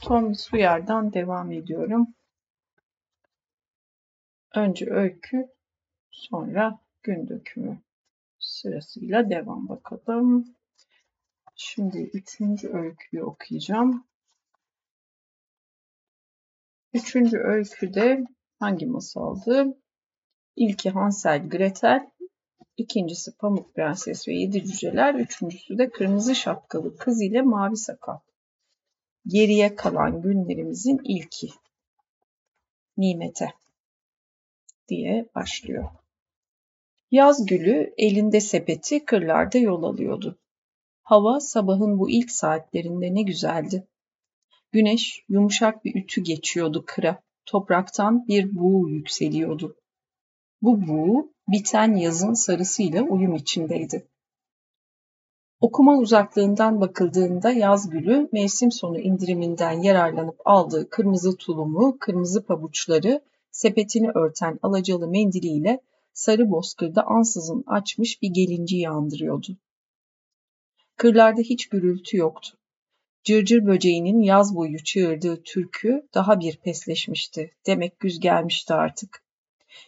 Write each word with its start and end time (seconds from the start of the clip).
Tom 0.00 0.34
Sawyer'dan 0.34 1.12
devam 1.12 1.52
ediyorum. 1.52 2.14
Önce 4.54 4.90
öykü, 4.90 5.48
sonra 6.10 6.78
gün 7.02 7.28
dökümü 7.28 7.78
sırasıyla 8.38 9.30
devam 9.30 9.68
bakalım. 9.68 10.54
Şimdi 11.54 11.98
üçüncü 11.98 12.68
öyküyü 12.68 13.22
okuyacağım. 13.22 14.06
Üçüncü 16.94 17.38
öyküde 17.38 18.24
hangi 18.58 18.86
masaldı? 18.86 19.78
İlki 20.56 20.90
Hansel 20.90 21.48
Gretel, 21.48 22.10
ikincisi 22.76 23.36
Pamuk 23.36 23.74
Prenses 23.74 24.28
ve 24.28 24.32
Yedi 24.32 24.64
Cüceler, 24.64 25.14
üçüncüsü 25.14 25.78
de 25.78 25.90
Kırmızı 25.90 26.34
Şapkalı 26.34 26.96
Kız 26.96 27.22
ile 27.22 27.42
Mavi 27.42 27.76
Sakal. 27.76 28.18
Geriye 29.26 29.74
kalan 29.76 30.22
günlerimizin 30.22 31.00
ilki. 31.04 31.48
Nimete 32.96 33.48
diye 34.88 35.28
başlıyor. 35.34 35.88
Yaz 37.10 37.46
gülü 37.46 37.94
elinde 37.96 38.40
sepeti 38.40 39.04
kırlarda 39.04 39.58
yol 39.58 39.82
alıyordu. 39.82 40.38
Hava 41.02 41.40
sabahın 41.40 41.98
bu 41.98 42.10
ilk 42.10 42.30
saatlerinde 42.30 43.14
ne 43.14 43.22
güzeldi. 43.22 43.86
Güneş 44.72 45.24
yumuşak 45.28 45.84
bir 45.84 45.94
ütü 45.94 46.22
geçiyordu 46.22 46.84
kıra. 46.86 47.22
Topraktan 47.46 48.26
bir 48.28 48.56
buğu 48.56 48.88
yükseliyordu. 48.88 49.76
Bu 50.62 50.86
buğu 50.86 51.34
biten 51.48 51.96
yazın 51.96 52.32
sarısıyla 52.32 53.02
uyum 53.02 53.34
içindeydi. 53.34 54.08
Okuma 55.62 55.98
uzaklığından 55.98 56.80
bakıldığında 56.80 57.50
yaz 57.50 57.90
gülü 57.90 58.28
mevsim 58.32 58.72
sonu 58.72 58.98
indiriminden 58.98 59.82
yararlanıp 59.82 60.40
aldığı 60.44 60.90
kırmızı 60.90 61.36
tulumu, 61.36 61.96
kırmızı 62.00 62.46
pabuçları, 62.46 63.20
sepetini 63.50 64.10
örten 64.14 64.58
alacalı 64.62 65.08
mendiliyle 65.08 65.80
sarı 66.12 66.50
bozkırda 66.50 67.02
ansızın 67.06 67.64
açmış 67.66 68.22
bir 68.22 68.28
gelinci 68.28 68.88
andırıyordu. 68.88 69.56
Kırlarda 70.96 71.40
hiç 71.40 71.68
gürültü 71.68 72.16
yoktu. 72.16 72.58
Cırcır 73.24 73.66
böceğinin 73.66 74.20
yaz 74.20 74.56
boyu 74.56 74.84
çığırdığı 74.84 75.42
türkü 75.42 76.08
daha 76.14 76.40
bir 76.40 76.56
pesleşmişti. 76.56 77.50
Demek 77.66 78.00
güz 78.00 78.20
gelmişti 78.20 78.74
artık. 78.74 79.22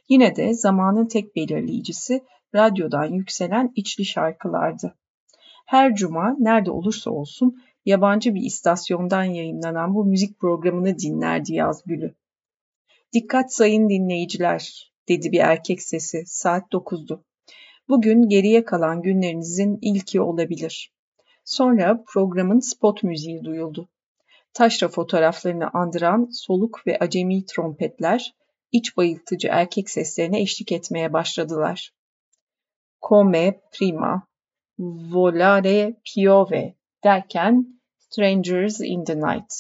Yine 0.09 0.37
de 0.37 0.55
zamanın 0.55 1.07
tek 1.07 1.37
belirleyicisi 1.37 2.25
radyodan 2.55 3.07
yükselen 3.07 3.73
içli 3.77 4.05
şarkılardı. 4.05 4.95
Her 5.65 5.95
cuma 5.95 6.37
nerede 6.39 6.71
olursa 6.71 7.11
olsun 7.11 7.63
yabancı 7.85 8.35
bir 8.35 8.43
istasyondan 8.43 9.25
yayınlanan 9.25 9.95
bu 9.95 10.05
müzik 10.05 10.39
programını 10.39 10.99
dinlerdi 10.99 11.55
Yazgül'ü. 11.55 12.15
Dikkat 13.13 13.53
sayın 13.53 13.89
dinleyiciler, 13.89 14.93
dedi 15.09 15.33
bir 15.33 15.39
erkek 15.39 15.83
sesi. 15.83 16.23
Saat 16.27 16.73
dokuzdu. 16.73 17.25
Bugün 17.89 18.29
geriye 18.29 18.65
kalan 18.65 19.03
günlerinizin 19.03 19.79
ilki 19.83 20.21
olabilir. 20.21 20.93
Sonra 21.45 22.05
programın 22.07 22.61
spot 22.61 23.03
müziği 23.03 23.45
duyuldu. 23.45 23.89
Taşra 24.53 24.89
fotoğraflarını 24.89 25.71
andıran 25.71 26.29
soluk 26.33 26.87
ve 26.87 26.99
acemi 26.99 27.47
trompetler, 27.47 28.35
iç 28.73 28.97
bayıltıcı 28.97 29.49
erkek 29.49 29.91
seslerine 29.91 30.41
eşlik 30.41 30.73
etmeye 30.73 31.13
başladılar. 31.13 31.93
Come 33.09 33.61
prima, 33.73 34.27
volare 34.79 35.97
piove 36.05 36.75
derken 37.05 37.81
Strangers 37.99 38.81
in 38.81 39.05
the 39.05 39.17
Night. 39.17 39.53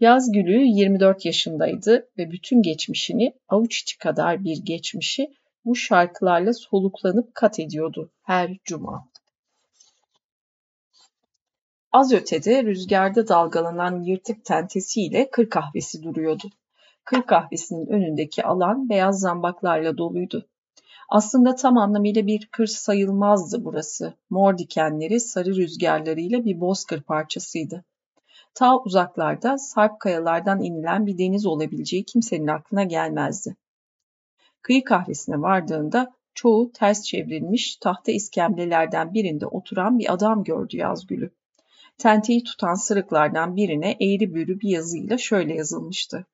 Yaz 0.00 0.32
Gülü 0.32 0.62
24 0.62 1.24
yaşındaydı 1.24 2.08
ve 2.18 2.30
bütün 2.30 2.62
geçmişini, 2.62 3.34
avuç 3.48 3.82
içi 3.82 3.98
kadar 3.98 4.44
bir 4.44 4.58
geçmişi 4.64 5.34
bu 5.64 5.74
şarkılarla 5.74 6.52
soluklanıp 6.52 7.34
kat 7.34 7.58
ediyordu 7.58 8.10
her 8.22 8.56
cuma. 8.64 9.08
Az 11.92 12.12
ötede 12.12 12.64
rüzgarda 12.64 13.28
dalgalanan 13.28 14.02
yırtık 14.02 14.44
tentesiyle 14.44 15.30
kır 15.30 15.50
kahvesi 15.50 16.02
duruyordu. 16.02 16.50
Kır 17.04 17.22
kahvesinin 17.22 17.86
önündeki 17.86 18.44
alan 18.44 18.88
beyaz 18.88 19.20
zambaklarla 19.20 19.98
doluydu. 19.98 20.48
Aslında 21.08 21.54
tam 21.54 21.78
anlamıyla 21.78 22.26
bir 22.26 22.48
kır 22.52 22.66
sayılmazdı 22.66 23.64
burası. 23.64 24.14
Mor 24.30 24.58
dikenleri 24.58 25.20
sarı 25.20 25.56
rüzgarlarıyla 25.56 26.44
bir 26.44 26.60
bozkır 26.60 27.02
parçasıydı. 27.02 27.84
Ta 28.54 28.78
uzaklarda 28.78 29.58
sarp 29.58 30.00
kayalardan 30.00 30.62
inilen 30.62 31.06
bir 31.06 31.18
deniz 31.18 31.46
olabileceği 31.46 32.04
kimsenin 32.04 32.46
aklına 32.46 32.84
gelmezdi. 32.84 33.56
Kıyı 34.62 34.84
kahvesine 34.84 35.40
vardığında 35.40 36.12
çoğu 36.34 36.72
ters 36.72 37.02
çevrilmiş 37.02 37.76
tahta 37.76 38.12
iskemlelerden 38.12 39.14
birinde 39.14 39.46
oturan 39.46 39.98
bir 39.98 40.12
adam 40.12 40.44
gördü 40.44 40.76
Yazgül'ü. 40.76 41.30
Tenteyi 41.98 42.44
tutan 42.44 42.74
sırıklardan 42.74 43.56
birine 43.56 43.90
eğri 43.90 44.34
büğrü 44.34 44.60
bir 44.60 44.68
yazıyla 44.68 45.18
şöyle 45.18 45.54
yazılmıştı. 45.54 46.26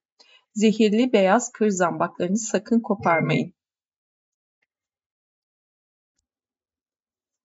Zehirli 0.55 1.13
beyaz 1.13 1.53
kır 1.53 1.69
zambaklarını 1.69 2.39
sakın 2.39 2.81
koparmayın. 2.81 3.53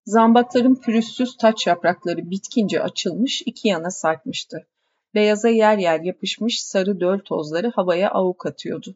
Zambakların 0.10 0.76
pürüzsüz 0.76 1.38
taç 1.38 1.68
yaprakları 1.68 2.30
bitkince 2.30 2.84
açılmış, 2.84 3.42
iki 3.46 3.68
yana 3.68 3.92
sarkmıştı. 3.92 4.68
Beyaza 5.16 5.50
yer 5.50 5.78
yer 5.78 6.00
yapışmış 6.00 6.62
sarı 6.64 7.00
döl 7.00 7.20
tozları 7.20 7.72
havaya 7.76 8.12
avuk 8.12 8.46
atıyordu. 8.46 8.96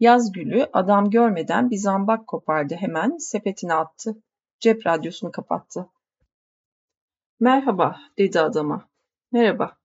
Yaz 0.00 0.32
gülü 0.32 0.66
adam 0.72 1.10
görmeden 1.10 1.70
bir 1.70 1.76
zambak 1.76 2.26
kopardı 2.26 2.74
hemen, 2.74 3.16
sepetine 3.16 3.74
attı. 3.74 4.16
Cep 4.60 4.86
radyosunu 4.86 5.32
kapattı. 5.32 5.88
Merhaba, 7.40 7.96
dedi 8.18 8.40
adama. 8.40 8.88
Merhaba. 9.32 9.76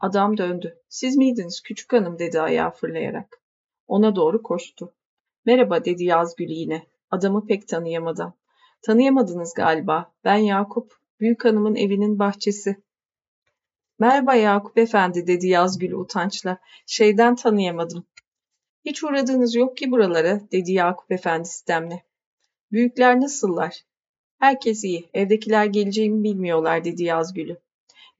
Adam 0.00 0.36
döndü. 0.36 0.78
Siz 0.88 1.16
miydiniz 1.16 1.60
küçük 1.60 1.92
hanım, 1.92 2.18
dedi 2.18 2.40
ayağı 2.40 2.70
fırlayarak. 2.70 3.40
Ona 3.88 4.16
doğru 4.16 4.42
koştu. 4.42 4.92
Merhaba, 5.46 5.84
dedi 5.84 6.04
Yazgül 6.04 6.48
yine. 6.48 6.86
Adamı 7.10 7.46
pek 7.46 7.68
tanıyamadan. 7.68 8.39
Tanıyamadınız 8.82 9.54
galiba. 9.54 10.12
Ben 10.24 10.36
Yakup. 10.36 11.00
Büyük 11.20 11.44
hanımın 11.44 11.74
evinin 11.76 12.18
bahçesi. 12.18 12.76
Merhaba 13.98 14.34
Yakup 14.34 14.78
efendi 14.78 15.26
dedi 15.26 15.46
Yazgül 15.46 15.92
utançla. 15.92 16.58
Şeyden 16.86 17.34
tanıyamadım. 17.34 18.06
Hiç 18.84 19.04
uğradığınız 19.04 19.54
yok 19.54 19.76
ki 19.76 19.90
buralara 19.90 20.40
dedi 20.52 20.72
Yakup 20.72 21.12
efendi 21.12 21.48
sistemle. 21.48 22.04
Büyükler 22.72 23.20
nasıllar? 23.20 23.84
Herkes 24.38 24.84
iyi. 24.84 25.08
Evdekiler 25.14 25.64
geleceğimi 25.64 26.24
bilmiyorlar 26.24 26.84
dedi 26.84 27.02
Yazgül'ü. 27.02 27.60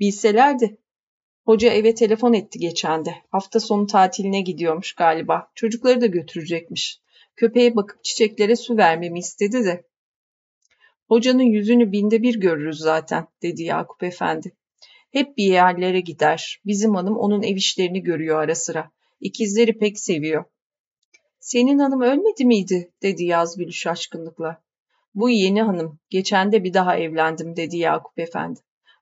Bilselerdi. 0.01 0.77
Hoca 1.45 1.71
eve 1.71 1.95
telefon 1.95 2.33
etti 2.33 2.59
geçen 2.59 3.05
de. 3.05 3.15
Hafta 3.31 3.61
sonu 3.61 3.87
tatiline 3.87 4.41
gidiyormuş 4.41 4.93
galiba. 4.93 5.51
Çocukları 5.55 6.01
da 6.01 6.07
götürecekmiş. 6.07 7.01
Köpeğe 7.37 7.77
bakıp 7.77 8.05
çiçeklere 8.05 8.57
su 8.57 8.77
vermemi 8.77 9.19
istedi 9.19 9.65
de. 9.65 9.90
Hocanın 11.11 11.43
yüzünü 11.43 11.93
binde 11.93 12.23
bir 12.23 12.41
görürüz 12.41 12.79
zaten, 12.79 13.27
dedi 13.43 13.63
Yakup 13.63 14.03
Efendi. 14.03 14.53
Hep 15.13 15.37
bir 15.37 15.45
yerlere 15.45 16.01
gider. 16.01 16.61
Bizim 16.67 16.95
hanım 16.95 17.17
onun 17.17 17.43
ev 17.43 17.57
işlerini 17.57 18.03
görüyor 18.03 18.43
ara 18.43 18.55
sıra. 18.55 18.91
İkizleri 19.21 19.79
pek 19.79 19.99
seviyor. 19.99 20.45
Senin 21.41 21.79
hanım 21.79 22.01
ölmedi 22.01 22.45
miydi? 22.45 22.93
dedi 23.03 23.25
Yazgül 23.25 23.71
şaşkınlıkla. 23.71 24.63
Bu 25.15 25.31
yeni 25.31 25.63
hanım. 25.63 25.99
Geçen 26.11 26.53
de 26.53 26.65
bir 26.65 26.75
daha 26.75 26.97
evlendim 26.97 27.57
dedi 27.57 27.77
Yakup 27.77 28.19
Efendi. 28.19 28.61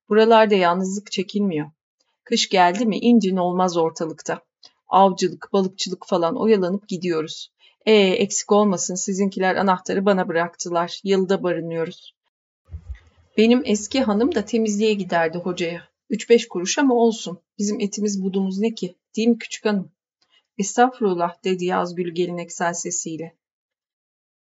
Buralarda 0.08 0.54
yalnızlık 0.54 1.12
çekilmiyor. 1.12 1.70
Kış 2.24 2.48
geldi 2.48 2.86
mi 2.86 2.98
incin 2.98 3.36
olmaz 3.36 3.76
ortalıkta. 3.76 4.40
Avcılık, 4.88 5.48
balıkçılık 5.52 6.06
falan 6.06 6.40
oyalanıp 6.40 6.88
gidiyoruz. 6.88 7.52
E 7.86 7.92
eksik 7.94 8.52
olmasın 8.52 8.94
sizinkiler 8.94 9.56
anahtarı 9.56 10.04
bana 10.04 10.28
bıraktılar. 10.28 11.00
Yılda 11.04 11.42
barınıyoruz. 11.42 12.14
Benim 13.36 13.62
eski 13.64 14.00
hanım 14.00 14.34
da 14.34 14.44
temizliğe 14.44 14.94
giderdi 14.94 15.38
hocaya. 15.38 15.88
Üç 16.10 16.30
beş 16.30 16.48
kuruş 16.48 16.78
ama 16.78 16.94
olsun. 16.94 17.40
Bizim 17.58 17.80
etimiz 17.80 18.22
budumuz 18.22 18.58
ne 18.58 18.74
ki? 18.74 18.94
Değil 19.16 19.28
mi 19.28 19.38
küçük 19.38 19.64
hanım? 19.64 19.92
Estağfurullah 20.58 21.44
dedi 21.44 21.64
Yazgül 21.64 22.14
geleneksel 22.14 22.74
sesiyle. 22.74 23.36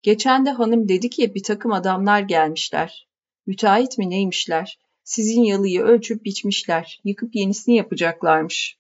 Geçen 0.02 0.46
de 0.46 0.50
hanım 0.50 0.90
dedi 0.90 1.10
ki 1.10 1.36
bir 1.36 1.44
takım 1.44 1.72
adamlar 1.72 2.20
gelmişler. 2.22 3.08
Müteahhit 3.46 3.98
mi 3.98 4.10
neymişler? 4.10 4.80
Sizin 5.04 5.44
yalıyı 5.44 5.82
ölçüp 5.82 6.26
biçmişler. 6.26 7.02
Yıkıp 7.04 7.36
yenisini 7.36 7.76
yapacaklarmış. 7.76 8.78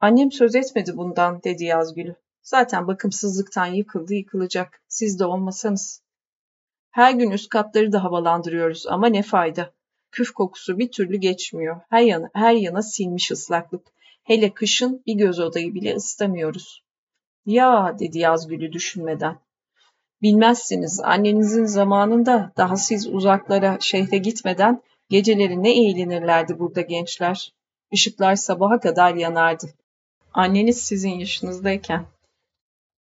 Annem 0.00 0.32
söz 0.32 0.54
etmedi 0.54 0.96
bundan 0.96 1.42
dedi 1.42 1.64
Yazgül. 1.64 2.12
Zaten 2.48 2.86
bakımsızlıktan 2.86 3.66
yıkıldı 3.66 4.14
yıkılacak. 4.14 4.82
Siz 4.88 5.18
de 5.18 5.24
olmasanız. 5.24 6.02
Her 6.90 7.12
gün 7.12 7.30
üst 7.30 7.48
katları 7.48 7.92
da 7.92 8.04
havalandırıyoruz 8.04 8.86
ama 8.86 9.06
ne 9.06 9.22
fayda. 9.22 9.72
Küf 10.12 10.30
kokusu 10.30 10.78
bir 10.78 10.90
türlü 10.90 11.16
geçmiyor. 11.16 11.80
Her 11.90 12.00
yana, 12.00 12.30
her 12.34 12.52
yana 12.52 12.82
silmiş 12.82 13.30
ıslaklık. 13.30 13.86
Hele 14.22 14.54
kışın 14.54 15.02
bir 15.06 15.14
göz 15.14 15.40
odayı 15.40 15.74
bile 15.74 15.94
ısıtamıyoruz. 15.94 16.84
Ya 17.46 17.96
dedi 17.98 18.18
Yazgül'ü 18.18 18.72
düşünmeden. 18.72 19.38
Bilmezsiniz 20.22 21.00
annenizin 21.00 21.64
zamanında 21.64 22.52
daha 22.56 22.76
siz 22.76 23.06
uzaklara 23.06 23.76
şehre 23.80 24.18
gitmeden 24.18 24.82
geceleri 25.08 25.62
ne 25.62 25.72
eğlenirlerdi 25.72 26.58
burada 26.58 26.80
gençler. 26.80 27.52
Işıklar 27.90 28.34
sabaha 28.34 28.80
kadar 28.80 29.14
yanardı. 29.14 29.66
Anneniz 30.32 30.80
sizin 30.80 31.10
yaşınızdayken. 31.10 32.06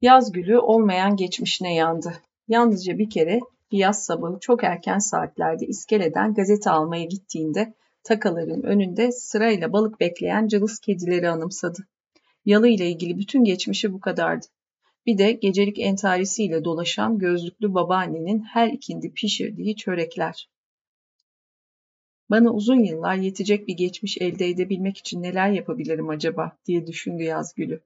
Yazgül'ü 0.01 0.57
olmayan 0.57 1.15
geçmişine 1.15 1.75
yandı. 1.75 2.13
Yalnızca 2.47 2.97
bir 2.97 3.09
kere 3.09 3.39
bir 3.71 3.77
yaz 3.77 4.05
sabahı 4.05 4.39
çok 4.39 4.63
erken 4.63 4.99
saatlerde 4.99 5.65
iskeleden 5.65 6.33
gazete 6.33 6.69
almaya 6.69 7.03
gittiğinde 7.03 7.73
takaların 8.03 8.63
önünde 8.63 9.11
sırayla 9.11 9.73
balık 9.73 9.99
bekleyen 9.99 10.47
cılız 10.47 10.79
kedileri 10.79 11.29
anımsadı. 11.29 11.87
Yalı 12.45 12.67
ile 12.67 12.89
ilgili 12.89 13.17
bütün 13.17 13.43
geçmişi 13.43 13.93
bu 13.93 13.99
kadardı. 13.99 14.45
Bir 15.05 15.17
de 15.17 15.31
gecelik 15.31 15.79
entarisiyle 15.79 16.63
dolaşan 16.63 17.19
gözlüklü 17.19 17.73
babaannenin 17.73 18.39
her 18.41 18.67
ikindi 18.67 19.13
pişirdiği 19.13 19.75
çörekler. 19.75 20.49
Bana 22.29 22.53
uzun 22.53 22.79
yıllar 22.79 23.15
yetecek 23.15 23.67
bir 23.67 23.73
geçmiş 23.73 24.17
elde 24.21 24.49
edebilmek 24.49 24.97
için 24.97 25.23
neler 25.23 25.49
yapabilirim 25.49 26.09
acaba 26.09 26.57
diye 26.65 26.87
düşündü 26.87 27.23
Yazgül'ü. 27.23 27.81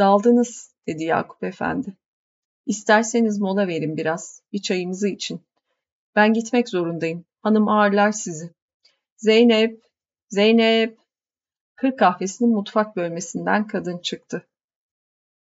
Daldınız 0.00 0.74
dedi 0.86 1.04
Yakup 1.04 1.44
Efendi. 1.44 1.96
İsterseniz 2.66 3.38
mola 3.38 3.68
verin 3.68 3.96
biraz, 3.96 4.42
bir 4.52 4.62
çayımızı 4.62 5.08
için. 5.08 5.40
Ben 6.16 6.32
gitmek 6.32 6.68
zorundayım. 6.68 7.24
Hanım 7.40 7.68
ağırlar 7.68 8.12
sizi. 8.12 8.50
Zeynep, 9.16 9.82
Zeynep. 10.28 10.98
Kır 11.76 11.96
kahvesinin 11.96 12.50
mutfak 12.50 12.96
bölmesinden 12.96 13.66
kadın 13.66 13.98
çıktı. 13.98 14.46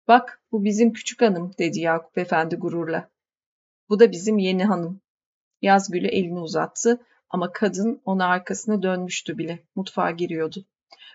Bak 0.07 0.41
bu 0.51 0.63
bizim 0.63 0.93
küçük 0.93 1.21
hanım 1.21 1.53
dedi 1.59 1.79
Yakup 1.79 2.17
Efendi 2.17 2.55
gururla. 2.55 3.09
Bu 3.89 3.99
da 3.99 4.11
bizim 4.11 4.37
yeni 4.37 4.65
hanım. 4.65 5.01
Yazgül'ü 5.61 6.07
elini 6.07 6.39
uzattı 6.39 7.05
ama 7.29 7.51
kadın 7.51 8.01
ona 8.05 8.25
arkasına 8.25 8.83
dönmüştü 8.83 9.37
bile. 9.37 9.59
Mutfağa 9.75 10.11
giriyordu. 10.11 10.65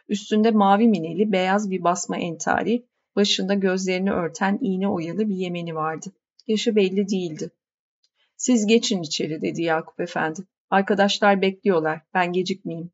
Üstünde 0.09 0.51
mavi 0.51 0.89
mineli 0.89 1.33
beyaz 1.33 1.71
bir 1.71 1.85
basma 1.85 2.17
entari, 2.17 2.89
başında 3.17 3.55
gözlerini 3.55 4.13
örten 4.13 4.59
iğne 4.61 4.89
oyalı 4.89 5.29
bir 5.29 5.35
yemeni 5.35 5.75
vardı. 5.75 6.07
Yaşı 6.47 6.77
belli 6.77 7.09
değildi. 7.09 7.51
Siz 8.37 8.67
geçin 8.67 9.03
içeri 9.03 9.43
dedi 9.43 9.63
Yakup 9.63 10.01
Efendi. 10.01 10.41
Arkadaşlar 10.71 11.43
bekliyorlar. 11.43 12.01
Ben 12.15 12.33
gecikmeyeyim. 12.33 12.91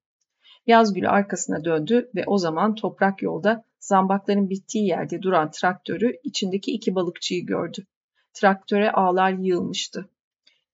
Yazgül 0.66 1.10
arkasına 1.10 1.64
döndü 1.64 2.10
ve 2.14 2.24
o 2.26 2.38
zaman 2.38 2.74
toprak 2.74 3.22
yolda 3.22 3.64
zambakların 3.80 4.50
bittiği 4.50 4.86
yerde 4.86 5.22
duran 5.22 5.50
traktörü 5.50 6.16
içindeki 6.22 6.72
iki 6.72 6.94
balıkçıyı 6.94 7.46
gördü. 7.46 7.86
Traktöre 8.32 8.92
ağlar 8.92 9.32
yığılmıştı. 9.32 10.10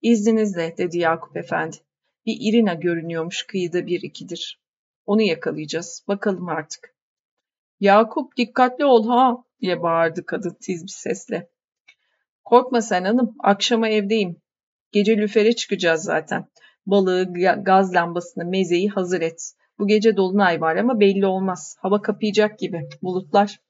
İzninizle 0.03 0.75
dedi 0.79 0.99
Yakup 0.99 1.37
Efendi. 1.37 1.77
Bir 2.27 2.37
irina 2.41 2.75
görünüyormuş 2.75 3.43
kıyıda 3.43 3.87
bir 3.87 4.03
ikidir. 4.03 4.61
Onu 5.07 5.23
yakalayacağız. 5.23 6.05
Bakalım 6.09 6.49
artık. 6.49 6.95
Yakup 7.81 8.37
dikkatli 8.37 8.85
ol 8.85 9.09
ha 9.09 9.45
diye 9.61 9.83
bağırdı 9.83 10.27
kadın 10.27 10.57
tiz 10.61 10.83
bir 10.83 10.89
sesle. 10.89 11.51
Korkma 12.45 12.81
sen 12.81 13.05
hanım. 13.05 13.35
Akşama 13.39 13.89
evdeyim. 13.89 14.37
Gece 14.93 15.17
lüfere 15.17 15.53
çıkacağız 15.53 16.03
zaten. 16.03 16.47
Balığı, 16.87 17.33
gaz 17.63 17.95
lambasını, 17.95 18.45
mezeyi 18.45 18.89
hazır 18.89 19.21
et. 19.21 19.53
Bu 19.79 19.87
gece 19.87 20.17
dolunay 20.17 20.61
var 20.61 20.77
ama 20.77 21.01
belli 21.01 21.27
olmaz. 21.27 21.77
Hava 21.79 22.03
kapayacak 22.03 22.59
gibi. 22.59 22.89
Bulutlar. 23.03 23.61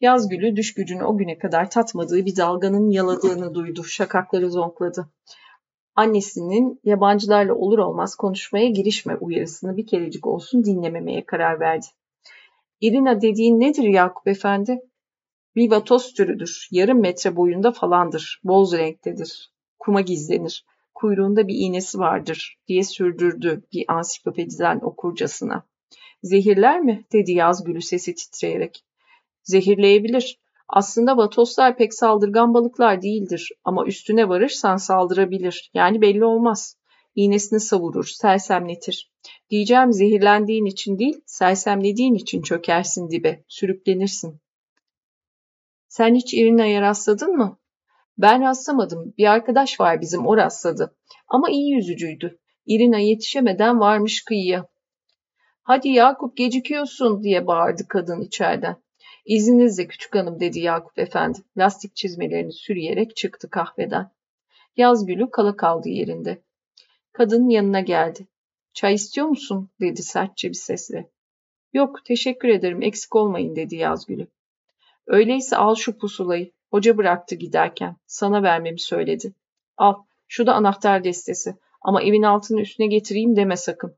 Yaz 0.00 0.28
gülü 0.28 0.56
düş 0.56 0.74
gücünü 0.74 1.04
o 1.04 1.16
güne 1.16 1.38
kadar 1.38 1.70
tatmadığı 1.70 2.26
bir 2.26 2.36
dalganın 2.36 2.90
yaladığını 2.90 3.54
duydu. 3.54 3.84
Şakakları 3.84 4.50
zonkladı. 4.50 5.10
Annesinin 5.94 6.80
yabancılarla 6.84 7.54
olur 7.54 7.78
olmaz 7.78 8.14
konuşmaya 8.14 8.68
girişme 8.68 9.16
uyarısını 9.16 9.76
bir 9.76 9.86
kerecik 9.86 10.26
olsun 10.26 10.64
dinlememeye 10.64 11.26
karar 11.26 11.60
verdi. 11.60 11.86
İrina 12.80 13.20
dediğin 13.20 13.60
nedir 13.60 13.82
Yakup 13.82 14.28
Efendi? 14.28 14.80
Bir 15.56 15.70
vatos 15.70 16.12
türüdür. 16.12 16.68
Yarım 16.70 17.00
metre 17.00 17.36
boyunda 17.36 17.72
falandır. 17.72 18.40
Boz 18.44 18.72
renktedir. 18.72 19.52
Kuma 19.78 20.00
gizlenir 20.00 20.64
kuyruğunda 20.98 21.48
bir 21.48 21.54
iğnesi 21.54 21.98
vardır 21.98 22.58
diye 22.68 22.84
sürdürdü 22.84 23.62
bir 23.72 23.84
ansiklopediden 23.88 24.80
okurcasına. 24.82 25.66
Zehirler 26.22 26.80
mi? 26.80 27.04
dedi 27.12 27.32
Yazgülü 27.32 27.82
sesi 27.82 28.14
titreyerek. 28.14 28.84
Zehirleyebilir. 29.42 30.38
Aslında 30.68 31.16
vatoslar 31.16 31.76
pek 31.76 31.94
saldırgan 31.94 32.54
balıklar 32.54 33.02
değildir 33.02 33.52
ama 33.64 33.86
üstüne 33.86 34.28
varırsan 34.28 34.76
saldırabilir. 34.76 35.70
Yani 35.74 36.00
belli 36.00 36.24
olmaz. 36.24 36.76
İğnesini 37.18 37.60
savurur, 37.60 38.04
sersemletir. 38.04 39.12
Diyeceğim 39.50 39.92
zehirlendiğin 39.92 40.64
için 40.64 40.98
değil, 40.98 41.20
sersemlediğin 41.26 42.14
için 42.14 42.42
çökersin 42.42 43.10
dibe, 43.10 43.44
sürüklenirsin. 43.48 44.40
Sen 45.88 46.14
hiç 46.14 46.34
Irina'ya 46.34 46.82
rastladın 46.82 47.36
mı? 47.36 47.58
Ben 48.18 48.42
rastlamadım. 48.42 49.14
Bir 49.18 49.26
arkadaş 49.26 49.80
var 49.80 50.00
bizim 50.00 50.26
o 50.26 50.36
rastladı. 50.36 50.96
Ama 51.28 51.50
iyi 51.50 51.74
yüzücüydü. 51.74 52.38
İrina 52.66 52.98
yetişemeden 52.98 53.80
varmış 53.80 54.24
kıyıya. 54.24 54.68
Hadi 55.62 55.88
Yakup 55.88 56.36
gecikiyorsun 56.36 57.22
diye 57.22 57.46
bağırdı 57.46 57.88
kadın 57.88 58.20
içeriden. 58.20 58.76
İzninizle 59.24 59.86
küçük 59.86 60.14
hanım 60.14 60.40
dedi 60.40 60.60
Yakup 60.60 60.98
efendi. 60.98 61.38
Lastik 61.56 61.96
çizmelerini 61.96 62.52
sürüyerek 62.52 63.16
çıktı 63.16 63.50
kahveden. 63.50 64.10
Yazgülü 64.76 65.30
kala 65.30 65.56
kaldı 65.56 65.88
yerinde. 65.88 66.42
Kadın 67.12 67.48
yanına 67.48 67.80
geldi. 67.80 68.26
Çay 68.72 68.94
istiyor 68.94 69.26
musun? 69.26 69.68
dedi 69.80 70.02
sertçe 70.02 70.48
bir 70.48 70.54
sesle. 70.54 71.10
Yok 71.72 72.04
teşekkür 72.04 72.48
ederim 72.48 72.82
eksik 72.82 73.16
olmayın 73.16 73.56
dedi 73.56 73.76
Yazgülü. 73.76 74.26
Öyleyse 75.06 75.56
al 75.56 75.74
şu 75.74 75.98
pusulayı. 75.98 76.52
Hoca 76.70 76.96
bıraktı 76.96 77.34
giderken. 77.34 77.96
Sana 78.06 78.42
vermemi 78.42 78.80
söyledi. 78.80 79.32
Al, 79.76 79.94
şu 80.28 80.46
da 80.46 80.54
anahtar 80.54 81.04
destesi. 81.04 81.54
Ama 81.80 82.02
evin 82.02 82.22
altını 82.22 82.60
üstüne 82.60 82.86
getireyim 82.86 83.36
deme 83.36 83.56
sakın. 83.56 83.94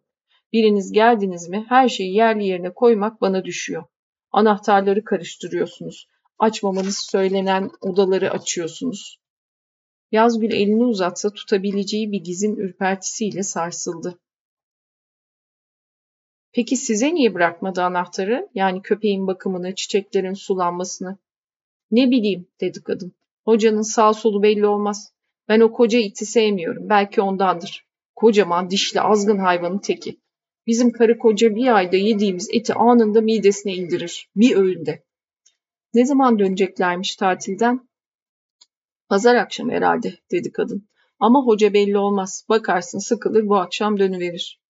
Biriniz 0.53 0.93
geldiniz 0.93 1.49
mi 1.49 1.67
her 1.69 1.89
şeyi 1.89 2.15
yerli 2.15 2.47
yerine 2.47 2.75
koymak 2.75 3.21
bana 3.21 3.45
düşüyor. 3.45 3.85
Anahtarları 4.33 5.05
karıştırıyorsunuz. 5.05 6.09
Açmamanız 6.39 6.99
söylenen 6.99 7.71
odaları 7.81 8.31
açıyorsunuz. 8.31 9.20
Yazgül 10.13 10.53
elini 10.53 10.85
uzatsa 10.85 11.31
tutabileceği 11.31 12.13
bir 12.13 12.21
gizin 12.21 12.57
ürpertisiyle 12.57 13.43
sarsıldı. 13.43 14.21
Peki 16.53 16.77
size 16.77 17.15
niye 17.15 17.35
bırakmadı 17.35 17.83
anahtarı? 17.83 18.49
Yani 18.55 18.83
köpeğin 18.83 19.27
bakımını, 19.27 19.75
çiçeklerin 19.75 20.35
sulanmasını. 20.35 21.19
Ne 21.91 22.11
bileyim 22.11 22.49
dedi 22.61 22.83
kadın. 22.83 23.13
Hocanın 23.45 23.83
sağ 23.83 24.13
solu 24.13 24.43
belli 24.43 24.67
olmaz. 24.67 25.13
Ben 25.49 25.61
o 25.61 25.73
koca 25.73 25.99
iti 25.99 26.27
sevmiyorum. 26.27 26.89
Belki 26.89 27.21
ondandır. 27.21 27.87
Kocaman 28.17 28.71
dişli 28.71 29.01
azgın 29.01 29.39
hayvanın 29.39 29.79
teki. 29.79 30.21
Bizim 30.67 30.93
karı 30.93 31.19
koca 31.19 31.55
bir 31.55 31.77
ayda 31.77 31.97
yediğimiz 31.97 32.49
eti 32.53 32.75
anında 32.75 33.21
midesine 33.21 33.75
indirir. 33.75 34.29
Bir 34.37 34.57
öğünde. 34.57 35.05
Ne 35.95 36.07
zaman 36.07 36.39
döneceklermiş 36.39 37.17
tatilden? 37.17 37.90
Pazar 39.11 39.35
akşam 39.35 39.71
herhalde 39.71 40.15
dedi 40.31 40.53
kadın. 40.53 40.89
Ama 41.19 41.47
hoca 41.47 41.73
belli 41.73 41.99
olmaz. 41.99 42.45
Bakarsın 42.49 42.99
sıkılır 42.99 43.49
bu 43.49 43.57
akşam 43.57 43.99
dönüverir. 43.99 44.61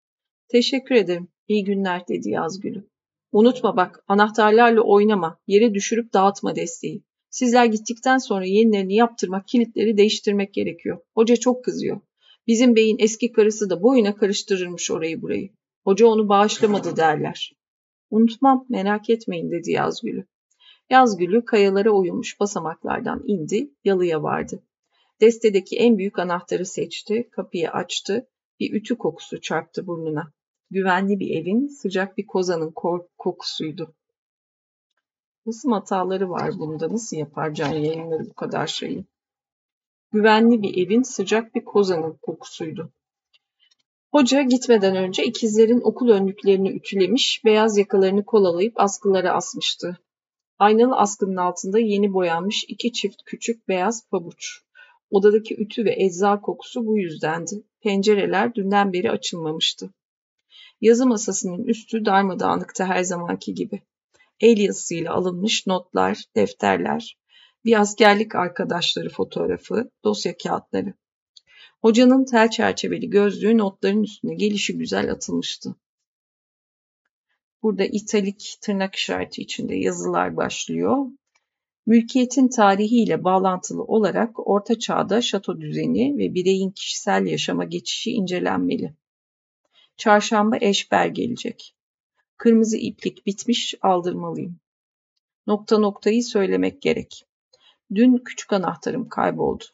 Teşekkür 0.48 0.94
ederim. 0.94 1.28
İyi 1.48 1.64
günler 1.64 2.08
dedi 2.08 2.30
Yazgül'ü. 2.30 2.88
Unutma 3.32 3.76
bak 3.76 4.04
anahtarlarla 4.08 4.80
oynama. 4.80 5.38
Yere 5.46 5.74
düşürüp 5.74 6.12
dağıtma 6.12 6.56
desteği. 6.56 7.02
Sizler 7.30 7.64
gittikten 7.64 8.18
sonra 8.18 8.44
yenilerini 8.44 8.94
yaptırmak, 8.94 9.48
kilitleri 9.48 9.96
değiştirmek 9.96 10.54
gerekiyor. 10.54 11.00
Hoca 11.14 11.36
çok 11.36 11.64
kızıyor. 11.64 12.00
Bizim 12.46 12.76
beyin 12.76 12.96
eski 12.98 13.32
karısı 13.32 13.70
da 13.70 13.82
boyuna 13.82 14.16
karıştırırmış 14.16 14.90
orayı 14.90 15.22
burayı. 15.22 15.50
Hoca 15.84 16.06
onu 16.06 16.28
bağışlamadı 16.28 16.96
derler. 16.96 17.52
Unutmam, 18.10 18.66
merak 18.68 19.10
etmeyin 19.10 19.50
dedi 19.50 19.70
Yazgül'ü. 19.70 20.26
Yazgül'ü 20.90 21.44
kayalara 21.44 21.90
oyulmuş 21.90 22.40
basamaklardan 22.40 23.22
indi, 23.26 23.70
yalıya 23.84 24.22
vardı. 24.22 24.62
Destedeki 25.20 25.76
en 25.76 25.98
büyük 25.98 26.18
anahtarı 26.18 26.66
seçti, 26.66 27.28
kapıyı 27.32 27.70
açtı, 27.70 28.28
bir 28.60 28.72
ütü 28.72 28.98
kokusu 28.98 29.40
çarptı 29.40 29.86
burnuna. 29.86 30.32
Güvenli 30.70 31.20
bir 31.20 31.40
evin, 31.40 31.66
sıcak 31.66 32.18
bir 32.18 32.26
kozanın 32.26 32.74
kokusuydu. 33.18 33.94
Nasıl 35.46 35.72
hataları 35.72 36.30
var 36.30 36.58
bunda? 36.58 36.92
Nasıl 36.92 37.16
yapar 37.16 37.54
can 37.54 37.72
yayınları 37.72 38.26
bu 38.30 38.34
kadar 38.34 38.66
şeyi? 38.66 39.04
Güvenli 40.12 40.62
bir 40.62 40.86
evin 40.86 41.02
sıcak 41.02 41.54
bir 41.54 41.64
kozanın 41.64 42.18
kokusuydu. 42.22 42.92
Hoca 44.12 44.42
gitmeden 44.42 44.96
önce 44.96 45.24
ikizlerin 45.24 45.80
okul 45.84 46.08
önlüklerini 46.08 46.70
ütülemiş, 46.70 47.42
beyaz 47.44 47.78
yakalarını 47.78 48.24
kolalayıp 48.24 48.80
askılara 48.80 49.32
asmıştı. 49.32 49.98
Aynalı 50.60 50.96
askının 50.96 51.36
altında 51.36 51.78
yeni 51.78 52.12
boyanmış 52.12 52.64
iki 52.68 52.92
çift 52.92 53.22
küçük 53.26 53.68
beyaz 53.68 54.08
pabuç. 54.10 54.60
Odadaki 55.10 55.62
ütü 55.62 55.84
ve 55.84 55.94
ecza 56.04 56.40
kokusu 56.40 56.86
bu 56.86 56.98
yüzdendi. 56.98 57.62
Pencereler 57.82 58.54
dünden 58.54 58.92
beri 58.92 59.10
açılmamıştı. 59.10 59.90
Yazı 60.80 61.06
masasının 61.06 61.64
üstü 61.64 62.04
darmadağınıktı 62.04 62.84
her 62.84 63.02
zamanki 63.02 63.54
gibi. 63.54 63.82
El 64.40 64.58
yazısıyla 64.58 65.14
alınmış 65.14 65.66
notlar, 65.66 66.24
defterler, 66.36 67.18
bir 67.64 67.80
askerlik 67.80 68.34
arkadaşları 68.34 69.08
fotoğrafı, 69.08 69.90
dosya 70.04 70.36
kağıtları. 70.36 70.94
Hocanın 71.82 72.24
tel 72.24 72.50
çerçeveli 72.50 73.10
gözlüğü 73.10 73.58
notların 73.58 74.02
üstüne 74.02 74.34
gelişi 74.34 74.78
güzel 74.78 75.12
atılmıştı. 75.12 75.74
Burada 77.62 77.84
italik 77.84 78.56
tırnak 78.60 78.94
işareti 78.94 79.42
içinde 79.42 79.74
yazılar 79.74 80.36
başlıyor. 80.36 81.06
Mülkiyetin 81.86 82.48
tarihiyle 82.48 83.24
bağlantılı 83.24 83.82
olarak 83.82 84.48
Orta 84.48 84.78
Çağ'da 84.78 85.22
şato 85.22 85.60
düzeni 85.60 86.18
ve 86.18 86.34
bireyin 86.34 86.70
kişisel 86.70 87.26
yaşama 87.26 87.64
geçişi 87.64 88.10
incelenmeli. 88.10 88.94
Çarşamba 89.96 90.56
eşber 90.60 91.06
gelecek. 91.06 91.74
Kırmızı 92.36 92.76
iplik 92.76 93.26
bitmiş 93.26 93.74
aldırmalıyım. 93.82 94.60
Nokta 95.46 95.78
noktayı 95.78 96.24
söylemek 96.24 96.82
gerek. 96.82 97.24
Dün 97.94 98.16
küçük 98.16 98.52
anahtarım 98.52 99.08
kayboldu. 99.08 99.64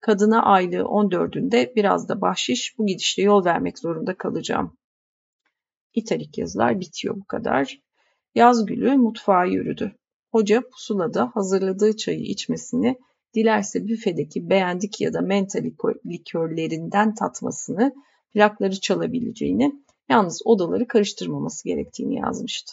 Kadına 0.00 0.42
aylığı 0.42 0.82
14'ünde 0.82 1.76
biraz 1.76 2.08
da 2.08 2.20
bahşiş 2.20 2.78
bu 2.78 2.86
gidişle 2.86 3.22
yol 3.22 3.44
vermek 3.44 3.78
zorunda 3.78 4.16
kalacağım. 4.16 4.76
İtalik 5.96 6.38
yazılar 6.38 6.80
bitiyor 6.80 7.16
bu 7.16 7.24
kadar. 7.24 7.80
Yaz 8.34 8.66
gülü 8.66 8.96
mutfağa 8.96 9.44
yürüdü. 9.44 9.96
Hoca 10.32 10.62
pusulada 10.70 11.30
hazırladığı 11.34 11.96
çayı 11.96 12.22
içmesini, 12.22 12.98
dilerse 13.34 13.86
büfedeki 13.86 14.50
beğendik 14.50 15.00
ya 15.00 15.12
da 15.12 15.20
menta 15.20 15.58
likörlerinden 16.06 17.14
tatmasını, 17.14 17.94
plakları 18.32 18.80
çalabileceğini, 18.80 19.72
yalnız 20.08 20.42
odaları 20.44 20.86
karıştırmaması 20.86 21.68
gerektiğini 21.68 22.14
yazmıştı. 22.14 22.72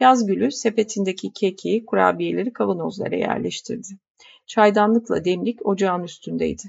Yazgül'ü 0.00 0.52
sepetindeki 0.52 1.32
keki, 1.32 1.84
kurabiyeleri 1.86 2.52
kavanozlara 2.52 3.16
yerleştirdi. 3.16 3.88
Çaydanlıkla 4.46 5.24
demlik 5.24 5.66
ocağın 5.66 6.02
üstündeydi. 6.02 6.62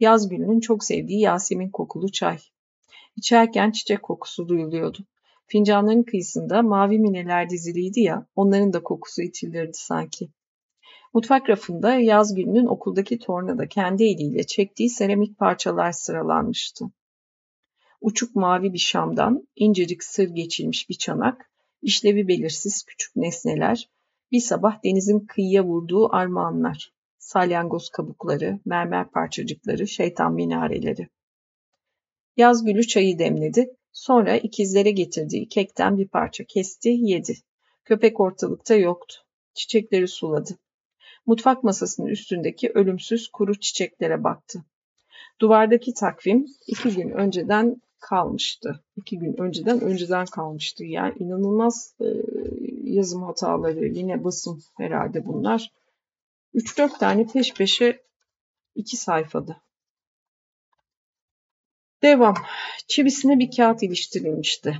Yazgül'ün 0.00 0.60
çok 0.60 0.84
sevdiği 0.84 1.20
Yasemin 1.20 1.70
kokulu 1.70 2.12
çay. 2.12 2.38
İçerken 3.20 3.70
çiçek 3.70 4.02
kokusu 4.02 4.48
duyuluyordu. 4.48 4.98
Fincanların 5.46 6.02
kıyısında 6.02 6.62
mavi 6.62 6.98
mineler 6.98 7.50
diziliydi 7.50 8.00
ya, 8.00 8.26
onların 8.36 8.72
da 8.72 8.82
kokusu 8.82 9.22
içilirdi 9.22 9.72
sanki. 9.74 10.28
Mutfak 11.14 11.48
rafında 11.48 11.94
Yazgül'ün 11.94 12.66
okuldaki 12.66 13.18
tornada 13.18 13.68
kendi 13.68 14.04
eliyle 14.04 14.42
çektiği 14.46 14.90
seramik 14.90 15.38
parçalar 15.38 15.92
sıralanmıştı. 15.92 16.84
Uçuk 18.00 18.36
mavi 18.36 18.72
bir 18.72 18.78
şamdan 18.78 19.48
incecik 19.56 20.04
sır 20.04 20.28
geçilmiş 20.28 20.88
bir 20.88 20.94
çanak, 20.94 21.50
işlevi 21.82 22.28
belirsiz 22.28 22.82
küçük 22.82 23.16
nesneler, 23.16 23.88
bir 24.32 24.40
sabah 24.40 24.84
denizin 24.84 25.20
kıyıya 25.20 25.64
vurduğu 25.64 26.14
armağanlar, 26.14 26.92
salyangoz 27.18 27.90
kabukları, 27.90 28.60
mermer 28.64 29.10
parçacıkları, 29.10 29.88
şeytan 29.88 30.34
minareleri. 30.34 31.08
Yaz 32.36 32.64
gülü 32.64 32.86
çayı 32.86 33.18
demledi, 33.18 33.70
sonra 33.92 34.36
ikizlere 34.36 34.90
getirdiği 34.90 35.48
kekten 35.48 35.98
bir 35.98 36.08
parça 36.08 36.44
kesti, 36.44 36.88
yedi. 36.88 37.36
Köpek 37.84 38.20
ortalıkta 38.20 38.74
yoktu. 38.74 39.14
Çiçekleri 39.54 40.08
suladı. 40.08 40.58
Mutfak 41.26 41.64
masasının 41.64 42.06
üstündeki 42.06 42.70
ölümsüz 42.74 43.28
kuru 43.28 43.60
çiçeklere 43.60 44.24
baktı. 44.24 44.64
Duvardaki 45.40 45.94
takvim 45.94 46.46
iki 46.66 46.94
gün 46.96 47.10
önceden 47.10 47.82
kalmıştı. 48.00 48.84
İki 48.96 49.18
gün 49.18 49.40
önceden 49.40 49.80
önceden 49.80 50.26
kalmıştı. 50.26 50.84
Yani 50.84 51.14
inanılmaz 51.18 51.94
e, 52.00 52.06
yazım 52.84 53.22
hataları, 53.22 53.86
yine 53.86 54.24
basım 54.24 54.62
herhalde 54.76 55.26
bunlar. 55.26 55.72
3-4 56.54 56.98
tane 56.98 57.26
peş 57.26 57.54
peşe 57.54 58.02
iki 58.74 58.96
sayfada. 58.96 59.60
Devam. 62.02 62.34
Çivisine 62.88 63.38
bir 63.38 63.50
kağıt 63.56 63.82
iliştirilmişti. 63.82 64.78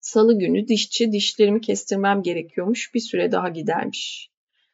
Salı 0.00 0.38
günü 0.38 0.68
dişçi 0.68 1.12
dişlerimi 1.12 1.60
kestirmem 1.60 2.22
gerekiyormuş 2.22 2.94
bir 2.94 3.00
süre 3.00 3.32
daha 3.32 3.48
gidermiş. 3.48 4.30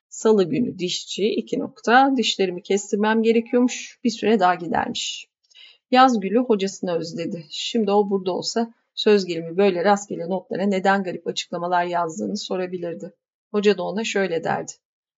Salı 0.08 0.44
günü 0.44 0.78
dişçi 0.78 1.28
iki 1.28 1.58
nokta 1.58 2.14
dişlerimi 2.16 2.62
kestirmem 2.62 3.22
gerekiyormuş 3.22 3.98
bir 4.04 4.10
süre 4.10 4.40
daha 4.40 4.54
gidermiş. 4.54 5.26
Yaz 5.90 6.20
gülü 6.20 6.38
hocasını 6.38 6.96
özledi. 6.98 7.46
Şimdi 7.50 7.90
o 7.90 8.10
burada 8.10 8.32
olsa 8.32 8.74
söz 8.94 9.24
gelimi 9.24 9.56
böyle 9.56 9.84
rastgele 9.84 10.28
notlara 10.28 10.66
neden 10.66 11.02
garip 11.02 11.26
açıklamalar 11.26 11.84
yazdığını 11.84 12.36
sorabilirdi. 12.36 13.12
Hoca 13.50 13.78
da 13.78 13.82
ona 13.82 14.04
şöyle 14.04 14.44
derdi. 14.44 14.72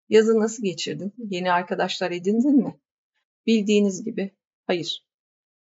Yazı 0.09 0.41
nasıl 0.41 0.63
geçirdin? 0.63 1.15
Yeni 1.31 1.53
arkadaşlar 1.53 2.11
edindin 2.11 2.57
mi? 2.57 2.81
Bildiğiniz 3.47 4.05
gibi. 4.05 4.31
Hayır. 4.67 5.06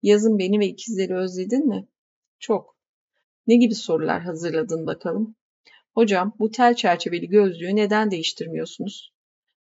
Yazın 0.01 0.39
beni 0.39 0.59
ve 0.59 0.67
ikizleri 0.67 1.15
özledin 1.15 1.67
mi? 1.67 1.87
Çok. 2.39 2.77
Ne 3.47 3.55
gibi 3.55 3.75
sorular 3.75 4.21
hazırladın 4.21 4.87
bakalım? 4.87 5.35
Hocam 5.93 6.33
bu 6.39 6.51
tel 6.51 6.75
çerçeveli 6.75 7.27
gözlüğü 7.27 7.75
neden 7.75 8.11
değiştirmiyorsunuz? 8.11 9.13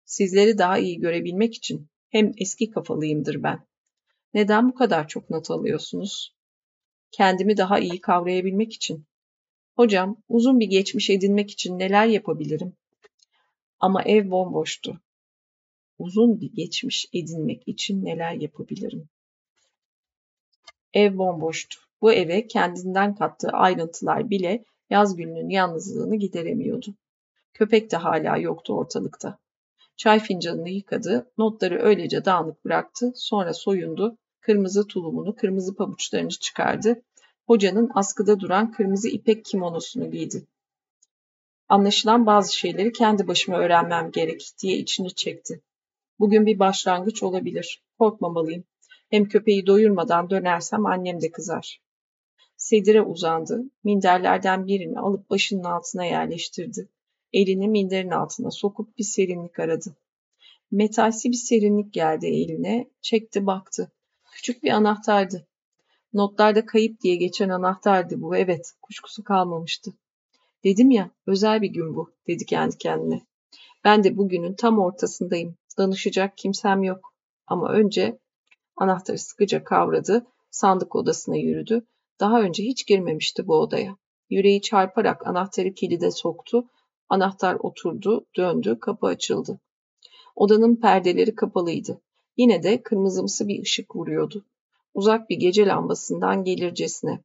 Sizleri 0.05 0.59
daha 0.59 0.79
iyi 0.79 0.99
görebilmek 1.01 1.55
için. 1.55 1.89
Hem 2.09 2.33
eski 2.37 2.71
kafalıyımdır 2.71 3.43
ben. 3.43 3.67
Neden 4.35 4.69
bu 4.69 4.75
kadar 4.75 5.09
çok 5.09 5.31
not 5.31 5.51
alıyorsunuz? 5.51 6.35
Kendimi 7.11 7.57
daha 7.57 7.79
iyi 7.79 8.01
kavrayabilmek 8.01 8.73
için. 8.73 9.07
Hocam, 9.77 10.23
uzun 10.29 10.61
bir 10.61 10.67
geçmiş 10.67 11.11
edinmek 11.11 11.51
için 11.51 11.79
neler 11.79 12.07
yapabilirim? 12.07 12.73
Ama 13.81 14.03
ev 14.03 14.31
bomboştu. 14.31 15.01
Uzun 15.99 16.41
bir 16.41 16.53
geçmiş 16.53 17.07
edinmek 17.13 17.69
için 17.69 18.05
neler 18.05 18.35
yapabilirim? 18.35 19.09
Ev 20.95 21.19
bomboştu. 21.19 21.81
Bu 22.01 22.13
eve 22.13 22.47
kendinden 22.47 23.15
kattığı 23.15 23.49
ayrıntılar 23.49 24.31
bile 24.31 24.65
Yazgül'ün 24.91 25.49
yalnızlığını 25.49 26.17
gideremiyordu. 26.17 26.95
Köpek 27.55 27.91
de 27.91 27.97
hala 27.97 28.37
yoktu 28.37 28.75
ortalıkta. 28.75 29.39
Çay 29.97 30.21
fincanını 30.21 30.71
yıkadı, 30.71 31.33
notları 31.39 31.83
öylece 31.83 32.25
dağınık 32.25 32.65
bıraktı, 32.65 33.13
sonra 33.17 33.55
soyundu, 33.55 34.19
kırmızı 34.41 34.87
tulumunu, 34.87 35.37
kırmızı 35.37 35.75
pabuçlarını 35.75 36.29
çıkardı, 36.29 37.03
hocanın 37.47 37.91
askıda 37.95 38.41
duran 38.41 38.73
kırmızı 38.73 39.09
ipek 39.09 39.45
kimonosunu 39.45 40.11
giydi. 40.11 40.47
Anlaşılan 41.69 42.27
bazı 42.27 42.57
şeyleri 42.57 42.93
kendi 42.93 43.29
başıma 43.29 43.59
öğrenmem 43.59 44.11
gerek 44.11 44.51
diye 44.63 44.77
içini 44.77 45.15
çekti. 45.15 45.63
Bugün 46.19 46.47
bir 46.47 46.59
başlangıç 46.59 47.23
olabilir. 47.23 47.83
Korkmamalıyım. 47.99 48.65
Hem 49.11 49.25
köpeği 49.25 49.67
doyurmadan 49.67 50.31
dönersem 50.31 50.87
annem 50.87 51.21
de 51.21 51.31
kızar. 51.31 51.81
Sedire 52.57 53.03
uzandı. 53.03 53.63
Minderlerden 53.85 54.67
birini 54.67 54.99
alıp 54.99 55.31
başının 55.31 55.65
altına 55.65 56.05
yerleştirdi. 56.05 56.89
Elini 57.33 57.69
minderin 57.69 58.11
altına 58.11 58.51
sokup 58.51 58.99
bir 58.99 59.05
serinlik 59.05 59.59
aradı. 59.59 59.97
Metalsi 60.71 61.31
bir 61.31 61.37
serinlik 61.37 61.93
geldi 61.93 62.27
eline. 62.27 62.91
Çekti 63.01 63.47
baktı. 63.47 63.93
Küçük 64.33 64.63
bir 64.63 64.71
anahtardı. 64.71 65.47
Notlarda 66.13 66.67
kayıp 66.67 67.01
diye 67.01 67.17
geçen 67.17 67.49
anahtardı 67.49 68.23
bu. 68.23 68.37
Evet, 68.37 68.73
kuşkusu 68.83 69.25
kalmamıştı. 69.25 69.93
Dedim 70.65 70.91
ya, 70.91 71.11
özel 71.27 71.63
bir 71.63 71.69
gün 71.69 71.97
bu, 71.97 72.13
dedi 72.27 72.47
kendi 72.47 72.79
kendine. 72.79 73.23
Ben 73.85 74.05
de 74.05 74.17
bugünün 74.17 74.55
tam 74.55 74.79
ortasındayım. 74.79 75.57
Danışacak 75.79 76.37
kimsem 76.39 76.83
yok. 76.83 77.15
Ama 77.47 77.73
önce 77.73 78.19
anahtarı 78.81 79.19
sıkıca 79.19 79.65
kavradı, 79.65 80.27
sandık 80.51 80.97
odasına 80.97 81.37
yürüdü. 81.37 81.87
Daha 82.21 82.41
önce 82.41 82.63
hiç 82.63 82.87
girmemişti 82.87 83.47
bu 83.47 83.57
odaya. 83.57 83.97
Yüreği 84.31 84.63
çarparak 84.63 85.27
anahtarı 85.27 85.75
kilide 85.75 86.11
soktu. 86.11 86.65
Anahtar 87.09 87.55
oturdu, 87.55 88.27
döndü, 88.37 88.79
kapı 88.81 89.07
açıldı. 89.07 89.61
Odanın 90.37 90.77
perdeleri 90.77 91.35
kapalıydı. 91.35 92.01
Yine 92.37 92.63
de 92.63 92.83
kırmızımsı 92.83 93.49
bir 93.49 93.63
ışık 93.63 93.97
vuruyordu. 93.97 94.45
Uzak 94.95 95.31
bir 95.31 95.37
gece 95.37 95.67
lambasından 95.67 96.45
gelircesine. 96.45 97.21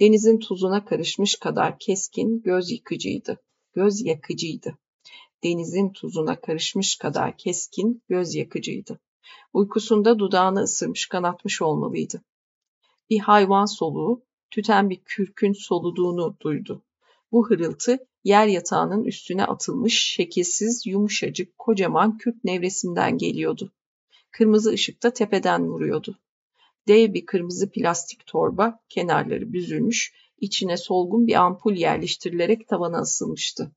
Denizin 0.00 0.38
tuzuna 0.38 0.84
karışmış 0.84 1.34
kadar 1.34 1.78
keskin, 1.78 2.42
göz 2.42 2.70
yıkıcıydı. 2.70 3.38
Göz 3.72 4.06
yakıcıydı. 4.06 4.78
Denizin 5.44 5.92
tuzuna 5.92 6.40
karışmış 6.40 6.96
kadar 6.96 7.36
keskin, 7.36 8.02
göz 8.08 8.34
yakıcıydı. 8.34 9.00
Uykusunda 9.52 10.18
dudağını 10.18 10.60
ısırmış, 10.60 11.06
kanatmış 11.06 11.62
olmalıydı. 11.62 12.22
Bir 13.10 13.18
hayvan 13.18 13.64
soluğu, 13.64 14.22
tüten 14.50 14.90
bir 14.90 15.00
kürkün 15.04 15.52
soluduğunu 15.52 16.36
duydu. 16.40 16.82
Bu 17.32 17.50
hırıltı 17.50 17.98
yer 18.24 18.46
yatağının 18.46 19.04
üstüne 19.04 19.44
atılmış 19.44 20.02
şekilsiz, 20.02 20.86
yumuşacık, 20.86 21.58
kocaman 21.58 22.18
kürk 22.18 22.44
nevresinden 22.44 23.18
geliyordu. 23.18 23.72
Kırmızı 24.30 24.70
ışıkta 24.70 25.10
tepeden 25.10 25.68
vuruyordu. 25.68 26.18
Dev 26.88 27.14
bir 27.14 27.26
kırmızı 27.26 27.70
plastik 27.70 28.26
torba, 28.26 28.80
kenarları 28.88 29.52
büzülmüş, 29.52 30.12
içine 30.38 30.76
solgun 30.76 31.26
bir 31.26 31.34
ampul 31.34 31.72
yerleştirilerek 31.72 32.68
tavana 32.68 32.98
asılmıştı. 32.98 33.72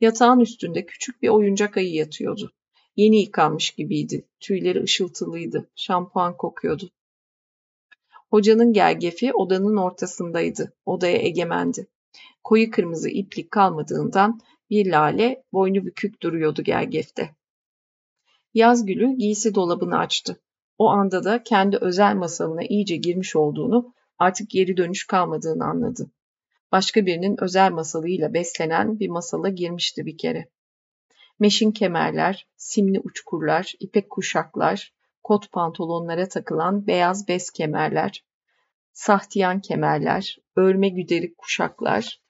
Yatağın 0.00 0.40
üstünde 0.40 0.86
küçük 0.86 1.22
bir 1.22 1.28
oyuncak 1.28 1.76
ayı 1.76 1.92
yatıyordu. 1.92 2.52
Yeni 3.00 3.20
yıkanmış 3.20 3.70
gibiydi. 3.70 4.24
Tüyleri 4.40 4.82
ışıltılıydı. 4.82 5.68
Şampuan 5.76 6.36
kokuyordu. 6.36 6.90
Hocanın 8.30 8.72
gergefi 8.72 9.32
odanın 9.32 9.76
ortasındaydı. 9.76 10.72
Odaya 10.86 11.16
egemendi. 11.16 11.86
Koyu 12.44 12.70
kırmızı 12.70 13.08
iplik 13.08 13.50
kalmadığından 13.50 14.40
bir 14.70 14.86
lale 14.86 15.44
boynu 15.52 15.84
bükük 15.84 16.22
duruyordu 16.22 16.62
gergefte. 16.62 17.30
Yazgül'ü 18.54 19.16
giysi 19.18 19.54
dolabını 19.54 19.98
açtı. 19.98 20.40
O 20.78 20.88
anda 20.88 21.24
da 21.24 21.42
kendi 21.42 21.76
özel 21.80 22.14
masalına 22.14 22.62
iyice 22.62 22.96
girmiş 22.96 23.36
olduğunu, 23.36 23.94
artık 24.18 24.50
geri 24.50 24.76
dönüş 24.76 25.06
kalmadığını 25.06 25.64
anladı. 25.64 26.10
Başka 26.72 27.06
birinin 27.06 27.36
özel 27.40 27.72
masalıyla 27.72 28.34
beslenen 28.34 29.00
bir 29.00 29.08
masala 29.08 29.48
girmişti 29.48 30.06
bir 30.06 30.18
kere. 30.18 30.48
Meşin 31.40 31.70
kemerler, 31.70 32.46
simli 32.56 33.00
uçkurlar, 33.00 33.74
ipek 33.80 34.10
kuşaklar, 34.10 34.92
kot 35.22 35.52
pantolonlara 35.52 36.28
takılan 36.28 36.86
beyaz 36.86 37.28
bez 37.28 37.50
kemerler, 37.50 38.24
sahtiyan 38.92 39.60
kemerler, 39.60 40.38
örme 40.56 40.88
güderi 40.88 41.34
kuşaklar, 41.34 42.20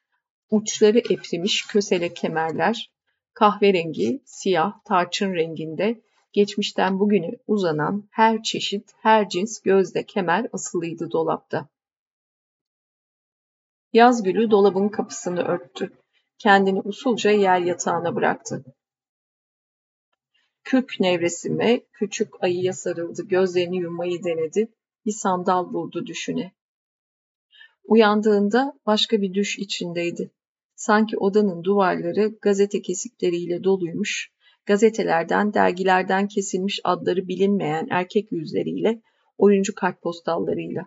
uçları 0.50 0.98
eprimiş 0.98 1.66
kösele 1.66 2.14
kemerler, 2.14 2.92
kahverengi, 3.34 4.22
siyah, 4.24 4.72
tarçın 4.84 5.34
renginde 5.34 6.00
geçmişten 6.32 6.98
bugüne 6.98 7.30
uzanan 7.46 8.08
her 8.10 8.42
çeşit, 8.42 8.92
her 9.02 9.28
cins 9.28 9.60
gözde 9.60 10.06
kemer 10.06 10.46
asılıydı 10.52 11.10
dolapta. 11.10 11.68
Yazgülü 13.92 14.50
dolabın 14.50 14.88
kapısını 14.88 15.42
örttü. 15.42 15.92
Kendini 16.38 16.80
usulca 16.80 17.30
yer 17.30 17.60
yatağına 17.60 18.16
bıraktı. 18.16 18.64
Kürk 20.70 21.00
nevresime, 21.00 21.80
küçük 21.92 22.44
ayıya 22.44 22.72
sarıldı, 22.72 23.28
gözlerini 23.28 23.76
yummayı 23.76 24.24
denedi, 24.24 24.68
bir 25.06 25.12
sandal 25.12 25.72
buldu 25.72 26.06
düşüne. 26.06 26.52
Uyandığında 27.84 28.78
başka 28.86 29.22
bir 29.22 29.34
düş 29.34 29.58
içindeydi. 29.58 30.30
Sanki 30.74 31.16
odanın 31.16 31.64
duvarları 31.64 32.38
gazete 32.42 32.82
kesikleriyle 32.82 33.64
doluymuş, 33.64 34.32
gazetelerden, 34.66 35.54
dergilerden 35.54 36.28
kesilmiş 36.28 36.80
adları 36.84 37.28
bilinmeyen 37.28 37.86
erkek 37.90 38.32
yüzleriyle, 38.32 39.02
oyuncu 39.38 39.74
kartpostallarıyla. 39.74 40.86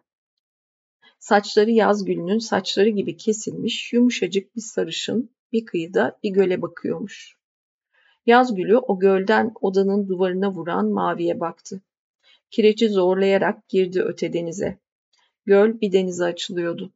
Saçları 1.19 1.71
yaz 1.71 2.05
gülünün 2.05 2.39
saçları 2.39 2.89
gibi 2.89 3.17
kesilmiş, 3.17 3.93
yumuşacık 3.93 4.55
bir 4.55 4.61
sarışın 4.61 5.35
bir 5.51 5.65
kıyıda 5.65 6.19
bir 6.23 6.29
göle 6.29 6.61
bakıyormuş. 6.61 7.42
Yaz 8.25 8.55
gülü 8.55 8.77
o 8.77 8.99
gölden 8.99 9.51
odanın 9.61 10.07
duvarına 10.07 10.51
vuran 10.51 10.87
maviye 10.87 11.39
baktı. 11.39 11.81
Kireci 12.51 12.89
zorlayarak 12.89 13.69
girdi 13.69 14.01
öte 14.01 14.33
denize. 14.33 14.79
Göl 15.45 15.81
bir 15.81 15.91
denize 15.91 16.23
açılıyordu. 16.23 16.93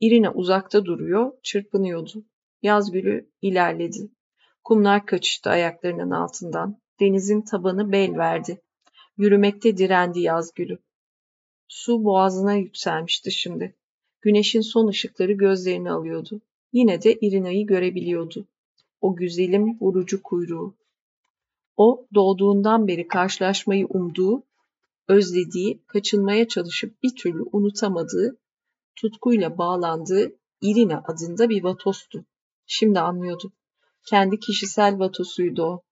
İrina 0.00 0.32
uzakta 0.32 0.84
duruyor, 0.84 1.32
çırpınıyordu. 1.42 2.24
Yaz 2.62 2.92
gülü 2.92 3.30
ilerledi. 3.42 4.08
Kumlar 4.64 5.06
kaçıştı 5.06 5.50
ayaklarının 5.50 6.10
altından. 6.10 6.78
Denizin 7.00 7.42
tabanı 7.42 7.92
bel 7.92 8.18
verdi. 8.18 8.62
Yürümekte 9.16 9.76
direndi 9.76 10.20
yaz 10.20 10.54
gülü. 10.54 10.78
Su 11.68 12.04
boğazına 12.04 12.54
yükselmişti 12.54 13.32
şimdi. 13.32 13.74
Güneşin 14.20 14.60
son 14.60 14.88
ışıkları 14.88 15.32
gözlerini 15.32 15.90
alıyordu. 15.90 16.40
Yine 16.72 17.02
de 17.02 17.14
Irina'yı 17.14 17.66
görebiliyordu. 17.66 18.46
O 19.02 19.16
güzelim 19.16 19.78
vurucu 19.80 20.22
kuyruğu. 20.22 20.74
O 21.76 22.06
doğduğundan 22.14 22.88
beri 22.88 23.08
karşılaşmayı 23.08 23.86
umduğu, 23.86 24.42
özlediği, 25.08 25.82
kaçınmaya 25.86 26.48
çalışıp 26.48 27.02
bir 27.02 27.16
türlü 27.16 27.42
unutamadığı, 27.52 28.38
tutkuyla 28.96 29.58
bağlandığı 29.58 30.32
Irina 30.60 31.02
adında 31.06 31.48
bir 31.48 31.64
vatostu. 31.64 32.24
Şimdi 32.66 33.00
anlıyordu. 33.00 33.52
Kendi 34.06 34.40
kişisel 34.40 34.98
vatosuydu 34.98 35.62
o. 35.62 35.82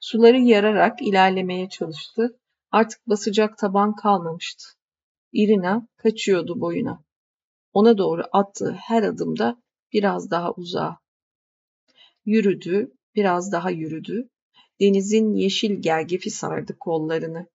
Suları 0.00 0.38
yararak 0.38 1.02
ilerlemeye 1.02 1.68
çalıştı. 1.68 2.40
Artık 2.70 3.08
basacak 3.08 3.58
taban 3.58 3.94
kalmamıştı. 3.94 4.64
Irina 5.32 5.88
kaçıyordu 5.96 6.60
boyuna. 6.60 7.04
Ona 7.72 7.98
doğru 7.98 8.22
attığı 8.32 8.72
her 8.72 9.02
adımda 9.02 9.62
biraz 9.92 10.30
daha 10.30 10.52
uzağa. 10.52 10.98
Yürüdü, 12.24 12.92
biraz 13.14 13.52
daha 13.52 13.70
yürüdü. 13.70 14.28
Denizin 14.80 15.34
yeşil 15.34 15.82
gergefi 15.82 16.30
sardı 16.30 16.78
kollarını. 16.78 17.46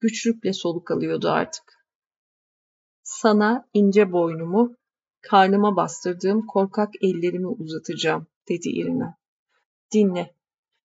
Güçlükle 0.00 0.52
soluk 0.52 0.90
alıyordu 0.90 1.30
artık. 1.30 1.80
Sana 3.02 3.68
ince 3.74 4.12
boynumu, 4.12 4.76
karnıma 5.20 5.76
bastırdığım 5.76 6.46
korkak 6.46 6.94
ellerimi 7.02 7.46
uzatacağım, 7.46 8.26
dedi 8.48 8.68
Irina. 8.68 9.16
Dinle. 9.92 10.34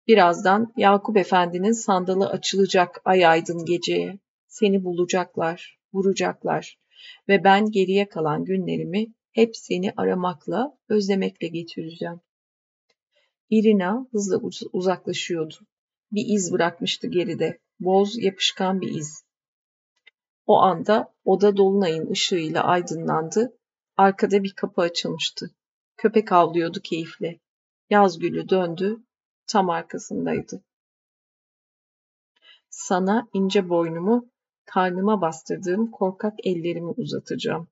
Birazdan 0.06 0.72
Yakup 0.76 1.16
Efendi'nin 1.16 1.72
sandalı 1.72 2.28
açılacak 2.28 3.00
ay 3.04 3.26
aydın 3.26 3.64
geceye. 3.64 4.18
Seni 4.46 4.84
bulacaklar, 4.84 5.78
vuracaklar 5.92 6.78
ve 7.28 7.44
ben 7.44 7.70
geriye 7.70 8.08
kalan 8.08 8.44
günlerimi 8.44 9.06
hep 9.32 9.56
seni 9.56 9.92
aramakla, 9.96 10.78
özlemekle 10.88 11.48
geçireceğim. 11.48 12.20
Irina 13.50 14.06
hızla 14.12 14.40
uzaklaşıyordu. 14.72 15.54
Bir 16.12 16.24
iz 16.26 16.52
bırakmıştı 16.52 17.06
geride. 17.06 17.58
Boz, 17.80 18.22
yapışkan 18.22 18.80
bir 18.80 18.88
iz. 18.88 19.24
O 20.46 20.58
anda 20.58 21.14
oda 21.24 21.56
dolunayın 21.56 22.10
ışığıyla 22.10 22.64
aydınlandı. 22.64 23.58
Arkada 23.96 24.42
bir 24.42 24.52
kapı 24.52 24.80
açılmıştı. 24.80 25.50
Köpek 25.96 26.32
avlıyordu 26.32 26.80
keyifle. 26.80 27.40
Yaz 27.90 28.18
gülü 28.18 28.48
döndü, 28.48 28.96
tam 29.46 29.70
arkasındaydı. 29.70 30.64
Sana 32.70 33.28
ince 33.32 33.68
boynumu, 33.68 34.30
karnıma 34.64 35.20
bastırdığım 35.20 35.90
korkak 35.90 36.34
ellerimi 36.46 36.90
uzatacağım. 36.90 37.68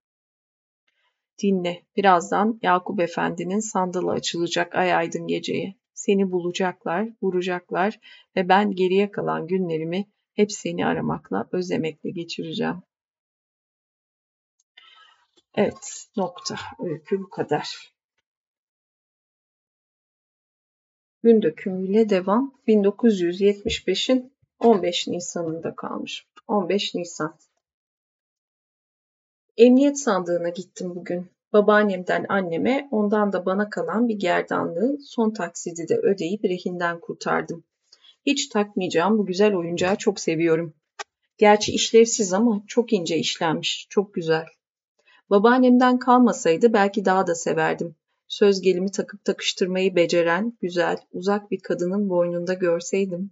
Dinle, 1.43 1.83
birazdan 1.97 2.59
Yakup 2.63 3.01
Efendi'nin 3.01 3.59
sandalı 3.59 4.11
açılacak 4.11 4.75
ay 4.75 4.95
aydın 4.95 5.27
geceye. 5.27 5.75
Seni 5.95 6.31
bulacaklar, 6.31 7.09
vuracaklar 7.23 8.01
ve 8.37 8.49
ben 8.49 8.71
geriye 8.71 9.11
kalan 9.11 9.47
günlerimi 9.47 10.11
hep 10.35 10.53
seni 10.53 10.87
aramakla, 10.87 11.49
özlemekle 11.53 12.11
geçireceğim. 12.11 12.83
Evet, 15.55 16.07
nokta. 16.17 16.57
Öykü 16.79 17.21
bu 17.21 17.31
kadar. 17.31 17.95
Gün 21.23 21.43
dökümüyle 21.43 22.09
devam 22.09 22.55
1975'in 22.69 24.33
15 24.59 25.09
Nisan'ında 25.09 25.75
kalmış. 25.75 26.27
15 26.49 26.95
Nisan. 26.95 27.39
Emniyet 29.57 29.99
sandığına 29.99 30.49
gittim 30.49 30.93
bugün. 30.95 31.31
Babaannemden 31.53 32.27
anneme, 32.29 32.89
ondan 32.91 33.33
da 33.33 33.47
bana 33.47 33.71
kalan 33.71 34.09
bir 34.09 34.15
gerdanlığı 34.15 34.99
son 35.01 35.31
taksidi 35.31 35.89
de 35.89 35.97
ödeyip 35.97 36.45
rehinden 36.45 37.01
kurtardım. 37.01 37.65
Hiç 38.27 38.49
takmayacağım 38.49 39.19
bu 39.19 39.27
güzel 39.27 39.55
oyuncağı 39.55 39.97
çok 39.97 40.21
seviyorum. 40.21 40.75
Gerçi 41.39 41.73
işlevsiz 41.73 42.33
ama 42.33 42.63
çok 42.67 42.93
ince 42.93 43.17
işlenmiş, 43.17 43.87
çok 43.91 44.15
güzel. 44.15 44.45
Babaannemden 45.31 45.99
kalmasaydı 45.99 46.73
belki 46.73 47.05
daha 47.05 47.27
da 47.27 47.35
severdim. 47.35 47.97
Söz 48.29 48.61
gelimi 48.61 48.91
takıp 48.91 49.25
takıştırmayı 49.25 49.97
beceren, 49.97 50.59
güzel, 50.63 50.97
uzak 51.13 51.51
bir 51.51 51.61
kadının 51.61 52.09
boynunda 52.09 52.55
görseydim. 52.55 53.31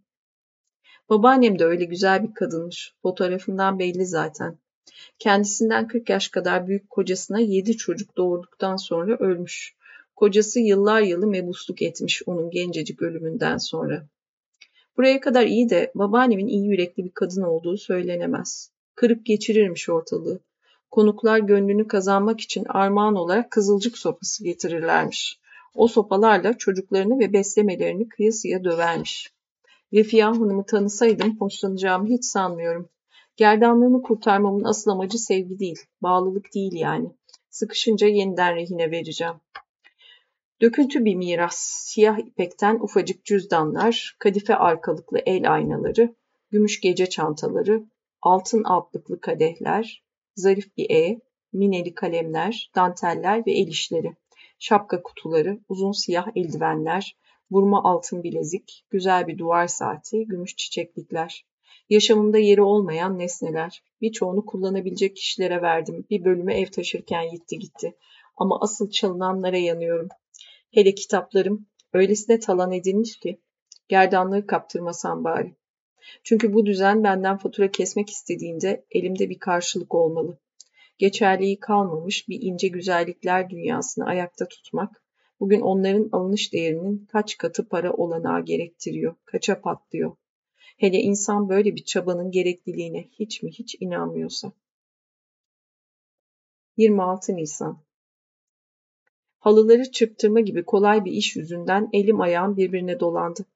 Babaannem 1.09 1.59
de 1.59 1.65
öyle 1.65 1.85
güzel 1.85 2.23
bir 2.23 2.35
kadınmış. 2.35 2.95
Fotoğrafından 3.03 3.79
belli 3.79 4.07
zaten. 4.07 4.59
Kendisinden 5.19 5.89
40 5.89 6.11
yaş 6.11 6.29
kadar 6.29 6.69
büyük 6.69 6.91
kocasına 6.91 7.41
7 7.41 7.77
çocuk 7.77 8.17
doğurduktan 8.17 8.77
sonra 8.77 9.17
ölmüş. 9.17 9.75
Kocası 10.17 10.61
yıllar 10.61 11.01
yılı 11.01 11.27
mebusluk 11.27 11.83
etmiş 11.83 12.23
onun 12.27 12.51
gencecik 12.51 13.03
ölümünden 13.03 13.59
sonra. 13.59 14.07
Buraya 14.97 15.21
kadar 15.21 15.47
iyi 15.47 15.71
de 15.71 15.93
babaannemin 15.95 16.47
iyi 16.47 16.67
yürekli 16.67 17.05
bir 17.05 17.11
kadın 17.11 17.43
olduğu 17.43 17.77
söylenemez. 17.77 18.71
Kırıp 18.95 19.27
geçirirmiş 19.27 19.89
ortalığı. 19.89 20.41
Konuklar 20.91 21.39
gönlünü 21.39 21.89
kazanmak 21.89 22.41
için 22.41 22.65
armağan 22.69 23.15
olarak 23.15 23.51
kızılcık 23.51 23.99
sopası 23.99 24.45
getirirlermiş. 24.45 25.39
O 25.75 25.89
sopalarla 25.89 26.59
çocuklarını 26.59 27.19
ve 27.19 27.33
beslemelerini 27.33 28.09
kıyasıya 28.09 28.65
dövermiş. 28.65 29.33
Refia 29.93 30.29
Hanım'ı 30.29 30.67
tanısaydım 30.67 31.37
hoşlanacağımı 31.41 32.09
hiç 32.09 32.25
sanmıyorum. 32.25 32.89
Gerdanlığını 33.39 34.03
kurtarmamın 34.03 34.65
asıl 34.65 34.91
amacı 34.91 35.19
sevgi 35.19 35.59
değil, 35.59 35.79
bağlılık 36.03 36.55
değil 36.55 36.73
yani. 36.73 37.11
Sıkışınca 37.51 38.07
yeniden 38.07 38.57
rehine 38.57 38.91
vereceğim. 38.91 39.35
Döküntü 40.61 41.05
bir 41.05 41.15
miras, 41.15 41.57
siyah 41.59 42.19
ipekten 42.19 42.75
ufacık 42.75 43.25
cüzdanlar, 43.25 44.17
kadife 44.19 44.55
arkalıklı 44.55 45.19
el 45.19 45.53
aynaları, 45.53 46.15
gümüş 46.51 46.81
gece 46.81 47.07
çantaları, 47.09 47.85
altın 48.23 48.65
altlıklı 48.65 49.21
kadehler, 49.21 50.05
zarif 50.37 50.77
bir 50.77 50.91
E, 50.91 51.21
mineli 51.53 51.95
kalemler, 51.95 52.71
danteller 52.75 53.47
ve 53.47 53.53
el 53.53 53.69
işleri, 53.69 54.17
şapka 54.59 55.03
kutuları, 55.03 55.61
uzun 55.69 55.93
siyah 55.93 56.27
eldivenler, 56.37 57.17
vurma 57.51 57.85
altın 57.85 58.23
bilezik, 58.23 58.85
güzel 58.91 59.27
bir 59.27 59.39
duvar 59.39 59.67
saati, 59.67 60.27
gümüş 60.27 60.57
çiçeklikler. 60.57 61.45
Yaşamımda 61.89 62.39
yeri 62.39 62.63
olmayan 62.63 63.19
nesneler. 63.19 63.83
Birçoğunu 64.01 64.47
kullanabilecek 64.47 65.17
kişilere 65.17 65.63
verdim. 65.63 66.07
Bir 66.11 66.25
bölümü 66.25 66.53
ev 66.55 66.67
taşırken 66.67 67.31
gitti 67.31 67.59
gitti. 67.59 67.97
Ama 68.37 68.61
asıl 68.61 68.91
çalınanlara 68.91 69.59
yanıyorum. 69.59 70.09
Hele 70.75 70.95
kitaplarım 70.95 71.67
öylesine 71.93 72.39
talan 72.39 72.73
edilmiş 72.73 73.19
ki 73.19 73.41
gerdanlığı 73.89 74.47
kaptırmasam 74.47 75.25
bari. 75.25 75.57
Çünkü 76.25 76.55
bu 76.55 76.67
düzen 76.67 77.05
benden 77.05 77.37
fatura 77.37 77.71
kesmek 77.71 78.11
istediğinde 78.11 78.87
elimde 78.91 79.31
bir 79.31 79.39
karşılık 79.39 79.95
olmalı. 79.95 80.39
Geçerliği 80.99 81.61
kalmamış 81.61 82.29
bir 82.29 82.39
ince 82.43 82.69
güzellikler 82.69 83.51
dünyasını 83.51 84.07
ayakta 84.07 84.49
tutmak, 84.49 85.03
bugün 85.41 85.61
onların 85.61 86.09
alınış 86.13 86.53
değerinin 86.53 87.07
kaç 87.13 87.37
katı 87.37 87.69
para 87.69 87.93
olanağı 87.93 88.45
gerektiriyor, 88.45 89.15
kaça 89.25 89.61
patlıyor. 89.61 90.17
Hele 90.79 90.99
insan 90.99 91.49
böyle 91.49 91.77
bir 91.77 91.85
çabanın 91.85 92.31
gerekliliğine 92.31 93.09
hiç 93.13 93.43
mi 93.43 93.51
hiç 93.51 93.77
inanmıyorsa. 93.81 94.53
26 96.77 97.37
Nisan 97.37 97.79
Halıları 99.39 99.91
çırptırma 99.91 100.41
gibi 100.41 100.65
kolay 100.65 101.05
bir 101.05 101.13
iş 101.13 101.37
yüzünden 101.37 101.89
elim 101.93 102.21
ayağım 102.21 102.57
birbirine 102.57 103.01
dolandı. 103.01 103.47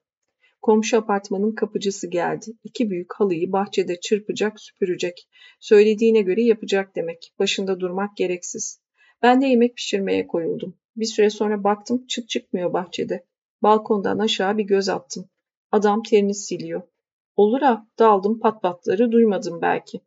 Komşu 0.62 0.98
apartmanın 0.98 1.52
kapıcısı 1.54 2.06
geldi. 2.06 2.46
İki 2.64 2.90
büyük 2.90 3.14
halıyı 3.14 3.52
bahçede 3.52 4.00
çırpacak, 4.00 4.60
süpürecek. 4.60 5.28
Söylediğine 5.60 6.22
göre 6.22 6.42
yapacak 6.42 6.96
demek. 6.96 7.32
Başında 7.38 7.80
durmak 7.80 8.16
gereksiz. 8.16 8.80
Ben 9.22 9.42
de 9.42 9.46
yemek 9.46 9.76
pişirmeye 9.76 10.26
koyuldum. 10.26 10.76
Bir 10.96 11.06
süre 11.06 11.30
sonra 11.30 11.64
baktım 11.64 12.06
çıt 12.06 12.28
çıkmıyor 12.28 12.72
bahçede. 12.72 13.26
Balkondan 13.62 14.18
aşağı 14.18 14.58
bir 14.58 14.64
göz 14.64 14.88
attım. 14.88 15.28
Adam 15.72 16.02
terini 16.02 16.34
siliyor. 16.34 16.91
Olur 17.36 17.60
ha, 17.60 17.86
daldım 17.98 18.40
patpatları 18.40 19.12
duymadım 19.12 19.62
belki. 19.62 20.00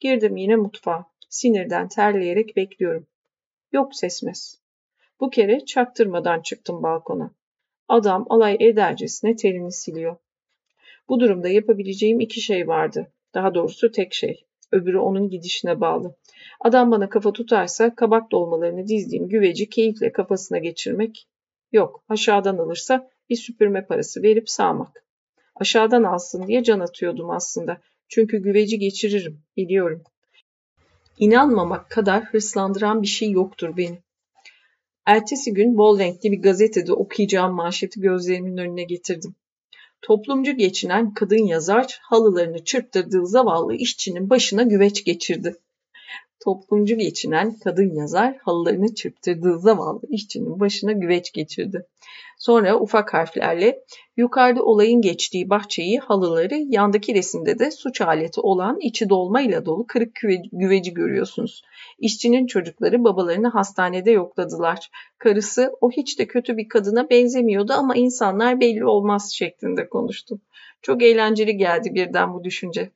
Girdim 0.00 0.36
yine 0.36 0.56
mutfağa. 0.56 1.06
Sinirden 1.28 1.88
terleyerek 1.88 2.56
bekliyorum. 2.56 3.06
Yok 3.72 3.94
sesmez. 3.94 4.60
Bu 5.20 5.30
kere 5.30 5.64
çaktırmadan 5.64 6.40
çıktım 6.40 6.82
balkona. 6.82 7.30
Adam 7.88 8.26
alay 8.30 8.56
edercesine 8.60 9.36
terini 9.36 9.72
siliyor. 9.72 10.16
Bu 11.08 11.20
durumda 11.20 11.48
yapabileceğim 11.48 12.20
iki 12.20 12.40
şey 12.40 12.68
vardı. 12.68 13.12
Daha 13.34 13.54
doğrusu 13.54 13.92
tek 13.92 14.14
şey. 14.14 14.44
Öbürü 14.72 14.98
onun 14.98 15.30
gidişine 15.30 15.80
bağlı. 15.80 16.14
Adam 16.60 16.90
bana 16.90 17.08
kafa 17.08 17.32
tutarsa 17.32 17.94
kabak 17.94 18.32
dolmalarını 18.32 18.86
dizdiğim 18.86 19.28
güveci 19.28 19.68
keyifle 19.68 20.12
kafasına 20.12 20.58
geçirmek. 20.58 21.28
Yok, 21.72 22.04
aşağıdan 22.08 22.58
alırsa 22.58 23.10
bir 23.30 23.36
süpürme 23.36 23.86
parası 23.86 24.22
verip 24.22 24.50
sağmak. 24.50 25.04
Aşağıdan 25.60 26.02
alsın 26.02 26.46
diye 26.46 26.62
can 26.62 26.80
atıyordum 26.80 27.30
aslında. 27.30 27.80
Çünkü 28.08 28.42
güveci 28.42 28.78
geçiririm, 28.78 29.42
biliyorum. 29.56 30.02
İnanmamak 31.18 31.90
kadar 31.90 32.24
hırslandıran 32.24 33.02
bir 33.02 33.06
şey 33.06 33.30
yoktur 33.30 33.76
beni. 33.76 33.98
Ertesi 35.06 35.54
gün 35.54 35.78
bol 35.78 35.98
renkli 35.98 36.32
bir 36.32 36.42
gazetede 36.42 36.92
okuyacağım 36.92 37.54
manşeti 37.54 38.00
gözlerimin 38.00 38.56
önüne 38.56 38.84
getirdim. 38.84 39.34
Toplumcu 40.02 40.56
geçinen 40.56 41.14
kadın 41.14 41.46
yazar 41.46 41.98
halılarını 42.02 42.64
çırptırdığı 42.64 43.26
zavallı 43.26 43.74
işçinin 43.74 44.30
başına 44.30 44.62
güveç 44.62 45.04
geçirdi. 45.04 45.56
Toplumcu 46.44 46.96
geçinen 46.96 47.58
kadın 47.64 47.94
yazar 47.94 48.36
halılarını 48.36 48.94
çırptırdığı 48.94 49.58
zavallı 49.58 50.00
işçinin 50.08 50.60
başına 50.60 50.92
güveç 50.92 51.32
geçirdi. 51.32 51.86
Sonra 52.38 52.80
ufak 52.80 53.14
harflerle 53.14 53.84
yukarıda 54.16 54.62
olayın 54.62 55.00
geçtiği 55.00 55.50
bahçeyi, 55.50 55.98
halıları, 55.98 56.54
yandaki 56.68 57.14
resimde 57.14 57.58
de 57.58 57.70
suç 57.70 58.00
aleti 58.00 58.40
olan 58.40 58.80
içi 58.80 59.08
dolmayla 59.08 59.66
dolu 59.66 59.86
kırık 59.86 60.20
güveci 60.52 60.94
görüyorsunuz. 60.94 61.62
İşçinin 61.98 62.46
çocukları 62.46 63.04
babalarını 63.04 63.48
hastanede 63.48 64.10
yokladılar. 64.10 64.90
Karısı 65.18 65.72
o 65.80 65.90
hiç 65.90 66.18
de 66.18 66.26
kötü 66.26 66.56
bir 66.56 66.68
kadına 66.68 67.10
benzemiyordu 67.10 67.72
ama 67.72 67.94
insanlar 67.94 68.60
belli 68.60 68.84
olmaz 68.84 69.32
şeklinde 69.32 69.88
konuştu. 69.88 70.40
Çok 70.82 71.02
eğlenceli 71.02 71.56
geldi 71.56 71.94
birden 71.94 72.34
bu 72.34 72.44
düşünce. 72.44 72.90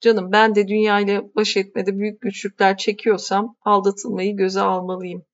Canım 0.00 0.32
ben 0.32 0.54
de 0.54 0.68
dünyayla 0.68 1.34
baş 1.34 1.56
etmede 1.56 1.98
büyük 1.98 2.20
güçlükler 2.20 2.76
çekiyorsam 2.76 3.56
aldatılmayı 3.62 4.36
göze 4.36 4.60
almalıyım. 4.60 5.24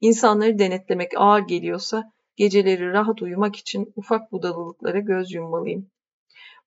İnsanları 0.00 0.58
denetlemek 0.58 1.10
ağır 1.16 1.40
geliyorsa 1.40 2.12
geceleri 2.36 2.92
rahat 2.92 3.22
uyumak 3.22 3.56
için 3.56 3.92
ufak 3.96 4.32
budalılıklara 4.32 4.98
göz 4.98 5.32
yummalıyım. 5.32 5.90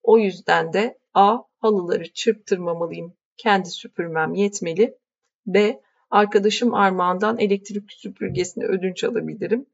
O 0.04 0.18
yüzden 0.18 0.74
de 0.74 0.98
A. 1.14 1.38
Halıları 1.60 2.14
çırptırmamalıyım. 2.14 3.14
Kendi 3.38 3.70
süpürmem 3.70 4.34
yetmeli. 4.34 4.98
B. 5.46 5.82
Arkadaşım 6.10 6.74
Armağan'dan 6.74 7.38
elektrik 7.38 7.92
süpürgesini 7.92 8.66
ödünç 8.66 9.04
alabilirim. 9.04 9.66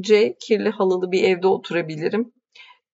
C. 0.00 0.36
Kirli 0.40 0.70
halılı 0.70 1.12
bir 1.12 1.22
evde 1.22 1.46
oturabilirim. 1.46 2.32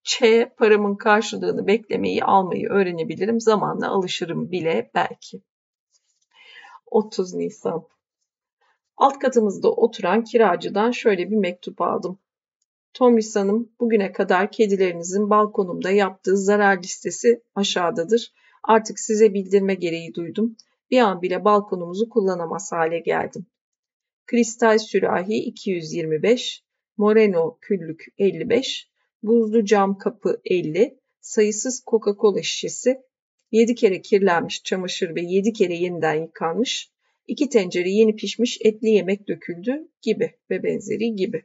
Ç. 0.05 0.23
Paramın 0.57 0.95
karşılığını 0.95 1.67
beklemeyi, 1.67 2.25
almayı 2.25 2.69
öğrenebilirim. 2.69 3.41
Zamanla 3.41 3.91
alışırım 3.91 4.51
bile 4.51 4.91
belki. 4.95 5.43
30 6.87 7.35
Nisan 7.35 7.87
Alt 8.97 9.19
katımızda 9.19 9.71
oturan 9.71 10.25
kiracıdan 10.25 10.91
şöyle 10.91 11.31
bir 11.31 11.37
mektup 11.37 11.81
aldım. 11.81 12.19
Tomris 12.93 13.37
Hanım, 13.37 13.73
bugüne 13.81 14.13
kadar 14.13 14.51
kedilerinizin 14.51 15.31
balkonumda 15.31 15.91
yaptığı 15.91 16.37
zarar 16.37 16.79
listesi 16.79 17.43
aşağıdadır. 17.55 18.33
Artık 18.63 18.99
size 18.99 19.35
bildirme 19.35 19.75
gereği 19.75 20.15
duydum. 20.15 20.57
Bir 20.91 20.99
an 20.99 21.23
bile 21.23 21.45
balkonumuzu 21.45 22.09
kullanamaz 22.09 22.73
hale 22.73 22.99
geldim. 22.99 23.47
Kristal 24.27 24.79
sürahi 24.79 25.35
225, 25.35 26.65
Moreno 26.97 27.59
küllük 27.61 28.05
55, 28.19 28.89
buzlu 29.25 29.65
cam 29.65 29.99
kapı 29.99 30.41
50, 30.45 30.99
sayısız 31.21 31.83
Coca-Cola 31.87 32.43
şişesi, 32.43 33.03
7 33.53 33.75
kere 33.75 34.03
kirlenmiş 34.03 34.63
çamaşır 34.63 35.15
ve 35.15 35.21
7 35.21 35.53
kere 35.53 35.75
yeniden 35.75 36.15
yıkanmış, 36.15 36.91
2 37.27 37.49
tencere 37.49 37.91
yeni 37.91 38.17
pişmiş 38.17 38.59
etli 38.61 38.89
yemek 38.89 39.29
döküldü 39.29 39.89
gibi 40.03 40.35
ve 40.51 40.63
benzeri 40.63 41.17
gibi. 41.17 41.43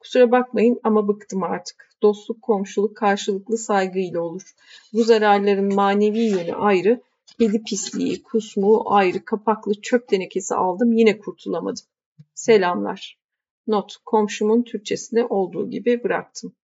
Kusura 0.00 0.30
bakmayın 0.30 0.80
ama 0.82 1.08
bıktım 1.08 1.42
artık. 1.42 1.88
Dostluk, 2.02 2.42
komşuluk 2.42 2.96
karşılıklı 2.96 3.58
saygıyla 3.58 4.20
olur. 4.20 4.54
Bu 4.92 5.04
zararların 5.04 5.74
manevi 5.74 6.20
yönü 6.20 6.54
ayrı, 6.54 7.00
kedi 7.38 7.62
pisliği, 7.62 8.22
kusmu 8.22 8.82
ayrı, 8.86 9.24
kapaklı 9.24 9.80
çöp 9.80 10.08
tenekesi 10.08 10.54
aldım 10.54 10.92
yine 10.92 11.18
kurtulamadım. 11.18 11.84
Selamlar. 12.34 13.18
Not, 13.66 13.96
komşumun 14.04 14.62
Türkçesinde 14.62 15.24
olduğu 15.24 15.70
gibi 15.70 16.04
bıraktım. 16.04 16.54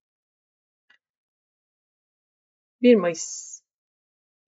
1 2.85 2.95
Mayıs 2.95 3.61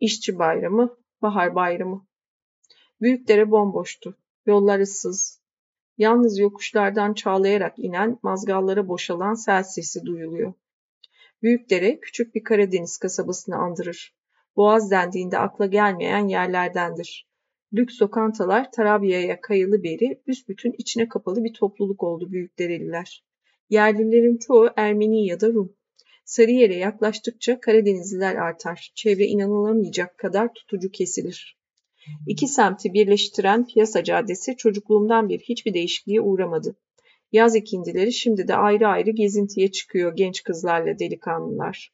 İşçi 0.00 0.38
Bayramı, 0.38 0.96
Bahar 1.22 1.54
Bayramı. 1.54 2.06
Büyükdere 3.00 3.50
bomboştu. 3.50 4.18
Yollar 4.46 4.80
ıssız. 4.80 5.42
Yalnız 5.98 6.38
yokuşlardan 6.38 7.14
çağlayarak 7.14 7.78
inen, 7.78 8.18
mazgallara 8.22 8.88
boşalan 8.88 9.34
sel 9.34 9.62
sesi 9.62 10.04
duyuluyor. 10.04 10.52
Büyükdere 11.42 12.00
küçük 12.00 12.34
bir 12.34 12.44
Karadeniz 12.44 12.98
kasabasını 12.98 13.56
andırır. 13.56 14.16
Boğaz 14.56 14.90
dendiğinde 14.90 15.38
akla 15.38 15.66
gelmeyen 15.66 16.28
yerlerdendir. 16.28 17.28
Lüks 17.72 18.02
lokantalar 18.02 18.72
Tarabya'ya 18.72 19.40
kayılı 19.40 19.82
beri 19.82 20.22
büsbütün 20.26 20.74
içine 20.78 21.08
kapalı 21.08 21.44
bir 21.44 21.54
topluluk 21.54 22.02
oldu 22.02 22.32
Büyükdereliler. 22.32 23.24
Yerlilerin 23.70 24.38
çoğu 24.38 24.70
Ermeni 24.76 25.26
ya 25.26 25.40
da 25.40 25.48
Rum. 25.48 25.75
Sarıyer'e 26.26 26.76
yaklaştıkça 26.76 27.60
Karadenizliler 27.60 28.34
artar. 28.34 28.92
Çevre 28.94 29.24
inanılamayacak 29.26 30.18
kadar 30.18 30.54
tutucu 30.54 30.90
kesilir. 30.90 31.58
İki 32.26 32.46
semti 32.46 32.92
birleştiren 32.92 33.66
piyasa 33.66 34.04
caddesi 34.04 34.56
çocukluğumdan 34.56 35.28
bir 35.28 35.40
hiçbir 35.40 35.74
değişikliğe 35.74 36.20
uğramadı. 36.20 36.76
Yaz 37.32 37.56
ikindileri 37.56 38.12
şimdi 38.12 38.48
de 38.48 38.56
ayrı 38.56 38.88
ayrı 38.88 39.10
gezintiye 39.10 39.70
çıkıyor 39.70 40.16
genç 40.16 40.42
kızlarla 40.42 40.98
delikanlılar. 40.98 41.92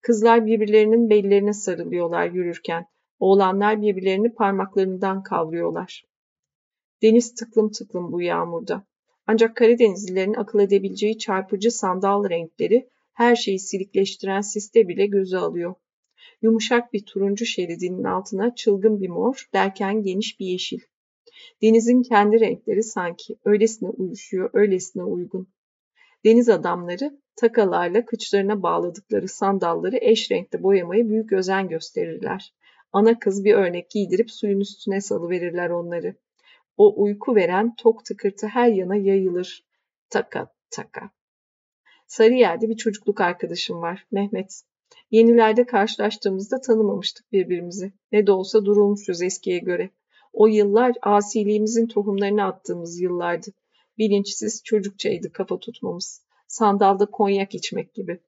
Kızlar 0.00 0.46
birbirlerinin 0.46 1.10
bellerine 1.10 1.52
sarılıyorlar 1.52 2.30
yürürken. 2.30 2.86
Oğlanlar 3.18 3.82
birbirlerini 3.82 4.34
parmaklarından 4.34 5.22
kavruyorlar. 5.22 6.04
Deniz 7.02 7.34
tıklım 7.34 7.70
tıklım 7.70 8.12
bu 8.12 8.22
yağmurda. 8.22 8.84
Ancak 9.26 9.56
Karadenizlilerin 9.56 10.34
akıl 10.34 10.60
edebileceği 10.60 11.18
çarpıcı 11.18 11.70
sandal 11.70 12.30
renkleri 12.30 12.88
her 13.20 13.36
şeyi 13.36 13.58
silikleştiren 13.58 14.40
siste 14.40 14.88
bile 14.88 15.06
göze 15.06 15.38
alıyor. 15.38 15.74
Yumuşak 16.42 16.92
bir 16.92 17.04
turuncu 17.04 17.46
şeridinin 17.46 18.04
altına 18.04 18.54
çılgın 18.54 19.00
bir 19.00 19.08
mor, 19.08 19.48
derken 19.54 20.02
geniş 20.02 20.40
bir 20.40 20.46
yeşil. 20.46 20.80
Denizin 21.62 22.02
kendi 22.02 22.40
renkleri 22.40 22.82
sanki 22.82 23.36
öylesine 23.44 23.88
uyuşuyor, 23.88 24.50
öylesine 24.52 25.02
uygun. 25.02 25.48
Deniz 26.24 26.48
adamları 26.48 27.20
takalarla 27.36 28.04
kıçlarına 28.04 28.62
bağladıkları 28.62 29.28
sandalları 29.28 29.96
eş 30.00 30.30
renkte 30.30 30.62
boyamaya 30.62 31.08
büyük 31.08 31.32
özen 31.32 31.68
gösterirler. 31.68 32.54
Ana 32.92 33.18
kız 33.18 33.44
bir 33.44 33.54
örnek 33.54 33.90
giydirip 33.90 34.30
suyun 34.30 34.60
üstüne 34.60 35.00
salıverirler 35.00 35.70
onları. 35.70 36.14
O 36.76 37.02
uyku 37.02 37.34
veren 37.34 37.74
tok 37.74 38.04
tıkırtı 38.04 38.46
her 38.46 38.68
yana 38.68 38.96
yayılır. 38.96 39.64
Taka 40.10 40.54
taka. 40.70 41.10
Sarıyer'de 42.10 42.68
bir 42.68 42.76
çocukluk 42.76 43.20
arkadaşım 43.20 43.82
var, 43.82 44.06
Mehmet. 44.10 44.62
Yenilerde 45.10 45.66
karşılaştığımızda 45.66 46.60
tanımamıştık 46.60 47.32
birbirimizi. 47.32 47.92
Ne 48.12 48.26
de 48.26 48.32
olsa 48.32 48.64
durulmuşuz 48.64 49.22
eskiye 49.22 49.58
göre. 49.58 49.90
O 50.32 50.46
yıllar 50.46 50.92
asiliğimizin 51.02 51.86
tohumlarını 51.86 52.44
attığımız 52.44 53.00
yıllardı. 53.00 53.50
Bilinçsiz 53.98 54.62
çocukçaydı 54.64 55.32
kafa 55.32 55.58
tutmamız. 55.58 56.22
Sandalda 56.48 57.06
konyak 57.06 57.54
içmek 57.54 57.94
gibi. 57.94 58.20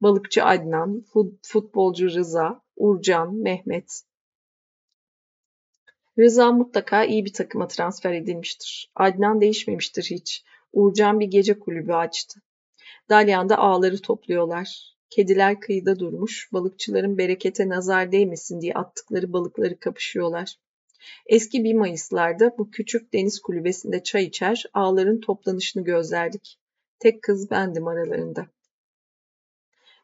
Balıkçı 0.00 0.44
Adnan, 0.44 1.04
futbolcu 1.42 2.06
Rıza, 2.10 2.62
Urcan, 2.76 3.34
Mehmet. 3.34 4.02
Rıza 6.18 6.52
mutlaka 6.52 7.04
iyi 7.04 7.24
bir 7.24 7.32
takıma 7.32 7.68
transfer 7.68 8.12
edilmiştir. 8.12 8.92
Adnan 8.94 9.40
değişmemiştir 9.40 10.04
hiç. 10.10 10.44
Urcan 10.72 11.20
bir 11.20 11.26
gece 11.26 11.58
kulübü 11.58 11.92
açtı. 11.92 12.40
Dalyan'da 13.10 13.58
ağları 13.58 14.02
topluyorlar. 14.02 14.96
Kediler 15.10 15.60
kıyıda 15.60 15.98
durmuş, 15.98 16.48
balıkçıların 16.52 17.18
berekete 17.18 17.68
nazar 17.68 18.12
değmesin 18.12 18.60
diye 18.60 18.74
attıkları 18.74 19.32
balıkları 19.32 19.78
kapışıyorlar. 19.78 20.54
Eski 21.26 21.64
bir 21.64 21.74
Mayıslarda 21.74 22.54
bu 22.58 22.70
küçük 22.70 23.12
deniz 23.12 23.40
kulübesinde 23.40 24.02
çay 24.02 24.24
içer, 24.24 24.64
ağların 24.74 25.20
toplanışını 25.20 25.84
gözlerdik. 25.84 26.58
Tek 26.98 27.22
kız 27.22 27.50
bendim 27.50 27.86
aralarında. 27.86 28.46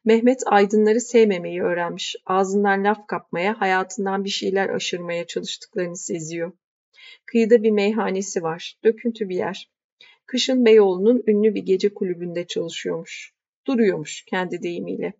Mehmet 0.04 0.42
aydınları 0.46 1.00
sevmemeyi 1.00 1.62
öğrenmiş. 1.62 2.16
Ağzından 2.26 2.84
laf 2.84 3.06
kapmaya, 3.06 3.60
hayatından 3.60 4.24
bir 4.24 4.30
şeyler 4.30 4.68
aşırmaya 4.68 5.26
çalıştıklarını 5.26 5.96
seziyor. 5.96 6.52
Kıyıda 7.26 7.62
bir 7.62 7.70
meyhanesi 7.70 8.42
var. 8.42 8.78
Döküntü 8.84 9.28
bir 9.28 9.36
yer. 9.36 9.70
Kışın 10.26 10.64
Beyoğlu'nun 10.64 11.22
ünlü 11.26 11.54
bir 11.54 11.62
gece 11.62 11.94
kulübünde 11.94 12.46
çalışıyormuş. 12.46 13.34
Duruyormuş 13.66 14.24
kendi 14.24 14.62
deyimiyle. 14.62 15.12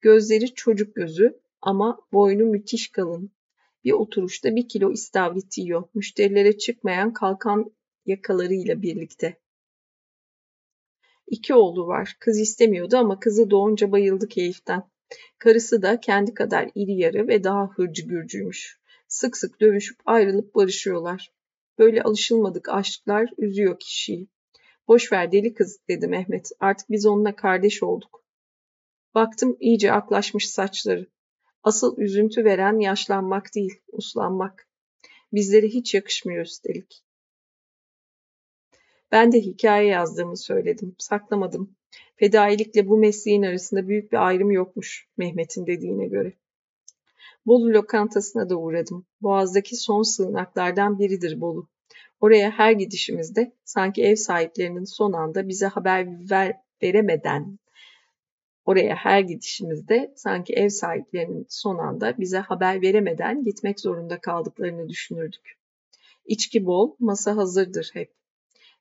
Gözleri 0.00 0.54
çocuk 0.54 0.94
gözü 0.94 1.40
ama 1.62 1.98
boynu 2.12 2.44
müthiş 2.44 2.88
kalın. 2.88 3.30
Bir 3.84 3.92
oturuşta 3.92 4.56
bir 4.56 4.68
kilo 4.68 4.92
istavrit 4.92 5.58
yiyor. 5.58 5.82
Müşterilere 5.94 6.58
çıkmayan 6.58 7.12
kalkan 7.12 7.72
yakalarıyla 8.06 8.82
birlikte. 8.82 9.38
İki 11.26 11.54
oğlu 11.54 11.86
var. 11.86 12.16
Kız 12.20 12.40
istemiyordu 12.40 12.96
ama 12.96 13.20
kızı 13.20 13.50
doğunca 13.50 13.92
bayıldı 13.92 14.28
keyiften. 14.28 14.82
Karısı 15.38 15.82
da 15.82 16.00
kendi 16.00 16.34
kadar 16.34 16.70
iri 16.74 16.92
yarı 16.92 17.28
ve 17.28 17.44
daha 17.44 17.70
hırcı 17.76 18.02
gürcüymüş. 18.02 18.78
Sık 19.08 19.36
sık 19.36 19.60
dövüşüp 19.60 19.98
ayrılıp 20.06 20.54
barışıyorlar. 20.54 21.33
Böyle 21.78 22.02
alışılmadık 22.02 22.68
aşklar 22.68 23.30
üzüyor 23.38 23.78
kişiyi. 23.78 24.28
Boş 24.88 25.12
ver 25.12 25.32
deli 25.32 25.54
kız 25.54 25.78
dedi 25.88 26.08
Mehmet. 26.08 26.50
Artık 26.60 26.90
biz 26.90 27.06
onunla 27.06 27.36
kardeş 27.36 27.82
olduk. 27.82 28.24
Baktım 29.14 29.56
iyice 29.60 29.92
aklaşmış 29.92 30.50
saçları. 30.50 31.06
Asıl 31.62 31.98
üzüntü 31.98 32.44
veren 32.44 32.78
yaşlanmak 32.78 33.54
değil, 33.54 33.80
uslanmak. 33.92 34.68
Bizlere 35.32 35.66
hiç 35.66 35.94
yakışmıyor 35.94 36.44
üstelik. 36.44 37.04
Ben 39.12 39.32
de 39.32 39.40
hikaye 39.40 39.88
yazdığımı 39.88 40.36
söyledim, 40.36 40.96
saklamadım. 40.98 41.76
Fedailikle 42.16 42.88
bu 42.88 42.98
mesleğin 42.98 43.42
arasında 43.42 43.88
büyük 43.88 44.12
bir 44.12 44.26
ayrım 44.26 44.50
yokmuş 44.50 45.08
Mehmet'in 45.16 45.66
dediğine 45.66 46.06
göre. 46.06 46.32
Bolu 47.46 47.72
lokantasına 47.72 48.50
da 48.50 48.56
uğradım. 48.56 49.06
Boğaz'daki 49.22 49.76
son 49.76 50.02
sığınaklardan 50.02 50.98
biridir 50.98 51.40
Bolu. 51.40 51.68
Oraya 52.20 52.50
her 52.50 52.72
gidişimizde 52.72 53.52
sanki 53.64 54.02
ev 54.02 54.14
sahiplerinin 54.14 54.84
son 54.84 55.12
anda 55.12 55.48
bize 55.48 55.66
haber 55.66 56.30
ver, 56.30 56.56
veremeden 56.82 57.58
Oraya 58.64 58.96
her 58.96 59.20
gidişimizde 59.20 60.12
sanki 60.16 60.54
ev 60.54 60.68
sahiplerinin 60.68 61.46
son 61.48 61.78
anda 61.78 62.18
bize 62.18 62.38
haber 62.38 62.82
veremeden 62.82 63.44
gitmek 63.44 63.80
zorunda 63.80 64.20
kaldıklarını 64.20 64.88
düşünürdük. 64.88 65.58
İçki 66.26 66.66
bol, 66.66 66.96
masa 66.98 67.36
hazırdır 67.36 67.90
hep. 67.92 68.14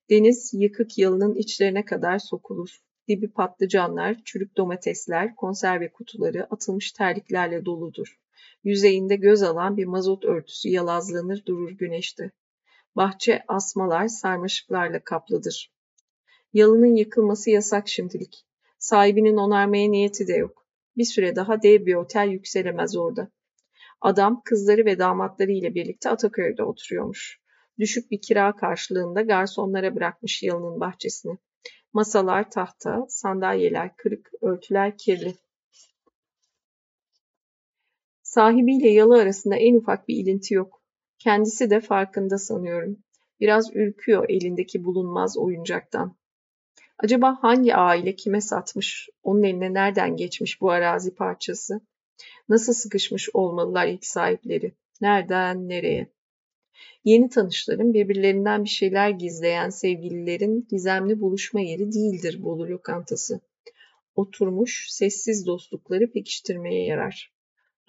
Deniz 0.10 0.54
yıkık 0.54 0.98
yalının 0.98 1.36
içlerine 1.36 1.86
kadar 1.86 2.20
sokulur. 2.20 2.82
Dibi 3.08 3.32
patlıcanlar, 3.32 4.18
çürük 4.26 4.58
domatesler, 4.58 5.36
konserve 5.36 5.92
kutuları 5.92 6.48
atılmış 6.50 6.92
terliklerle 6.92 7.66
doludur. 7.66 8.20
Yüzeyinde 8.64 9.16
göz 9.16 9.44
alan 9.44 9.78
bir 9.78 9.86
mazot 9.86 10.26
örtüsü 10.26 10.70
yalazlanır 10.70 11.46
durur 11.46 11.72
güneşte. 11.72 12.32
Bahçe 12.96 13.44
asmalar 13.48 14.08
sarmaşıklarla 14.08 15.04
kaplıdır. 15.04 15.74
Yalının 16.54 16.96
yıkılması 16.96 17.50
yasak 17.50 17.88
şimdilik. 17.88 18.46
Sahibinin 18.80 19.38
onarmaya 19.38 19.90
niyeti 19.90 20.28
de 20.28 20.34
yok. 20.34 20.68
Bir 20.98 21.06
süre 21.06 21.36
daha 21.36 21.62
dev 21.62 21.86
bir 21.86 21.96
otel 21.96 22.28
yükselemez 22.28 22.98
orada. 22.98 23.32
Adam 24.02 24.42
kızları 24.46 24.86
ve 24.86 25.00
damatları 25.00 25.52
ile 25.52 25.76
birlikte 25.76 26.10
Ataköy'de 26.10 26.64
oturuyormuş. 26.64 27.40
Düşük 27.80 28.12
bir 28.12 28.22
kira 28.22 28.56
karşılığında 28.56 29.22
garsonlara 29.22 29.96
bırakmış 29.96 30.44
yalının 30.44 30.80
bahçesini. 30.80 31.38
Masalar 31.94 32.52
tahta, 32.52 33.06
sandalyeler 33.10 33.96
kırık, 33.96 34.32
örtüler 34.42 34.98
kirli. 34.98 35.36
Sahibiyle 38.34 38.90
yalı 38.90 39.22
arasında 39.22 39.56
en 39.56 39.76
ufak 39.76 40.08
bir 40.08 40.16
ilinti 40.16 40.54
yok. 40.54 40.82
Kendisi 41.20 41.70
de 41.70 41.80
farkında 41.80 42.38
sanıyorum. 42.38 42.98
Biraz 43.40 43.76
ürküyor 43.76 44.30
elindeki 44.30 44.84
bulunmaz 44.84 45.38
oyuncaktan. 45.38 46.16
Acaba 46.98 47.38
hangi 47.42 47.76
aile 47.76 48.16
kime 48.16 48.42
satmış, 48.42 49.10
onun 49.24 49.44
eline 49.44 49.74
nereden 49.74 50.16
geçmiş 50.16 50.62
bu 50.62 50.72
arazi 50.72 51.16
parçası? 51.16 51.82
Nasıl 52.50 52.74
sıkışmış 52.74 53.30
olmalılar 53.34 53.88
ilk 53.88 54.06
sahipleri? 54.06 54.74
Nereden 55.02 55.70
nereye? 55.70 56.08
Yeni 57.04 57.30
tanışların 57.30 57.94
birbirlerinden 57.94 58.64
bir 58.64 58.70
şeyler 58.70 59.10
gizleyen 59.10 59.70
sevgililerin 59.70 60.68
gizemli 60.70 61.20
buluşma 61.20 61.62
yeri 61.62 61.92
değildir 61.92 62.44
Bolu 62.44 62.68
lokantası. 62.68 63.42
Oturmuş 64.16 64.88
sessiz 64.90 65.46
dostlukları 65.48 66.12
pekiştirmeye 66.12 66.86
yarar. 66.86 67.33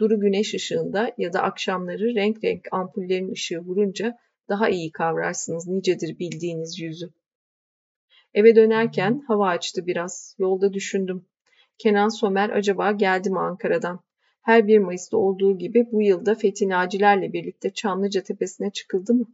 Duru 0.01 0.21
güneş 0.21 0.55
ışığında 0.55 1.13
ya 1.19 1.33
da 1.33 1.43
akşamları 1.43 2.15
renk 2.15 2.45
renk 2.45 2.69
ampullerin 2.73 3.33
ışığı 3.33 3.59
vurunca 3.59 4.19
daha 4.49 4.69
iyi 4.69 4.93
kavrarsınız 4.93 5.67
nicedir 5.67 6.19
bildiğiniz 6.19 6.81
yüzü. 6.81 7.11
Eve 8.35 8.57
dönerken 8.57 9.23
hava 9.29 9.49
açtı 9.49 9.87
biraz. 9.87 10.37
Yolda 10.39 10.73
düşündüm. 10.73 11.27
Kenan 11.79 12.09
Somer 12.09 12.51
acaba 12.51 12.93
geldi 12.93 13.31
mi 13.31 13.39
Ankara'dan? 13.39 14.01
Her 14.43 14.67
bir 14.67 14.79
Mayıs'ta 14.79 15.17
olduğu 15.17 15.59
gibi 15.59 15.89
bu 15.93 16.03
yılda 16.03 16.35
Fethi 16.35 16.69
Nacilerle 16.69 17.33
birlikte 17.33 17.73
Çamlıca 17.73 18.23
Tepesi'ne 18.23 18.71
çıkıldı 18.71 19.15
mı? 19.15 19.27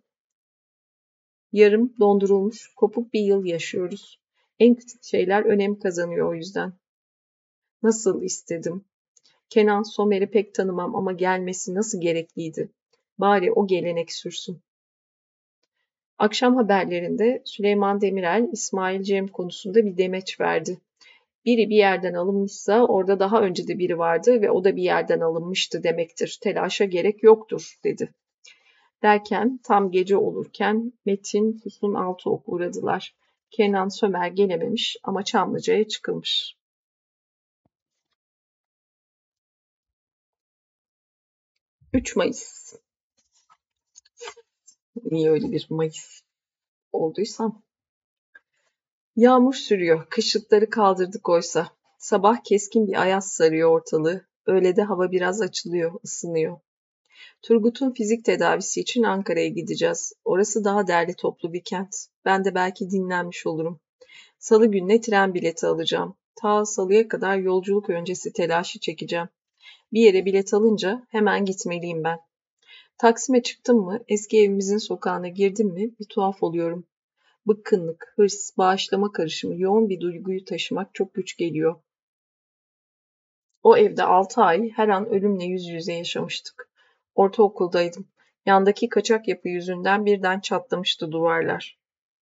Yarım 1.53 1.95
dondurulmuş, 2.01 2.75
kopuk 2.77 3.13
bir 3.13 3.21
yıl 3.21 3.45
yaşıyoruz. 3.45 4.21
En 4.59 4.75
küçük 4.75 5.05
şeyler 5.05 5.45
önem 5.45 5.79
kazanıyor 5.79 6.31
o 6.31 6.35
yüzden. 6.35 6.73
Nasıl 7.83 8.23
istedim. 8.23 8.85
Kenan 9.51 9.83
Somer'i 9.83 10.31
pek 10.31 10.55
tanımam 10.55 10.97
ama 10.97 11.13
gelmesi 11.13 11.75
nasıl 11.75 12.01
gerekliydi. 12.01 12.69
Bari 13.19 13.53
o 13.53 13.67
gelenek 13.67 14.13
sürsün. 14.13 14.61
Akşam 16.19 16.57
haberlerinde 16.57 17.43
Süleyman 17.45 18.01
Demirel, 18.01 18.49
İsmail 18.53 19.03
Cem 19.03 19.29
konusunda 19.29 19.87
bir 19.87 19.97
demeç 19.97 20.41
verdi. 20.41 20.79
Biri 21.45 21.71
bir 21.71 21.77
yerden 21.77 22.15
alınmışsa 22.15 22.87
orada 22.87 23.21
daha 23.21 23.43
önce 23.43 23.69
de 23.69 23.79
biri 23.79 23.99
vardı 23.99 24.43
ve 24.43 24.51
o 24.51 24.65
da 24.65 24.77
bir 24.77 24.83
yerden 24.83 25.21
alınmıştı 25.21 25.83
demektir. 25.83 26.39
Telaşa 26.43 26.85
gerek 26.85 27.23
yoktur 27.23 27.79
dedi. 27.85 28.09
Derken 29.03 29.61
tam 29.65 29.91
gece 29.91 30.17
olurken 30.17 30.93
Metin, 31.07 31.53
Füsun 31.53 31.95
Altıok 31.95 32.43
uğradılar. 32.47 33.15
Kenan 33.51 33.89
Sömer 33.89 34.29
gelememiş 34.29 34.97
ama 35.03 35.23
Çamlıca'ya 35.23 35.89
çıkılmış. 35.89 36.60
3 41.93 42.17
Mayıs. 42.17 42.75
Niye 45.05 45.31
öyle 45.31 45.53
bir 45.53 45.67
Mayıs 45.71 46.21
olduysam. 46.93 47.63
Yağmur 49.17 49.55
sürüyor. 49.55 50.07
Kışlıkları 50.11 50.71
kaldırdık 50.71 51.29
oysa. 51.29 51.69
Sabah 51.99 52.45
keskin 52.45 52.87
bir 52.87 53.03
ayaz 53.03 53.33
sarıyor 53.33 53.71
ortalığı. 53.71 54.27
Öğlede 54.47 54.83
hava 54.83 55.11
biraz 55.11 55.43
açılıyor, 55.43 56.01
ısınıyor. 56.05 56.61
Turgut'un 57.43 57.91
fizik 57.91 58.25
tedavisi 58.25 58.81
için 58.81 59.03
Ankara'ya 59.03 59.49
gideceğiz. 59.49 60.13
Orası 60.25 60.65
daha 60.65 60.87
derli 60.87 61.15
toplu 61.15 61.53
bir 61.53 61.65
kent. 61.65 61.97
Ben 62.25 62.45
de 62.45 62.55
belki 62.55 62.91
dinlenmiş 62.91 63.47
olurum. 63.47 63.81
Salı 64.39 64.67
gününe 64.67 65.01
tren 65.01 65.35
bileti 65.35 65.67
alacağım. 65.67 66.17
Ta 66.35 66.65
salıya 66.65 67.09
kadar 67.09 67.37
yolculuk 67.37 67.91
öncesi 67.91 68.33
telaşı 68.33 68.81
çekeceğim. 68.81 69.29
Bir 69.93 70.01
yere 70.01 70.25
bilet 70.25 70.55
alınca 70.55 71.07
hemen 71.11 71.45
gitmeliyim 71.45 72.05
ben. 72.05 72.19
Taksim'e 72.99 73.43
çıktım 73.43 73.77
mı, 73.77 74.05
eski 74.09 74.39
evimizin 74.39 74.79
sokağına 74.79 75.29
girdim 75.29 75.69
mi 75.69 75.91
bir 76.01 76.05
tuhaf 76.05 76.43
oluyorum. 76.43 76.87
Bıkkınlık, 77.47 78.13
hırs, 78.17 78.59
bağışlama 78.59 79.13
karışımı, 79.13 79.61
yoğun 79.61 79.89
bir 79.89 80.01
duyguyu 80.01 80.45
taşımak 80.45 80.95
çok 80.95 81.15
güç 81.15 81.37
geliyor. 81.37 81.81
O 83.63 83.77
evde 83.77 84.03
altı 84.03 84.43
ay 84.43 84.71
her 84.71 84.89
an 84.89 85.09
ölümle 85.09 85.45
yüz 85.45 85.69
yüze 85.69 85.93
yaşamıştık. 85.93 86.71
Ortaokuldaydım. 87.15 88.09
Yandaki 88.47 88.89
kaçak 88.89 89.29
yapı 89.29 89.49
yüzünden 89.49 90.07
birden 90.07 90.41
çatlamıştı 90.41 91.13
duvarlar. 91.13 91.79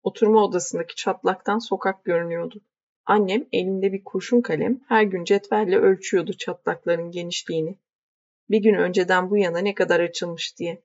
Oturma 0.04 0.43
odasındaki 0.43 0.95
çatlaktan 0.95 1.60
sokak 1.60 2.06
görünüyordu. 2.06 2.62
Annem 3.10 3.45
elinde 3.52 3.93
bir 3.93 4.04
kurşun 4.04 4.41
kalem 4.41 4.80
her 4.88 5.04
gün 5.04 5.24
cetvelle 5.24 5.78
ölçüyordu 5.78 6.34
çatlakların 6.34 7.12
genişliğini. 7.12 7.76
Bir 8.50 8.58
gün 8.58 8.74
önceden 8.74 9.30
bu 9.30 9.38
yana 9.38 9.60
ne 9.60 9.76
kadar 9.76 10.00
açılmış 10.00 10.58
diye. 10.58 10.82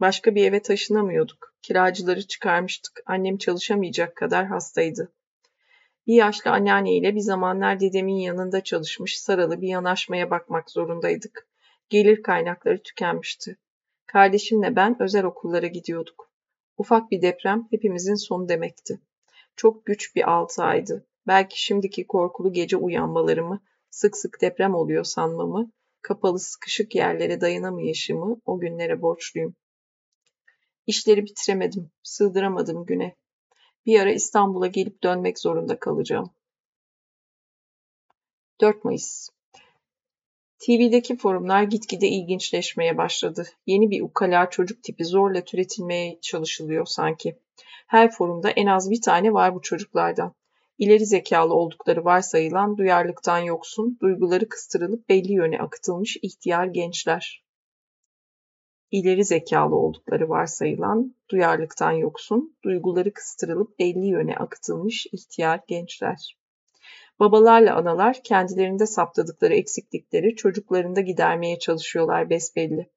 Başka 0.00 0.34
bir 0.34 0.44
eve 0.44 0.62
taşınamıyorduk. 0.62 1.54
Kiracıları 1.62 2.26
çıkarmıştık. 2.26 3.02
Annem 3.06 3.38
çalışamayacak 3.38 4.16
kadar 4.16 4.46
hastaydı. 4.46 5.12
Bir 6.06 6.14
yaşlı 6.14 6.50
anneanneyle 6.50 7.14
bir 7.14 7.20
zamanlar 7.20 7.80
dedemin 7.80 8.18
yanında 8.18 8.60
çalışmış 8.60 9.18
Saralı 9.18 9.60
bir 9.60 9.68
yanaşmaya 9.68 10.30
bakmak 10.30 10.70
zorundaydık. 10.70 11.48
Gelir 11.88 12.22
kaynakları 12.22 12.82
tükenmişti. 12.82 13.56
Kardeşimle 14.06 14.76
ben 14.76 15.02
özel 15.02 15.24
okullara 15.24 15.66
gidiyorduk. 15.66 16.30
Ufak 16.76 17.10
bir 17.10 17.22
deprem 17.22 17.66
hepimizin 17.70 18.14
sonu 18.14 18.48
demekti. 18.48 19.00
Çok 19.56 19.86
güç 19.86 20.16
bir 20.16 20.30
altı 20.30 20.62
aydı. 20.62 21.06
Belki 21.26 21.62
şimdiki 21.62 22.06
korkulu 22.06 22.52
gece 22.52 22.76
uyanmalarımı, 22.76 23.60
sık 23.90 24.16
sık 24.16 24.40
deprem 24.40 24.74
oluyor 24.74 25.04
sanmamı, 25.04 25.72
kapalı 26.02 26.38
sıkışık 26.38 26.94
yerlere 26.94 27.40
dayanamayışımı 27.40 28.40
o 28.44 28.58
günlere 28.58 29.02
borçluyum. 29.02 29.56
İşleri 30.86 31.24
bitiremedim, 31.24 31.90
sığdıramadım 32.02 32.86
güne. 32.86 33.16
Bir 33.86 34.00
ara 34.00 34.12
İstanbul'a 34.12 34.66
gelip 34.66 35.02
dönmek 35.02 35.38
zorunda 35.38 35.80
kalacağım. 35.80 36.30
4 38.60 38.84
Mayıs 38.84 39.28
TV'deki 40.58 41.16
forumlar 41.16 41.62
gitgide 41.62 42.08
ilginçleşmeye 42.08 42.96
başladı. 42.96 43.48
Yeni 43.66 43.90
bir 43.90 44.00
ukala 44.00 44.50
çocuk 44.50 44.82
tipi 44.82 45.04
zorla 45.04 45.44
türetilmeye 45.44 46.18
çalışılıyor 46.20 46.86
sanki. 46.86 47.38
Her 47.86 48.10
forumda 48.10 48.50
en 48.50 48.66
az 48.66 48.90
bir 48.90 49.00
tane 49.00 49.32
var 49.32 49.54
bu 49.54 49.62
çocuklardan. 49.62 50.34
İleri 50.82 51.06
zekalı 51.06 51.54
oldukları 51.54 52.04
varsayılan 52.04 52.76
duyarlılıktan 52.76 53.38
yoksun, 53.38 53.98
duyguları 54.02 54.48
kıstırılıp 54.48 55.08
belli 55.08 55.32
yöne 55.32 55.58
akıtılmış 55.58 56.16
ihtiyar 56.22 56.66
gençler. 56.66 57.44
İleri 58.90 59.24
zekalı 59.24 59.76
oldukları 59.76 60.28
varsayılan, 60.28 61.14
duyarlılıktan 61.30 61.92
yoksun, 61.92 62.56
duyguları 62.64 63.12
kıstırılıp 63.12 63.78
belli 63.78 64.06
yöne 64.06 64.36
akıtılmış 64.36 65.06
ihtiyar 65.12 65.60
gençler. 65.68 66.38
Babalarla 67.20 67.76
analar 67.76 68.20
kendilerinde 68.24 68.86
saptadıkları 68.86 69.54
eksiklikleri 69.54 70.36
çocuklarında 70.36 71.00
gidermeye 71.00 71.58
çalışıyorlar 71.58 72.30
besbelli. 72.30 72.90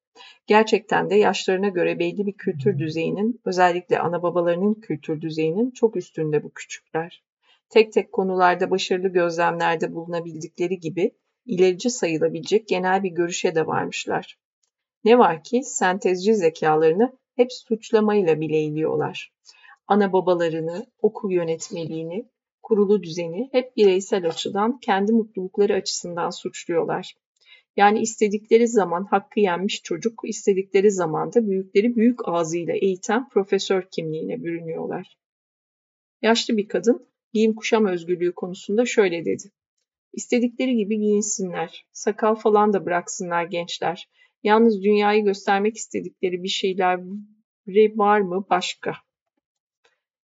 Gerçekten 0.47 1.09
de 1.09 1.15
yaşlarına 1.15 1.69
göre 1.69 1.99
belli 1.99 2.25
bir 2.25 2.33
kültür 2.33 2.79
düzeyinin, 2.79 3.41
özellikle 3.45 3.99
ana 3.99 4.23
babalarının 4.23 4.73
kültür 4.73 5.21
düzeyinin 5.21 5.71
çok 5.71 5.95
üstünde 5.95 6.43
bu 6.43 6.53
küçükler. 6.53 7.23
Tek 7.75 7.93
tek 7.93 8.11
konularda 8.11 8.71
başarılı 8.71 9.07
gözlemlerde 9.07 9.95
bulunabildikleri 9.95 10.79
gibi 10.79 11.11
ilerici 11.45 11.89
sayılabilecek 11.89 12.67
genel 12.67 13.03
bir 13.03 13.09
görüşe 13.09 13.55
de 13.55 13.67
varmışlar. 13.67 14.39
Ne 15.03 15.17
var 15.17 15.43
ki 15.43 15.61
sentezci 15.63 16.35
zekalarını 16.35 17.17
hep 17.35 17.53
suçlamayla 17.53 18.39
bileyliyorlar. 18.39 19.33
Ana 19.87 20.13
babalarını, 20.13 20.85
okul 21.01 21.31
yönetmeliğini, 21.31 22.29
kurulu 22.63 23.03
düzeni 23.03 23.49
hep 23.51 23.77
bireysel 23.77 24.27
açıdan 24.27 24.79
kendi 24.79 25.11
mutlulukları 25.11 25.73
açısından 25.73 26.29
suçluyorlar. 26.29 27.15
Yani 27.77 27.99
istedikleri 27.99 28.67
zaman 28.67 29.05
hakkı 29.05 29.39
yenmiş 29.39 29.83
çocuk, 29.83 30.21
istedikleri 30.23 30.91
zaman 30.91 31.33
da 31.33 31.47
büyükleri 31.47 31.95
büyük 31.95 32.27
ağzıyla 32.27 32.73
eğiten 32.73 33.29
profesör 33.29 33.87
kimliğine 33.91 34.43
bürünüyorlar. 34.43 35.17
Yaşlı 36.21 36.57
bir 36.57 36.67
kadın 36.67 37.14
giyim 37.35 37.55
kuşam 37.55 37.85
özgürlüğü 37.85 38.35
konusunda 38.35 38.85
şöyle 38.85 39.25
dedi. 39.25 39.51
İstedikleri 40.13 40.75
gibi 40.75 40.99
giyinsinler, 40.99 41.85
sakal 41.91 42.35
falan 42.35 42.73
da 42.73 42.85
bıraksınlar 42.85 43.45
gençler. 43.45 44.09
Yalnız 44.43 44.83
dünyayı 44.83 45.23
göstermek 45.23 45.75
istedikleri 45.75 46.43
bir 46.43 46.47
şeyler 46.47 46.99
var 47.95 48.19
mı 48.21 48.45
başka? 48.49 48.95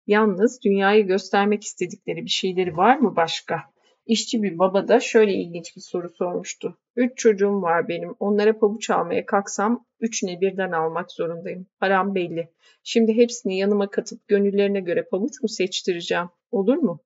Yalnız 0.06 0.60
dünyayı 0.64 1.06
göstermek 1.06 1.62
istedikleri 1.62 2.24
bir 2.24 2.30
şeyleri 2.30 2.76
var 2.76 2.98
mı 2.98 3.16
başka? 3.16 3.62
İşçi 4.06 4.42
bir 4.42 4.58
baba 4.58 4.88
da 4.88 5.00
şöyle 5.00 5.32
ilginç 5.32 5.76
bir 5.76 5.80
soru 5.80 6.08
sormuştu. 6.08 6.78
Üç 6.96 7.18
çocuğum 7.18 7.62
var 7.62 7.88
benim. 7.88 8.14
Onlara 8.18 8.58
pabuç 8.58 8.90
almaya 8.90 9.26
kalksam 9.26 9.86
üçüne 10.00 10.40
birden 10.40 10.72
almak 10.72 11.12
zorundayım. 11.12 11.66
Param 11.80 12.14
belli. 12.14 12.48
Şimdi 12.82 13.16
hepsini 13.16 13.58
yanıma 13.58 13.90
katıp 13.90 14.28
gönüllerine 14.28 14.80
göre 14.80 15.08
pabuç 15.10 15.42
mu 15.42 15.48
seçtireceğim? 15.48 16.28
Olur 16.50 16.76
mu? 16.76 17.00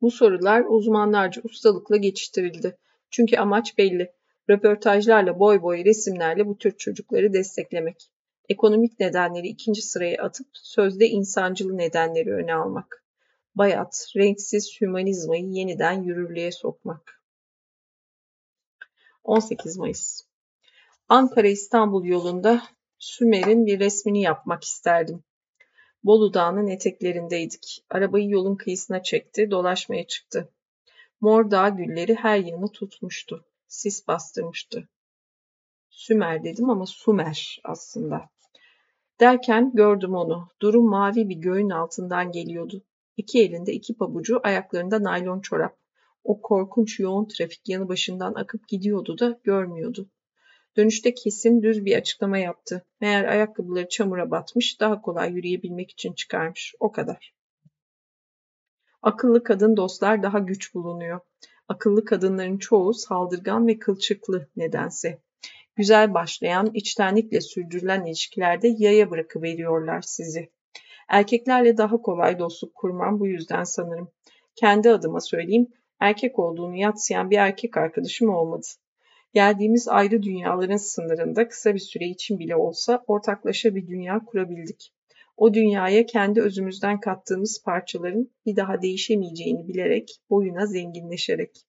Bu 0.00 0.10
sorular 0.10 0.64
uzmanlarca 0.68 1.42
ustalıkla 1.42 1.96
geçiştirildi. 1.96 2.78
Çünkü 3.10 3.36
amaç 3.36 3.78
belli. 3.78 4.12
Röportajlarla 4.50 5.38
boy 5.38 5.62
boy 5.62 5.84
resimlerle 5.84 6.46
bu 6.46 6.58
tür 6.58 6.76
çocukları 6.76 7.32
desteklemek. 7.32 8.10
Ekonomik 8.48 9.00
nedenleri 9.00 9.46
ikinci 9.46 9.82
sıraya 9.82 10.22
atıp 10.22 10.46
sözde 10.52 11.06
insancılı 11.06 11.78
nedenleri 11.78 12.34
öne 12.34 12.54
almak. 12.54 13.04
Bayat, 13.54 14.06
renksiz 14.16 14.80
hümanizmayı 14.80 15.44
yeniden 15.44 16.02
yürürlüğe 16.02 16.52
sokmak. 16.52 17.22
18 19.24 19.76
Mayıs 19.76 20.22
Ankara-İstanbul 21.08 22.04
yolunda 22.04 22.62
Sümer'in 22.98 23.66
bir 23.66 23.80
resmini 23.80 24.22
yapmak 24.22 24.64
isterdim. 24.64 25.24
Bolu 26.04 26.34
Dağı'nın 26.34 26.66
eteklerindeydik. 26.66 27.84
Arabayı 27.90 28.28
yolun 28.28 28.56
kıyısına 28.56 29.02
çekti, 29.02 29.50
dolaşmaya 29.50 30.06
çıktı. 30.06 30.48
Mor 31.20 31.50
dağ 31.50 31.68
gülleri 31.68 32.14
her 32.14 32.38
yanı 32.38 32.68
tutmuştu. 32.68 33.44
Sis 33.68 34.08
bastırmıştı. 34.08 34.88
Sümer 35.90 36.44
dedim 36.44 36.70
ama 36.70 36.86
Sumer 36.86 37.60
aslında. 37.64 38.28
Derken 39.20 39.72
gördüm 39.74 40.14
onu. 40.14 40.48
Durum 40.62 40.88
mavi 40.88 41.28
bir 41.28 41.36
göğün 41.36 41.70
altından 41.70 42.32
geliyordu. 42.32 42.82
İki 43.16 43.42
elinde 43.42 43.72
iki 43.72 43.94
pabucu, 43.94 44.40
ayaklarında 44.42 45.02
naylon 45.02 45.40
çorap. 45.40 45.76
O 46.24 46.40
korkunç 46.40 47.00
yoğun 47.00 47.28
trafik 47.28 47.68
yanı 47.68 47.88
başından 47.88 48.34
akıp 48.34 48.68
gidiyordu 48.68 49.18
da 49.18 49.40
görmüyordu. 49.44 50.08
Dönüşte 50.76 51.14
kesin 51.14 51.62
düz 51.62 51.84
bir 51.84 51.96
açıklama 51.96 52.38
yaptı. 52.38 52.84
Meğer 53.00 53.24
ayakkabıları 53.24 53.88
çamura 53.88 54.30
batmış, 54.30 54.80
daha 54.80 55.02
kolay 55.02 55.32
yürüyebilmek 55.32 55.90
için 55.90 56.12
çıkarmış. 56.12 56.74
O 56.80 56.92
kadar. 56.92 57.34
Akıllı 59.02 59.42
kadın 59.42 59.76
dostlar 59.76 60.22
daha 60.22 60.38
güç 60.38 60.74
bulunuyor. 60.74 61.20
Akıllı 61.68 62.04
kadınların 62.04 62.58
çoğu 62.58 62.94
saldırgan 62.94 63.66
ve 63.66 63.78
kılçıklı 63.78 64.48
nedense. 64.56 65.18
Güzel 65.76 66.14
başlayan, 66.14 66.70
içtenlikle 66.74 67.40
sürdürülen 67.40 68.04
ilişkilerde 68.04 68.68
yaya 68.78 69.10
bırakıveriyorlar 69.10 70.02
sizi. 70.02 70.50
Erkeklerle 71.08 71.76
daha 71.76 72.02
kolay 72.02 72.38
dostluk 72.38 72.74
kurmam 72.74 73.20
bu 73.20 73.26
yüzden 73.26 73.64
sanırım. 73.64 74.10
Kendi 74.54 74.90
adıma 74.90 75.20
söyleyeyim, 75.20 75.68
erkek 76.00 76.38
olduğunu 76.38 76.76
yatsıyan 76.76 77.30
bir 77.30 77.38
erkek 77.38 77.76
arkadaşım 77.76 78.28
olmadı. 78.28 78.66
Geldiğimiz 79.36 79.88
ayrı 79.88 80.22
dünyaların 80.22 80.76
sınırında 80.76 81.48
kısa 81.48 81.74
bir 81.74 81.78
süre 81.78 82.04
için 82.04 82.38
bile 82.38 82.56
olsa 82.56 83.04
ortaklaşa 83.06 83.74
bir 83.74 83.86
dünya 83.86 84.24
kurabildik. 84.26 84.92
O 85.36 85.54
dünyaya 85.54 86.06
kendi 86.06 86.42
özümüzden 86.42 87.00
kattığımız 87.00 87.62
parçaların 87.64 88.30
bir 88.46 88.56
daha 88.56 88.82
değişemeyeceğini 88.82 89.68
bilerek, 89.68 90.20
boyuna 90.30 90.66
zenginleşerek. 90.66 91.66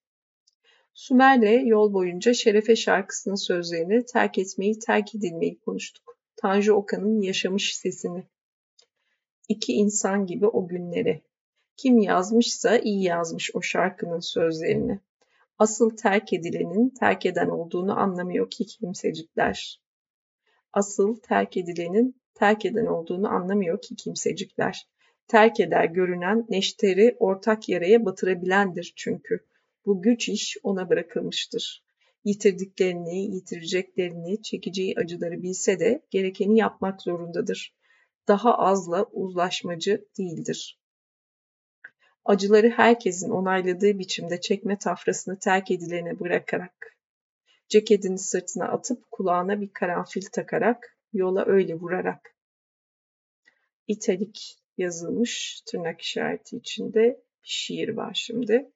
Sümer'le 0.94 1.66
yol 1.66 1.92
boyunca 1.92 2.34
Şerefe 2.34 2.76
şarkısının 2.76 3.34
sözlerini 3.34 4.04
terk 4.04 4.38
etmeyi, 4.38 4.78
terk 4.78 5.14
edilmeyi 5.14 5.58
konuştuk. 5.58 6.18
Tanju 6.36 6.72
Okan'ın 6.72 7.20
yaşamış 7.20 7.76
sesini. 7.76 8.24
İki 9.48 9.72
insan 9.72 10.26
gibi 10.26 10.46
o 10.46 10.68
günleri. 10.68 11.22
Kim 11.76 11.98
yazmışsa 11.98 12.78
iyi 12.78 13.02
yazmış 13.02 13.50
o 13.54 13.62
şarkının 13.62 14.20
sözlerini. 14.20 15.00
Asıl 15.58 15.96
terk 15.96 16.32
edilenin 16.32 16.90
terk 16.90 17.26
eden 17.26 17.48
olduğunu 17.48 17.98
anlamıyor 17.98 18.50
ki 18.50 18.66
kimsecikler. 18.66 19.82
Asıl 20.72 21.20
terk 21.20 21.56
edilenin 21.56 22.20
terk 22.34 22.64
eden 22.64 22.86
olduğunu 22.86 23.28
anlamıyor 23.28 23.82
ki 23.82 23.96
kimsecikler. 23.96 24.88
Terk 25.28 25.60
eder 25.60 25.84
görünen 25.84 26.46
neşteri 26.48 27.16
ortak 27.18 27.68
yaraya 27.68 28.04
batırabilendir 28.04 28.92
çünkü. 28.96 29.46
Bu 29.86 30.02
güç 30.02 30.28
iş 30.28 30.56
ona 30.62 30.88
bırakılmıştır. 30.88 31.84
Yitirdiklerini, 32.24 33.34
yitireceklerini, 33.34 34.42
çekeceği 34.42 34.94
acıları 34.96 35.42
bilse 35.42 35.80
de 35.80 36.02
gerekeni 36.10 36.58
yapmak 36.58 37.02
zorundadır. 37.02 37.74
Daha 38.28 38.58
azla 38.58 39.04
uzlaşmacı 39.04 40.04
değildir. 40.18 40.77
Acıları 42.28 42.68
herkesin 42.68 43.30
onayladığı 43.30 43.98
biçimde 43.98 44.40
çekme 44.40 44.78
tafrasını 44.78 45.38
terk 45.38 45.70
edilene 45.70 46.20
bırakarak, 46.20 46.96
ceketini 47.68 48.18
sırtına 48.18 48.68
atıp 48.68 49.10
kulağına 49.10 49.60
bir 49.60 49.68
karanfil 49.72 50.22
takarak, 50.32 50.98
yola 51.12 51.44
öyle 51.46 51.74
vurarak. 51.74 52.36
İtalik 53.86 54.58
yazılmış 54.78 55.62
tırnak 55.66 56.00
işareti 56.00 56.56
içinde 56.56 57.00
bir 57.44 57.48
şiir 57.48 57.88
var 57.88 58.14
şimdi. 58.14 58.70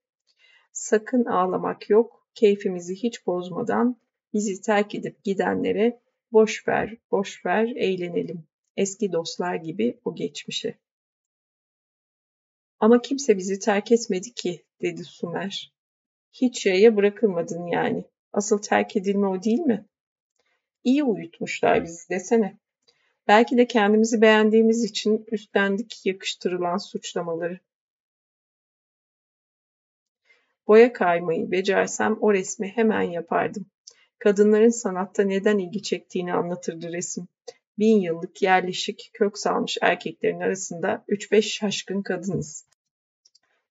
Sakın 0.72 1.24
ağlamak 1.24 1.90
yok, 1.90 2.28
keyfimizi 2.34 2.94
hiç 2.94 3.26
bozmadan 3.26 4.00
bizi 4.32 4.61
terk 4.61 4.94
edip 4.94 5.24
gidenlere 5.24 6.00
boş 6.32 6.68
ver, 6.68 6.96
boş 7.11 7.46
ver, 7.46 7.66
eğlenelim. 7.76 8.44
Eski 8.76 9.12
dostlar 9.12 9.55
gibi 9.55 10.00
o 10.05 10.14
geçmişe. 10.14 10.78
Ama 12.83 13.03
kimse 13.03 13.39
bizi 13.39 13.59
terk 13.59 13.93
etmedi 13.93 14.35
ki, 14.35 14.64
dedi 14.80 15.05
Sumer. 15.05 15.72
Hiç 16.33 16.66
yaya 16.66 16.97
bırakılmadın 16.97 17.66
yani. 17.66 18.05
Asıl 18.33 18.59
terk 18.59 18.97
edilme 18.97 19.26
o 19.26 19.43
değil 19.43 19.61
mi? 19.61 19.87
İyi 20.85 21.05
uyutmuşlar 21.05 21.85
bizi 21.85 22.09
desene. 22.09 22.59
Belki 23.28 23.57
de 23.57 23.66
kendimizi 23.66 24.20
beğendiğimiz 24.20 24.85
için 24.85 25.24
üstlendik 25.33 26.07
yakıştırılan 26.07 26.76
suçlamaları. 26.76 27.61
Boya 30.66 30.93
kaymayı 30.93 31.51
becersem 31.51 32.18
o 32.20 32.33
resmi 32.33 32.68
hemen 32.68 33.03
yapardım. 33.03 33.66
Kadınların 34.18 34.68
sanatta 34.68 35.22
neden 35.22 35.59
ilgi 35.59 35.83
çektiğini 35.83 36.35
anlatırdı 36.35 36.93
resim. 36.93 37.28
Bin 37.78 38.01
yıllık 38.01 38.43
yerleşik 38.43 39.11
kök 39.12 39.39
salmış 39.39 39.78
erkeklerin 39.83 40.41
arasında 40.41 41.05
3-5 41.09 41.43
şaşkın 41.43 42.03
kadınız. 42.03 42.72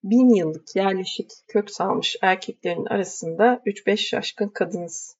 Bin 0.04 0.30
yıllık 0.36 0.76
yerleşik 0.76 1.32
kök 1.47 1.72
salmış 1.72 2.16
erkeklerin 2.22 2.86
arasında 2.86 3.62
3-5 3.66 3.97
şaşkın 3.97 4.47
kadınız. 4.47 5.18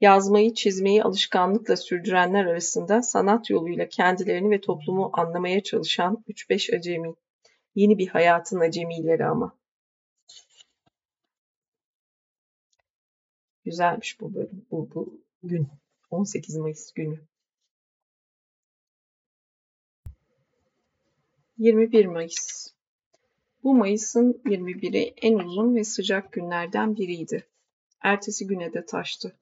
Yazmayı, 0.00 0.54
çizmeyi 0.54 1.02
alışkanlıkla 1.02 1.76
sürdürenler 1.76 2.46
arasında 2.46 3.02
sanat 3.02 3.50
yoluyla 3.50 3.88
kendilerini 3.88 4.50
ve 4.50 4.60
toplumu 4.60 5.10
anlamaya 5.12 5.62
çalışan 5.62 6.24
3-5 6.28 6.76
acemi. 6.76 7.14
Yeni 7.74 7.98
bir 7.98 8.08
hayatın 8.08 8.60
acemileri 8.60 9.26
ama. 9.26 9.56
Güzelmiş 13.64 14.20
bu 14.20 14.34
bölüm, 14.34 14.66
bu, 14.70 14.90
bu 14.94 15.20
gün. 15.42 15.68
18 16.10 16.56
Mayıs 16.56 16.92
günü. 16.92 17.20
21 21.58 22.06
Mayıs. 22.06 22.55
Bu 23.66 23.74
Mayıs'ın 23.74 24.42
21'i 24.44 25.14
en 25.22 25.38
uzun 25.38 25.74
ve 25.76 25.84
sıcak 25.84 26.32
günlerden 26.32 26.96
biriydi. 26.96 27.46
Ertesi 28.02 28.46
güne 28.46 28.72
de 28.72 28.86
taştı. 28.86 29.36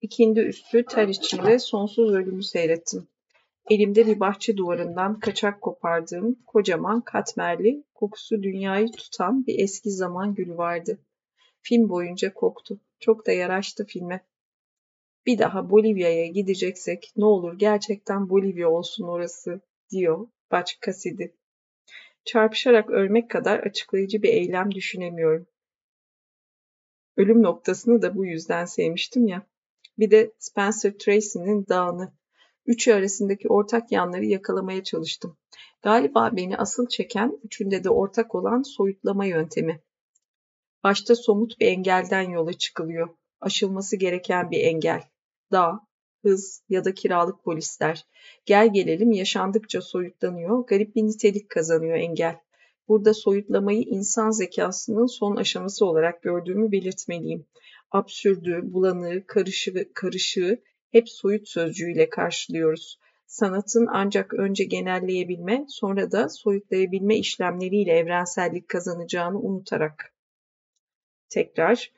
İkindi 0.00 0.40
üstü 0.40 0.84
ter 0.84 1.08
içinde 1.08 1.58
sonsuz 1.58 2.14
ölümü 2.14 2.42
seyrettim. 2.42 3.08
Elimde 3.70 4.06
bir 4.06 4.20
bahçe 4.20 4.56
duvarından 4.56 5.20
kaçak 5.20 5.60
kopardığım 5.60 6.38
kocaman 6.46 7.00
katmerli, 7.00 7.84
kokusu 7.94 8.42
dünyayı 8.42 8.92
tutan 8.92 9.46
bir 9.46 9.58
eski 9.58 9.90
zaman 9.90 10.34
gülü 10.34 10.56
vardı. 10.56 10.98
Film 11.60 11.88
boyunca 11.88 12.34
koktu. 12.34 12.80
Çok 13.00 13.26
da 13.26 13.32
yaraştı 13.32 13.84
filme. 13.84 14.26
Bir 15.26 15.38
daha 15.38 15.70
Bolivya'ya 15.70 16.26
gideceksek 16.26 17.12
ne 17.16 17.24
olur 17.24 17.58
gerçekten 17.58 18.28
Bolivya 18.28 18.70
olsun 18.70 19.04
orası, 19.04 19.60
diyor 19.90 20.28
Baç 20.50 20.80
Kasidi. 20.80 21.36
Çarpışarak 22.26 22.90
ölmek 22.90 23.30
kadar 23.30 23.58
açıklayıcı 23.58 24.22
bir 24.22 24.28
eylem 24.28 24.74
düşünemiyorum. 24.74 25.46
Ölüm 27.16 27.42
noktasını 27.42 28.02
da 28.02 28.16
bu 28.16 28.26
yüzden 28.26 28.64
sevmiştim 28.64 29.26
ya. 29.26 29.46
Bir 29.98 30.10
de 30.10 30.32
Spencer 30.38 30.92
Tracy'nin 30.98 31.66
dağını. 31.68 32.12
Üçü 32.66 32.92
arasındaki 32.92 33.48
ortak 33.48 33.92
yanları 33.92 34.24
yakalamaya 34.24 34.84
çalıştım. 34.84 35.36
Galiba 35.82 36.30
beni 36.36 36.56
asıl 36.56 36.88
çeken 36.88 37.38
üçünde 37.44 37.84
de 37.84 37.90
ortak 37.90 38.34
olan 38.34 38.62
soyutlama 38.62 39.24
yöntemi. 39.24 39.82
Başta 40.84 41.14
somut 41.14 41.60
bir 41.60 41.66
engelden 41.66 42.30
yola 42.30 42.52
çıkılıyor. 42.52 43.08
Aşılması 43.40 43.96
gereken 43.96 44.50
bir 44.50 44.60
engel. 44.60 45.02
Dağ, 45.52 45.85
hız 46.26 46.62
ya 46.68 46.84
da 46.84 46.94
kiralık 46.94 47.44
polisler. 47.44 48.06
Gel 48.46 48.72
gelelim 48.72 49.12
yaşandıkça 49.12 49.82
soyutlanıyor, 49.82 50.66
garip 50.66 50.96
bir 50.96 51.02
nitelik 51.02 51.50
kazanıyor 51.50 51.96
engel. 51.96 52.36
Burada 52.88 53.14
soyutlamayı 53.14 53.82
insan 53.82 54.30
zekasının 54.30 55.06
son 55.06 55.36
aşaması 55.36 55.86
olarak 55.86 56.22
gördüğümü 56.22 56.72
belirtmeliyim. 56.72 57.46
Absürdü, 57.90 58.60
bulanığı, 58.62 59.26
karışığı, 59.26 59.92
karışığı 59.94 60.62
hep 60.92 61.08
soyut 61.08 61.48
sözcüğüyle 61.48 62.10
karşılıyoruz. 62.10 62.98
Sanatın 63.26 63.86
ancak 63.90 64.34
önce 64.34 64.64
genelleyebilme, 64.64 65.64
sonra 65.68 66.12
da 66.12 66.28
soyutlayabilme 66.28 67.16
işlemleriyle 67.16 67.92
evrensellik 67.92 68.68
kazanacağını 68.68 69.38
unutarak. 69.38 70.14
Tekrar, 71.28 71.92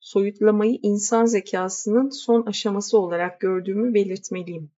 soyutlamayı 0.00 0.78
insan 0.82 1.24
zekasının 1.24 2.10
son 2.10 2.46
aşaması 2.46 2.98
olarak 2.98 3.40
gördüğümü 3.40 3.94
belirtmeliyim. 3.94 4.70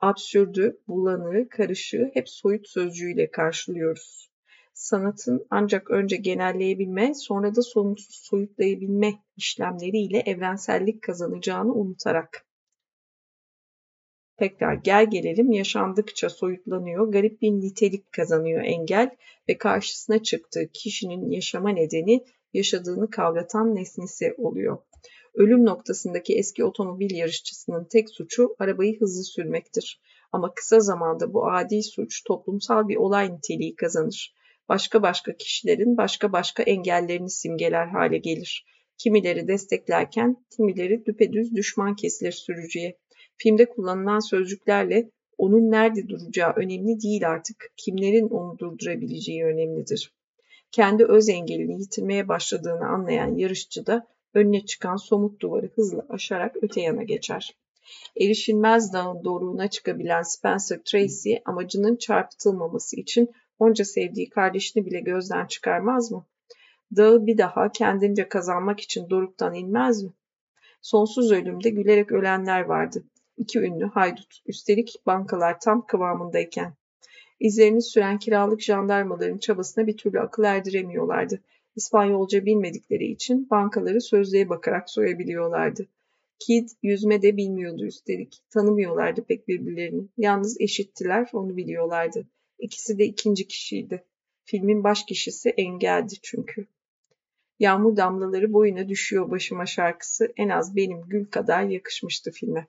Absürdü, 0.00 0.80
bulanığı, 0.88 1.48
karışığı 1.48 2.10
hep 2.14 2.28
soyut 2.28 2.68
sözcüğüyle 2.68 3.30
karşılıyoruz. 3.30 4.30
Sanatın 4.74 5.46
ancak 5.50 5.90
önce 5.90 6.16
genelleyebilme, 6.16 7.14
sonra 7.14 7.54
da 7.54 7.62
sonuçsuz 7.62 8.16
soyutlayabilme 8.16 9.22
işlemleriyle 9.36 10.18
evrensellik 10.18 11.02
kazanacağını 11.02 11.74
unutarak. 11.74 12.46
Tekrar 14.36 14.74
gel 14.74 15.10
gelelim 15.10 15.52
yaşandıkça 15.52 16.30
soyutlanıyor, 16.30 17.12
garip 17.12 17.42
bir 17.42 17.50
nitelik 17.50 18.12
kazanıyor 18.12 18.62
engel 18.64 19.16
ve 19.48 19.58
karşısına 19.58 20.22
çıktığı 20.22 20.68
kişinin 20.72 21.30
yaşama 21.30 21.70
nedeni 21.70 22.24
yaşadığını 22.54 23.10
kavratan 23.10 23.74
nesnesi 23.74 24.34
oluyor. 24.38 24.78
Ölüm 25.34 25.64
noktasındaki 25.64 26.38
eski 26.38 26.64
otomobil 26.64 27.14
yarışçısının 27.14 27.84
tek 27.84 28.10
suçu 28.10 28.56
arabayı 28.58 29.00
hızlı 29.00 29.24
sürmektir. 29.24 30.00
Ama 30.32 30.54
kısa 30.54 30.80
zamanda 30.80 31.34
bu 31.34 31.50
adi 31.50 31.82
suç 31.82 32.24
toplumsal 32.24 32.88
bir 32.88 32.96
olay 32.96 33.32
niteliği 33.32 33.76
kazanır. 33.76 34.34
Başka 34.68 35.02
başka 35.02 35.36
kişilerin 35.36 35.96
başka 35.96 36.32
başka 36.32 36.62
engellerini 36.62 37.30
simgeler 37.30 37.86
hale 37.86 38.18
gelir. 38.18 38.66
Kimileri 38.98 39.48
desteklerken 39.48 40.36
kimileri 40.56 41.04
düpedüz 41.06 41.54
düşman 41.54 41.96
kesilir 41.96 42.32
sürücüye. 42.32 42.98
Filmde 43.36 43.68
kullanılan 43.68 44.18
sözcüklerle 44.18 45.10
onun 45.38 45.70
nerede 45.70 46.08
duracağı 46.08 46.52
önemli 46.56 47.00
değil 47.00 47.28
artık. 47.28 47.72
Kimlerin 47.76 48.28
onu 48.28 48.58
durdurabileceği 48.58 49.44
önemlidir 49.44 50.12
kendi 50.72 51.04
öz 51.04 51.28
engelini 51.28 51.80
yitirmeye 51.80 52.28
başladığını 52.28 52.86
anlayan 52.86 53.34
yarışçı 53.34 53.86
da 53.86 54.06
önüne 54.34 54.66
çıkan 54.66 54.96
somut 54.96 55.40
duvarı 55.40 55.70
hızla 55.74 56.06
aşarak 56.08 56.56
öte 56.62 56.80
yana 56.80 57.02
geçer. 57.02 57.56
Erişilmez 58.20 58.92
dağın 58.92 59.24
doruğuna 59.24 59.68
çıkabilen 59.68 60.22
Spencer 60.22 60.80
Tracy 60.84 61.34
amacının 61.44 61.96
çarpıtılmaması 61.96 62.96
için 62.96 63.30
onca 63.58 63.84
sevdiği 63.84 64.28
kardeşini 64.28 64.86
bile 64.86 65.00
gözden 65.00 65.46
çıkarmaz 65.46 66.10
mı? 66.10 66.26
Dağı 66.96 67.26
bir 67.26 67.38
daha 67.38 67.72
kendince 67.72 68.28
kazanmak 68.28 68.80
için 68.80 69.10
doruktan 69.10 69.54
inmez 69.54 70.02
mi? 70.02 70.10
Sonsuz 70.82 71.32
ölümde 71.32 71.70
gülerek 71.70 72.12
ölenler 72.12 72.60
vardı. 72.60 73.04
İki 73.36 73.58
ünlü 73.58 73.86
haydut. 73.86 74.40
Üstelik 74.46 74.94
bankalar 75.06 75.60
tam 75.60 75.86
kıvamındayken. 75.86 76.74
İzlerini 77.40 77.82
süren 77.82 78.18
kiralık 78.18 78.60
jandarmaların 78.60 79.38
çabasına 79.38 79.86
bir 79.86 79.96
türlü 79.96 80.20
akıl 80.20 80.44
erdiremiyorlardı. 80.44 81.40
İspanyolca 81.76 82.44
bilmedikleri 82.46 83.06
için 83.06 83.50
bankaları 83.50 84.00
sözlüğe 84.00 84.48
bakarak 84.48 84.90
soyabiliyorlardı. 84.90 85.88
Kid 86.38 86.68
yüzme 86.82 87.22
de 87.22 87.36
bilmiyordu 87.36 87.84
üstelik. 87.84 88.42
Tanımıyorlardı 88.50 89.24
pek 89.24 89.48
birbirlerini. 89.48 90.08
Yalnız 90.16 90.60
eşittiler, 90.60 91.30
onu 91.32 91.56
biliyorlardı. 91.56 92.26
İkisi 92.58 92.98
de 92.98 93.04
ikinci 93.04 93.48
kişiydi. 93.48 94.04
Filmin 94.44 94.84
baş 94.84 95.04
kişisi 95.04 95.50
engeldi 95.50 96.14
çünkü. 96.22 96.66
Yağmur 97.58 97.96
damlaları 97.96 98.52
boyuna 98.52 98.88
düşüyor 98.88 99.30
başıma 99.30 99.66
şarkısı 99.66 100.32
en 100.36 100.48
az 100.48 100.76
benim 100.76 101.02
gül 101.08 101.24
kadar 101.26 101.64
yakışmıştı 101.64 102.30
filme. 102.30 102.66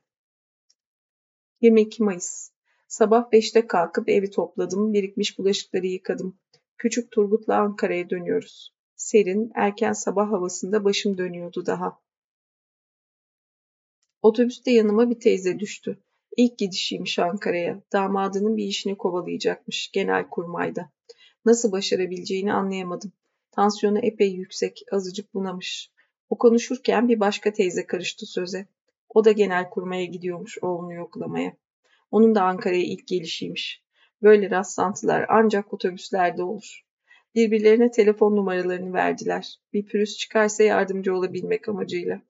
22 1.61 2.03
Mayıs 2.03 2.51
Sabah 2.91 3.31
5'te 3.31 3.67
kalkıp 3.67 4.09
evi 4.09 4.29
topladım, 4.29 4.93
birikmiş 4.93 5.39
bulaşıkları 5.39 5.87
yıkadım. 5.87 6.39
Küçük 6.77 7.11
Turgut'la 7.11 7.55
Ankara'ya 7.55 8.09
dönüyoruz. 8.09 8.73
Serin, 8.95 9.51
erken 9.55 9.93
sabah 9.93 10.31
havasında 10.31 10.83
başım 10.83 11.17
dönüyordu 11.17 11.65
daha. 11.65 11.99
Otobüste 14.21 14.71
yanıma 14.71 15.09
bir 15.09 15.19
teyze 15.19 15.59
düştü. 15.59 15.97
İlk 16.37 16.57
gidişiymiş 16.57 17.19
Ankara'ya. 17.19 17.81
Damadının 17.93 18.57
bir 18.57 18.63
işini 18.63 18.97
kovalayacakmış 18.97 19.91
genel 19.93 20.29
kurmayda. 20.29 20.91
Nasıl 21.45 21.71
başarabileceğini 21.71 22.53
anlayamadım. 22.53 23.11
Tansiyonu 23.51 23.99
epey 23.99 24.31
yüksek, 24.31 24.81
azıcık 24.91 25.33
bunamış. 25.33 25.91
O 26.29 26.37
konuşurken 26.37 27.09
bir 27.09 27.19
başka 27.19 27.53
teyze 27.53 27.87
karıştı 27.87 28.25
söze. 28.25 28.67
O 29.09 29.25
da 29.25 29.31
genel 29.31 29.69
kurmaya 29.69 30.05
gidiyormuş 30.05 30.57
oğlunu 30.61 30.93
yoklamaya. 30.93 31.60
Onun 32.11 32.35
da 32.35 32.41
Ankara'ya 32.41 32.83
ilk 32.83 33.07
gelişiymiş. 33.07 33.83
Böyle 34.21 34.49
rastlantılar 34.49 35.25
ancak 35.29 35.73
otobüslerde 35.73 36.43
olur. 36.43 36.81
Birbirlerine 37.35 37.91
telefon 37.91 38.35
numaralarını 38.35 38.93
verdiler. 38.93 39.55
Bir 39.73 39.85
pürüz 39.85 40.17
çıkarsa 40.17 40.63
yardımcı 40.63 41.15
olabilmek 41.15 41.69
amacıyla. 41.69 42.21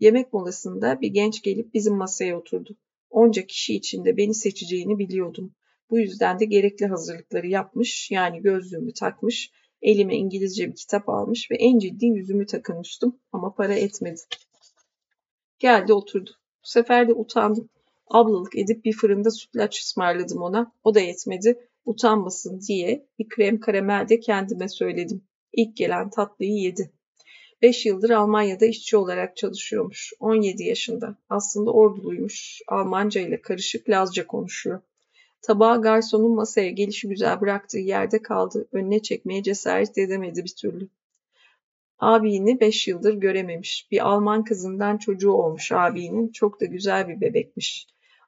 Yemek 0.00 0.32
molasında 0.32 1.00
bir 1.00 1.08
genç 1.08 1.42
gelip 1.42 1.74
bizim 1.74 1.94
masaya 1.94 2.38
oturdu. 2.38 2.76
Onca 3.10 3.46
kişi 3.46 3.74
içinde 3.74 4.16
beni 4.16 4.34
seçeceğini 4.34 4.98
biliyordum. 4.98 5.54
Bu 5.90 5.98
yüzden 5.98 6.40
de 6.40 6.44
gerekli 6.44 6.86
hazırlıkları 6.86 7.46
yapmış, 7.46 8.10
yani 8.10 8.42
gözlüğümü 8.42 8.92
takmış, 8.92 9.50
elime 9.82 10.16
İngilizce 10.16 10.68
bir 10.68 10.76
kitap 10.76 11.08
almış 11.08 11.50
ve 11.50 11.56
en 11.56 11.78
ciddi 11.78 12.06
yüzümü 12.06 12.46
takınmıştım 12.46 13.20
ama 13.32 13.54
para 13.54 13.74
etmedi. 13.74 14.20
Geldi 15.58 15.92
oturdu. 15.92 16.30
Bu 16.64 16.68
sefer 16.68 17.08
de 17.08 17.12
utandım. 17.12 17.68
Ablalık 18.06 18.56
edip 18.56 18.84
bir 18.84 18.92
fırında 18.92 19.30
sütlaç 19.30 19.80
ısmarladım 19.80 20.42
ona. 20.42 20.72
O 20.84 20.94
da 20.94 21.00
yetmedi. 21.00 21.68
Utanmasın 21.84 22.60
diye 22.68 23.06
bir 23.18 23.28
krem 23.28 23.60
karamel 23.60 24.08
de 24.08 24.20
kendime 24.20 24.68
söyledim. 24.68 25.22
İlk 25.52 25.76
gelen 25.76 26.10
tatlıyı 26.10 26.52
yedi. 26.52 26.90
Beş 27.62 27.86
yıldır 27.86 28.10
Almanya'da 28.10 28.66
işçi 28.66 28.96
olarak 28.96 29.36
çalışıyormuş. 29.36 30.12
17 30.20 30.64
yaşında. 30.64 31.16
Aslında 31.28 31.70
orduluymuş. 31.70 32.60
Almanca 32.68 33.20
ile 33.20 33.42
karışık 33.42 33.90
Lazca 33.90 34.26
konuşuyor. 34.26 34.80
Tabağı 35.42 35.82
garsonun 35.82 36.34
masaya 36.34 36.70
gelişi 36.70 37.08
güzel 37.08 37.40
bıraktığı 37.40 37.78
yerde 37.78 38.22
kaldı. 38.22 38.68
Önüne 38.72 39.02
çekmeye 39.02 39.42
cesaret 39.42 39.98
edemedi 39.98 40.44
bir 40.44 40.54
türlü. 40.60 40.88
Abini 41.98 42.60
beş 42.60 42.88
yıldır 42.88 43.14
görememiş. 43.14 43.88
Bir 43.90 44.08
Alman 44.08 44.44
kızından 44.44 44.98
çocuğu 44.98 45.32
olmuş 45.32 45.72
abinin. 45.72 46.28
Çok 46.28 46.60
da 46.60 46.64
güzel 46.64 47.08
bir 47.08 47.20
bebekmiş. 47.20 47.86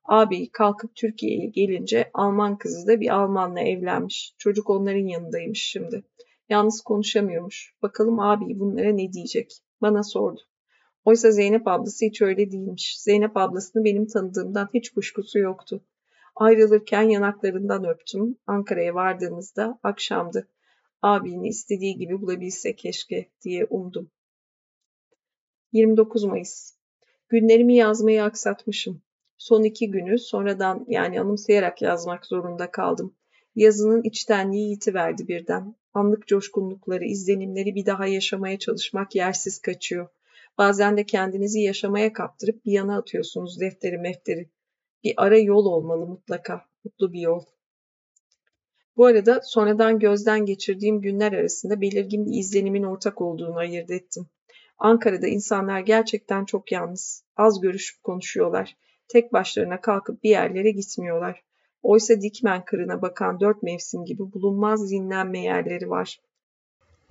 Abi 0.09 0.51
kalkıp 0.51 0.95
Türkiye'ye 0.95 1.47
gelince 1.47 2.11
Alman 2.15 2.59
kızı 2.59 2.87
da 2.87 3.01
bir 3.01 3.15
Almanla 3.15 3.61
evlenmiş. 3.61 4.35
Çocuk 4.39 4.71
onların 4.71 5.07
yanındaymış 5.07 5.63
şimdi. 5.63 6.05
Yalnız 6.49 6.81
konuşamıyormuş. 6.81 7.75
Bakalım 7.83 8.21
abi 8.21 8.59
bunlara 8.59 8.93
ne 8.93 9.13
diyecek? 9.13 9.53
Bana 9.83 10.03
sordu. 10.03 10.41
Oysa 11.05 11.31
Zeynep 11.31 11.69
ablası 11.69 12.07
hiç 12.07 12.23
öyle 12.23 12.51
değilmiş. 12.53 13.01
Zeynep 13.01 13.37
ablasını 13.37 13.85
benim 13.85 14.07
tanıdığımdan 14.07 14.69
hiç 14.75 14.91
kuşkusu 14.91 15.39
yoktu. 15.39 15.85
Ayrılırken 16.37 17.03
yanaklarından 17.03 17.85
öptüm. 17.85 18.37
Ankara'ya 18.47 18.95
vardığımızda 18.95 19.79
akşamdı. 19.83 20.49
Abini 21.03 21.49
istediği 21.49 21.97
gibi 21.97 22.21
bulabilse 22.21 22.77
keşke 22.77 23.31
diye 23.45 23.65
umdum. 23.71 24.11
29 25.73 26.25
Mayıs 26.25 26.77
Günlerimi 27.29 27.77
yazmayı 27.77 28.25
aksatmışım. 28.25 29.03
Son 29.39 29.63
iki 29.63 29.91
günü 29.91 30.19
sonradan 30.19 30.85
yani 30.89 31.21
anımsayarak 31.21 31.83
yazmak 31.83 32.27
zorunda 32.27 32.71
kaldım. 32.71 33.15
Yazının 33.55 34.03
içtenliği 34.03 34.71
yitiverdi 34.71 35.29
birden. 35.29 35.75
Anlık 35.95 36.27
coşkunlukları, 36.27 37.05
izlenimleri 37.05 37.75
bir 37.75 37.87
daha 37.87 38.07
yaşamaya 38.07 38.59
çalışmak 38.59 39.15
yersiz 39.15 39.59
kaçıyor. 39.59 40.09
Bazen 40.59 40.97
de 40.97 41.07
kendinizi 41.07 41.61
yaşamaya 41.61 42.13
kaptırıp 42.13 42.65
bir 42.65 42.73
yana 42.73 42.99
atıyorsunuz 42.99 43.61
defteri 43.61 43.99
mefteri. 43.99 44.51
Bir 45.05 45.15
ara 45.17 45.39
yol 45.39 45.67
olmalı 45.67 46.07
mutlaka. 46.07 46.65
Mutlu 46.85 47.13
bir 47.13 47.21
yol. 47.21 47.43
Bu 48.97 49.07
arada 49.07 49.41
sonradan 49.45 49.99
gözden 49.99 50.47
geçirdiğim 50.47 51.01
günler 51.01 51.33
arasında 51.33 51.81
belirgin 51.81 52.27
bir 52.27 52.39
izlenimin 52.39 52.83
ortak 52.83 53.21
olduğunu 53.21 53.57
ayırt 53.57 53.91
ettim. 53.91 54.27
Ankara'da 54.79 55.27
insanlar 55.27 55.81
gerçekten 55.81 56.45
çok 56.45 56.73
yalnız. 56.73 57.25
Az 57.37 57.61
görüşüp 57.61 58.03
konuşuyorlar. 58.03 58.77
Tek 59.09 59.33
başlarına 59.33 59.81
kalkıp 59.81 60.23
bir 60.23 60.31
yerlere 60.31 60.71
gitmiyorlar. 60.71 61.43
Oysa 61.83 62.21
dikmen 62.21 62.65
kırına 62.65 63.03
bakan 63.03 63.41
dört 63.41 63.63
mevsim 63.63 64.05
gibi 64.05 64.33
bulunmaz 64.33 64.91
dinlenme 64.91 65.43
yerleri 65.43 65.91
var. 65.91 66.21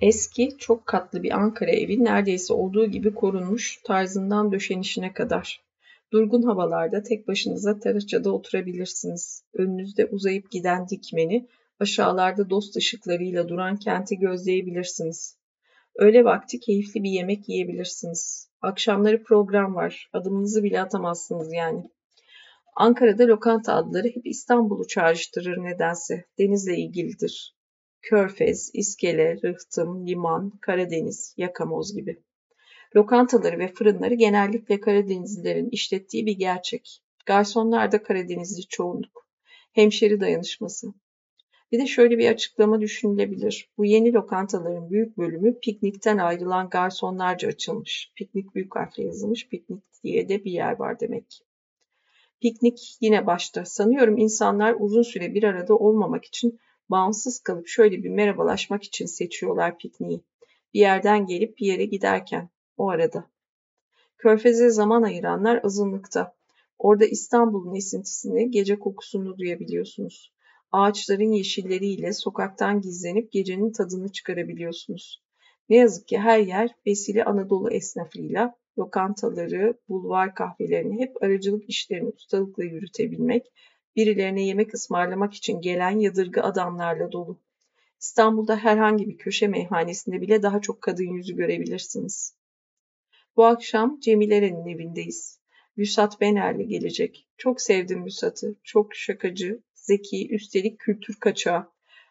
Eski, 0.01 0.57
çok 0.57 0.85
katlı 0.85 1.23
bir 1.23 1.31
Ankara 1.31 1.71
evi 1.71 2.03
neredeyse 2.03 2.53
olduğu 2.53 2.85
gibi 2.85 3.13
korunmuş 3.13 3.81
tarzından 3.83 4.51
döşenişine 4.51 5.13
kadar. 5.13 5.61
Durgun 6.13 6.41
havalarda 6.41 7.03
tek 7.03 7.27
başınıza 7.27 7.79
terasçada 7.79 8.31
oturabilirsiniz. 8.31 9.43
Önünüzde 9.53 10.05
uzayıp 10.05 10.51
giden 10.51 10.89
dikmeni, 10.89 11.47
aşağılarda 11.79 12.49
dost 12.49 12.77
ışıklarıyla 12.77 13.49
duran 13.49 13.77
kenti 13.77 14.19
gözleyebilirsiniz. 14.19 15.37
Öğle 15.99 16.23
vakti 16.23 16.59
keyifli 16.59 17.03
bir 17.03 17.09
yemek 17.09 17.49
yiyebilirsiniz. 17.49 18.49
Akşamları 18.61 19.23
program 19.23 19.75
var. 19.75 20.09
Adımınızı 20.13 20.63
bile 20.63 20.81
atamazsınız 20.81 21.53
yani. 21.53 21.83
Ankara'da 22.75 23.27
lokanta 23.27 23.73
adları 23.73 24.07
hep 24.07 24.25
İstanbul'u 24.25 24.87
çağrıştırır 24.87 25.57
nedense. 25.57 26.25
Denizle 26.39 26.77
ilgilidir. 26.77 27.55
Körfez, 28.01 28.71
İskele, 28.73 29.41
Rıhtım, 29.43 30.07
Liman, 30.07 30.51
Karadeniz, 30.61 31.33
Yakamoz 31.37 31.95
gibi. 31.95 32.23
Lokantaları 32.95 33.59
ve 33.59 33.67
fırınları 33.67 34.13
genellikle 34.13 34.79
Karadenizlilerin 34.79 35.69
işlettiği 35.69 36.25
bir 36.25 36.37
gerçek. 36.37 37.01
Garsonlar 37.25 37.91
da 37.91 38.03
Karadenizli 38.03 38.67
çoğunluk. 38.67 39.27
Hemşeri 39.73 40.19
dayanışması. 40.19 40.87
Bir 41.75 41.79
de 41.79 41.87
şöyle 41.87 42.17
bir 42.17 42.29
açıklama 42.29 42.81
düşünülebilir. 42.81 43.69
Bu 43.77 43.85
yeni 43.85 44.13
lokantaların 44.13 44.89
büyük 44.89 45.17
bölümü 45.17 45.59
piknikten 45.59 46.17
ayrılan 46.17 46.69
garsonlarca 46.69 47.47
açılmış. 47.47 48.11
Piknik 48.15 48.55
büyük 48.55 48.75
harfle 48.75 49.03
yazılmış. 49.03 49.47
Piknik 49.47 49.83
diye 50.03 50.29
de 50.29 50.43
bir 50.43 50.51
yer 50.51 50.79
var 50.79 50.99
demek. 50.99 51.41
Piknik 52.41 52.97
yine 53.01 53.25
başta. 53.25 53.65
Sanıyorum 53.65 54.17
insanlar 54.17 54.75
uzun 54.79 55.01
süre 55.01 55.33
bir 55.33 55.43
arada 55.43 55.75
olmamak 55.75 56.25
için 56.25 56.59
bağımsız 56.89 57.39
kalıp 57.39 57.67
şöyle 57.67 58.03
bir 58.03 58.09
merhabalaşmak 58.09 58.83
için 58.83 59.05
seçiyorlar 59.05 59.77
pikniği. 59.77 60.21
Bir 60.73 60.79
yerden 60.79 61.25
gelip 61.25 61.57
bir 61.57 61.65
yere 61.65 61.85
giderken 61.85 62.49
o 62.77 62.89
arada. 62.89 63.29
Körfeze 64.17 64.69
zaman 64.69 65.03
ayıranlar 65.03 65.59
azınlıkta. 65.63 66.35
Orada 66.79 67.05
İstanbul'un 67.05 67.75
esintisini, 67.75 68.51
gece 68.51 68.79
kokusunu 68.79 69.37
duyabiliyorsunuz. 69.37 70.34
Ağaçların 70.71 71.31
yeşilleriyle 71.31 72.13
sokaktan 72.13 72.81
gizlenip 72.81 73.31
gecenin 73.31 73.71
tadını 73.71 74.11
çıkarabiliyorsunuz. 74.11 75.23
Ne 75.69 75.75
yazık 75.75 76.07
ki 76.07 76.17
her 76.17 76.39
yer 76.39 76.69
besili 76.85 77.23
Anadolu 77.23 77.71
esnafıyla, 77.71 78.55
lokantaları, 78.79 79.79
bulvar 79.89 80.35
kahvelerini 80.35 80.99
hep 80.99 81.23
aracılık 81.23 81.69
işlerini 81.69 82.09
ustalıkla 82.09 82.63
yürütebilmek, 82.63 83.51
birilerine 83.95 84.45
yemek 84.45 84.73
ısmarlamak 84.73 85.33
için 85.33 85.61
gelen 85.61 85.99
yadırgı 85.99 86.43
adamlarla 86.43 87.11
dolu. 87.11 87.39
İstanbul'da 87.99 88.57
herhangi 88.57 89.07
bir 89.07 89.17
köşe 89.17 89.47
meyhanesinde 89.47 90.21
bile 90.21 90.43
daha 90.43 90.61
çok 90.61 90.81
kadın 90.81 91.13
yüzü 91.13 91.35
görebilirsiniz. 91.35 92.35
Bu 93.35 93.45
akşam 93.45 93.99
Cemile'nin 93.99 94.65
evindeyiz. 94.65 95.39
Vüsat 95.77 96.21
Bener'le 96.21 96.67
gelecek. 96.67 97.27
Çok 97.37 97.61
sevdim 97.61 98.05
Vüsat'ı. 98.05 98.55
Çok 98.63 98.95
şakacı, 98.95 99.63
zeki, 99.85 100.33
üstelik 100.33 100.79
kültür 100.79 101.15
kaçağı, 101.19 101.67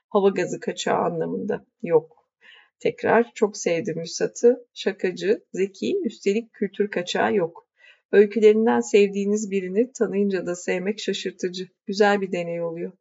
hava 0.08 0.28
gazı 0.28 0.60
kaçağı 0.60 0.98
anlamında 0.98 1.66
yok. 1.82 2.30
Tekrar 2.78 3.32
çok 3.34 3.56
sevdim 3.56 3.98
Müsat'ı. 3.98 4.66
Şakacı, 4.74 5.44
zeki, 5.52 6.00
üstelik 6.04 6.52
kültür 6.52 6.90
kaçağı 6.90 7.34
yok. 7.34 7.68
Öykülerinden 8.12 8.80
sevdiğiniz 8.80 9.50
birini 9.50 9.92
tanıyınca 9.92 10.46
da 10.46 10.56
sevmek 10.56 11.00
şaşırtıcı. 11.00 11.68
Güzel 11.86 12.20
bir 12.20 12.32
deney 12.32 12.62
oluyor. 12.62 12.92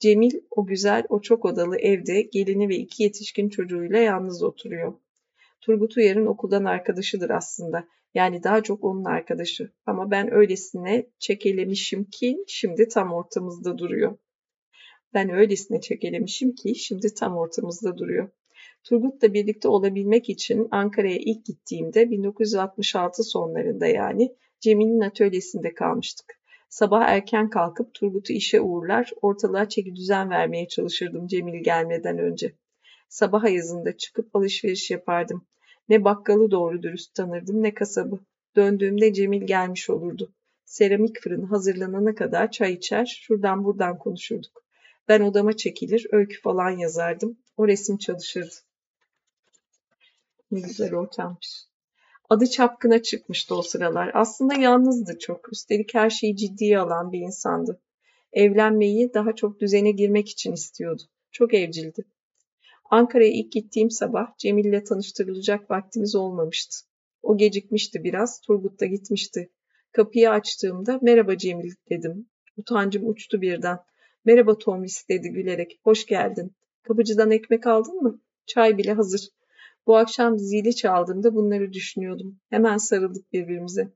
Cemil 0.00 0.32
o 0.50 0.66
güzel, 0.66 1.04
o 1.08 1.20
çok 1.20 1.44
odalı 1.44 1.76
evde 1.78 2.22
gelini 2.22 2.68
ve 2.68 2.76
iki 2.76 3.02
yetişkin 3.02 3.48
çocuğuyla 3.48 3.98
yalnız 3.98 4.42
oturuyor. 4.42 4.94
Turgut 5.60 5.96
Uyar'ın 5.96 6.26
okuldan 6.26 6.64
arkadaşıdır 6.64 7.30
aslında. 7.30 7.84
Yani 8.14 8.42
daha 8.42 8.62
çok 8.62 8.84
onun 8.84 9.04
arkadaşı. 9.04 9.72
Ama 9.86 10.10
ben 10.10 10.34
öylesine 10.34 11.06
çekelemişim 11.18 12.04
ki 12.04 12.44
şimdi 12.46 12.88
tam 12.88 13.12
ortamızda 13.12 13.78
duruyor. 13.78 14.18
Ben 15.14 15.30
öylesine 15.30 15.80
çekelemişim 15.80 16.54
ki 16.54 16.74
şimdi 16.74 17.14
tam 17.14 17.36
ortamızda 17.36 17.98
duruyor. 17.98 18.28
Turgut'la 18.84 19.34
birlikte 19.34 19.68
olabilmek 19.68 20.28
için 20.28 20.68
Ankara'ya 20.70 21.16
ilk 21.16 21.46
gittiğimde 21.46 22.10
1966 22.10 23.24
sonlarında 23.24 23.86
yani 23.86 24.36
Cemil'in 24.60 25.00
atölyesinde 25.00 25.74
kalmıştık. 25.74 26.38
Sabah 26.68 27.08
erken 27.08 27.50
kalkıp 27.50 27.94
Turgut'u 27.94 28.32
işe 28.32 28.60
uğurlar, 28.60 29.10
ortalığa 29.22 29.68
çeki 29.68 29.96
düzen 29.96 30.30
vermeye 30.30 30.68
çalışırdım 30.68 31.26
Cemil 31.26 31.64
gelmeden 31.64 32.18
önce. 32.18 32.54
Sabah 33.08 33.44
ayazında 33.44 33.96
çıkıp 33.96 34.36
alışveriş 34.36 34.90
yapardım. 34.90 35.46
Ne 35.88 36.04
bakkalı 36.04 36.50
doğru 36.50 36.82
dürüst 36.82 37.14
tanırdım 37.14 37.62
ne 37.62 37.74
kasabı. 37.74 38.18
Döndüğümde 38.56 39.12
Cemil 39.12 39.46
gelmiş 39.46 39.90
olurdu. 39.90 40.32
Seramik 40.64 41.20
fırın 41.20 41.42
hazırlanana 41.42 42.14
kadar 42.14 42.50
çay 42.50 42.72
içer, 42.72 43.20
şuradan 43.22 43.64
buradan 43.64 43.98
konuşurduk. 43.98 44.62
Ben 45.08 45.20
odama 45.20 45.56
çekilir, 45.56 46.06
öykü 46.12 46.40
falan 46.40 46.70
yazardım. 46.70 47.38
O 47.56 47.68
resim 47.68 47.98
çalışırdı. 47.98 48.54
Ne 50.50 50.60
güzel 50.60 50.94
ortammış. 50.94 51.64
Adı 52.30 52.46
çapkına 52.46 53.02
çıkmıştı 53.02 53.54
o 53.54 53.62
sıralar. 53.62 54.10
Aslında 54.14 54.54
yalnızdı 54.54 55.18
çok. 55.18 55.52
Üstelik 55.52 55.94
her 55.94 56.10
şeyi 56.10 56.36
ciddiye 56.36 56.78
alan 56.78 57.12
bir 57.12 57.20
insandı. 57.20 57.80
Evlenmeyi 58.32 59.14
daha 59.14 59.34
çok 59.34 59.60
düzene 59.60 59.90
girmek 59.90 60.28
için 60.28 60.52
istiyordu. 60.52 61.02
Çok 61.32 61.54
evcildi. 61.54 62.04
Ankara'ya 62.90 63.30
ilk 63.30 63.52
gittiğim 63.52 63.90
sabah 63.90 64.36
Cemil'le 64.38 64.84
tanıştırılacak 64.84 65.70
vaktimiz 65.70 66.14
olmamıştı. 66.14 66.76
O 67.22 67.36
gecikmişti 67.36 68.04
biraz, 68.04 68.40
Turgut 68.40 68.80
da 68.80 68.86
gitmişti. 68.86 69.50
Kapıyı 69.92 70.30
açtığımda 70.30 70.98
merhaba 71.02 71.38
Cemil 71.38 71.70
dedim. 71.90 72.26
Utancım 72.56 73.08
uçtu 73.08 73.40
birden. 73.40 73.78
Merhaba 74.24 74.58
Tomris 74.58 75.08
dedi 75.08 75.28
gülerek. 75.30 75.80
Hoş 75.84 76.06
geldin. 76.06 76.52
Kapıcıdan 76.82 77.30
ekmek 77.30 77.66
aldın 77.66 78.02
mı? 78.02 78.20
Çay 78.46 78.78
bile 78.78 78.92
hazır. 78.92 79.28
Bu 79.86 79.96
akşam 79.96 80.38
zili 80.38 80.76
çaldığımda 80.76 81.34
bunları 81.34 81.72
düşünüyordum. 81.72 82.40
Hemen 82.50 82.76
sarıldık 82.76 83.32
birbirimize. 83.32 83.92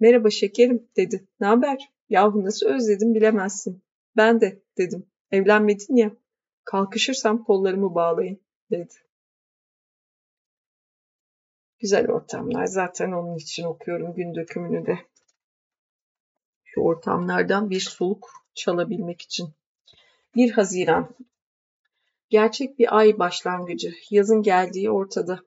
Merhaba 0.00 0.30
şekerim 0.30 0.88
dedi. 0.96 1.28
Ne 1.40 1.46
haber? 1.46 1.88
Yahu 2.08 2.44
nasıl 2.44 2.66
özledim 2.66 3.14
bilemezsin. 3.14 3.82
Ben 4.16 4.40
de 4.40 4.62
dedim. 4.78 5.06
Evlenmedin 5.30 5.96
ya. 5.96 6.16
Kalkışırsam 6.64 7.44
kollarımı 7.44 7.94
bağlayın 7.94 8.40
dedi. 8.70 8.94
Güzel 11.78 12.08
ortamlar. 12.08 12.66
Zaten 12.66 13.12
onun 13.12 13.36
için 13.36 13.64
okuyorum 13.64 14.14
gün 14.14 14.34
dökümünü 14.34 14.86
de. 14.86 14.98
Şu 16.64 16.80
ortamlardan 16.80 17.70
bir 17.70 17.80
soluk 17.80 18.30
çalabilmek 18.54 19.22
için. 19.22 19.54
1 20.36 20.50
Haziran 20.50 21.14
Gerçek 22.30 22.78
bir 22.78 22.98
ay 22.98 23.18
başlangıcı. 23.18 23.94
Yazın 24.10 24.42
geldiği 24.42 24.90
ortada. 24.90 25.40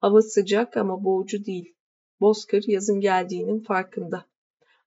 Hava 0.00 0.22
sıcak 0.22 0.76
ama 0.76 1.04
boğucu 1.04 1.44
değil. 1.44 1.74
Bozkır 2.20 2.64
yazın 2.66 3.00
geldiğinin 3.00 3.60
farkında. 3.60 4.26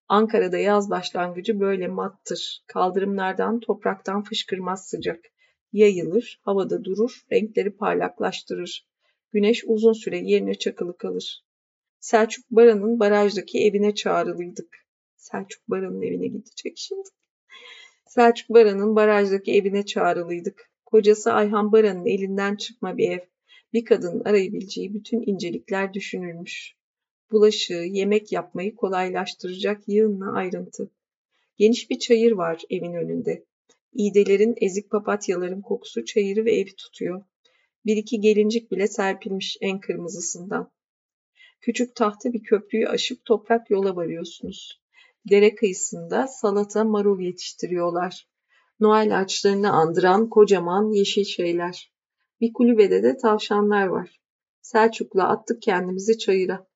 Ankara'da 0.07 0.57
yaz 0.57 0.89
başlangıcı 0.89 1.59
böyle 1.59 1.87
mattır. 1.87 2.63
Kaldırımlardan, 2.67 3.59
topraktan 3.59 4.23
fışkırmaz 4.23 4.87
sıcak. 4.87 5.19
Yayılır, 5.73 6.41
havada 6.43 6.83
durur, 6.83 7.25
renkleri 7.31 7.71
parlaklaştırır. 7.75 8.87
Güneş 9.31 9.63
uzun 9.67 9.93
süre 9.93 10.19
yerine 10.19 10.55
çakılı 10.55 10.97
kalır. 10.97 11.43
Selçuk 11.99 12.45
Baran'ın 12.51 12.99
barajdaki 12.99 13.59
evine 13.65 13.95
çağrılıydık. 13.95 14.77
Selçuk 15.15 15.69
Baran'ın 15.69 16.01
evine 16.01 16.27
gidecek 16.27 16.77
şimdi. 16.77 17.09
Selçuk 18.07 18.49
Baran'ın 18.49 18.95
barajdaki 18.95 19.53
evine 19.53 19.85
çağrılıydık. 19.85 20.71
Kocası 20.85 21.33
Ayhan 21.33 21.71
Baran'ın 21.71 22.05
elinden 22.05 22.55
çıkma 22.55 22.97
bir 22.97 23.09
ev. 23.09 23.19
Bir 23.73 23.85
kadının 23.85 24.23
arayabileceği 24.25 24.93
bütün 24.93 25.21
incelikler 25.25 25.93
düşünülmüş. 25.93 26.75
Bulaşığı, 27.31 27.73
yemek 27.73 28.31
yapmayı 28.31 28.75
kolaylaştıracak 28.75 29.81
yığınla 29.87 30.33
ayrıntı. 30.33 30.91
Geniş 31.57 31.89
bir 31.89 31.99
çayır 31.99 32.31
var 32.31 32.61
evin 32.69 32.93
önünde. 32.93 33.45
İğdelerin, 33.93 34.55
ezik 34.61 34.91
papatyaların 34.91 35.61
kokusu 35.61 36.05
çayırı 36.05 36.45
ve 36.45 36.55
evi 36.55 36.75
tutuyor. 36.75 37.23
Bir 37.85 37.97
iki 37.97 38.19
gelincik 38.19 38.71
bile 38.71 38.87
serpilmiş 38.87 39.57
en 39.61 39.79
kırmızısından. 39.79 40.71
Küçük 41.61 41.95
tahta 41.95 42.33
bir 42.33 42.43
köprüyü 42.43 42.87
aşıp 42.87 43.25
toprak 43.25 43.69
yola 43.69 43.95
varıyorsunuz. 43.95 44.81
Dere 45.29 45.55
kıyısında 45.55 46.27
salata, 46.27 46.83
marul 46.83 47.21
yetiştiriyorlar. 47.21 48.27
Noel 48.79 49.19
ağaçlarını 49.19 49.71
andıran 49.71 50.29
kocaman 50.29 50.91
yeşil 50.91 51.23
şeyler. 51.23 51.93
Bir 52.41 52.53
kulübede 52.53 53.03
de 53.03 53.17
tavşanlar 53.17 53.87
var. 53.87 54.21
Selçuk'la 54.61 55.29
attık 55.29 55.61
kendimizi 55.61 56.17
çayıra. 56.17 56.67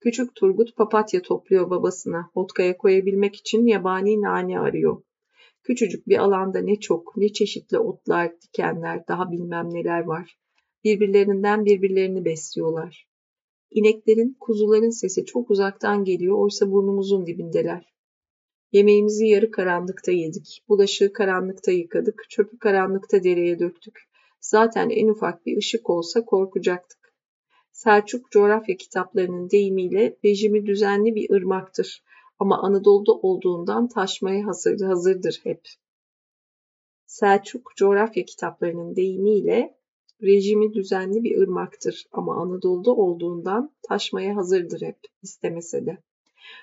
Küçük 0.00 0.34
Turgut 0.34 0.76
papatya 0.76 1.22
topluyor 1.22 1.70
babasına. 1.70 2.30
Hotkaya 2.34 2.76
koyabilmek 2.76 3.36
için 3.36 3.66
yabani 3.66 4.22
nane 4.22 4.60
arıyor. 4.60 5.02
Küçücük 5.68 6.08
bir 6.08 6.18
alanda 6.18 6.60
ne 6.60 6.80
çok, 6.80 7.16
ne 7.16 7.32
çeşitli 7.32 7.78
otlar, 7.78 8.32
dikenler, 8.40 9.08
daha 9.08 9.32
bilmem 9.32 9.74
neler 9.74 10.00
var. 10.00 10.38
Birbirlerinden 10.84 11.64
birbirlerini 11.64 12.24
besliyorlar. 12.24 13.08
İneklerin, 13.70 14.36
kuzuların 14.40 14.90
sesi 14.90 15.24
çok 15.24 15.50
uzaktan 15.50 16.04
geliyor, 16.04 16.38
oysa 16.38 16.70
burnumuzun 16.70 17.26
dibindeler. 17.26 17.94
Yemeğimizi 18.72 19.26
yarı 19.26 19.50
karanlıkta 19.50 20.12
yedik. 20.12 20.62
Bulaşığı 20.68 21.12
karanlıkta 21.12 21.72
yıkadık. 21.72 22.24
Çöpü 22.28 22.58
karanlıkta 22.58 23.24
dereye 23.24 23.58
döktük. 23.58 23.98
Zaten 24.40 24.90
en 24.90 25.08
ufak 25.08 25.46
bir 25.46 25.56
ışık 25.56 25.90
olsa 25.90 26.24
korkacaktık. 26.24 27.14
Selçuk 27.72 28.30
coğrafya 28.30 28.76
kitaplarının 28.76 29.50
deyimiyle 29.50 30.16
rejimi 30.24 30.66
düzenli 30.66 31.14
bir 31.14 31.30
ırmaktır. 31.30 32.02
Ama 32.38 32.58
Anadolu'da 32.62 33.12
olduğundan 33.12 33.88
taşmaya 33.88 34.46
hazır, 34.46 34.80
hazırdır 34.80 35.40
hep. 35.42 35.68
Selçuk 37.06 37.72
coğrafya 37.76 38.24
kitaplarının 38.24 38.96
deyimiyle 38.96 39.78
rejimi 40.22 40.74
düzenli 40.74 41.22
bir 41.24 41.38
ırmaktır 41.40 42.06
ama 42.12 42.42
Anadolu'da 42.42 42.90
olduğundan 42.94 43.74
taşmaya 43.88 44.36
hazırdır 44.36 44.82
hep 44.82 44.98
istemese 45.22 45.86
de. 45.86 45.98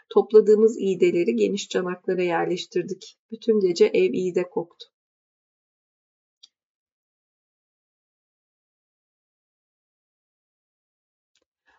Topladığımız 0.09 0.77
iğdeleri 0.79 1.35
geniş 1.35 1.69
çanaklara 1.69 2.23
yerleştirdik. 2.23 3.17
Bütün 3.31 3.59
gece 3.59 3.85
ev 3.85 4.13
iğde 4.13 4.49
koktu. 4.49 4.85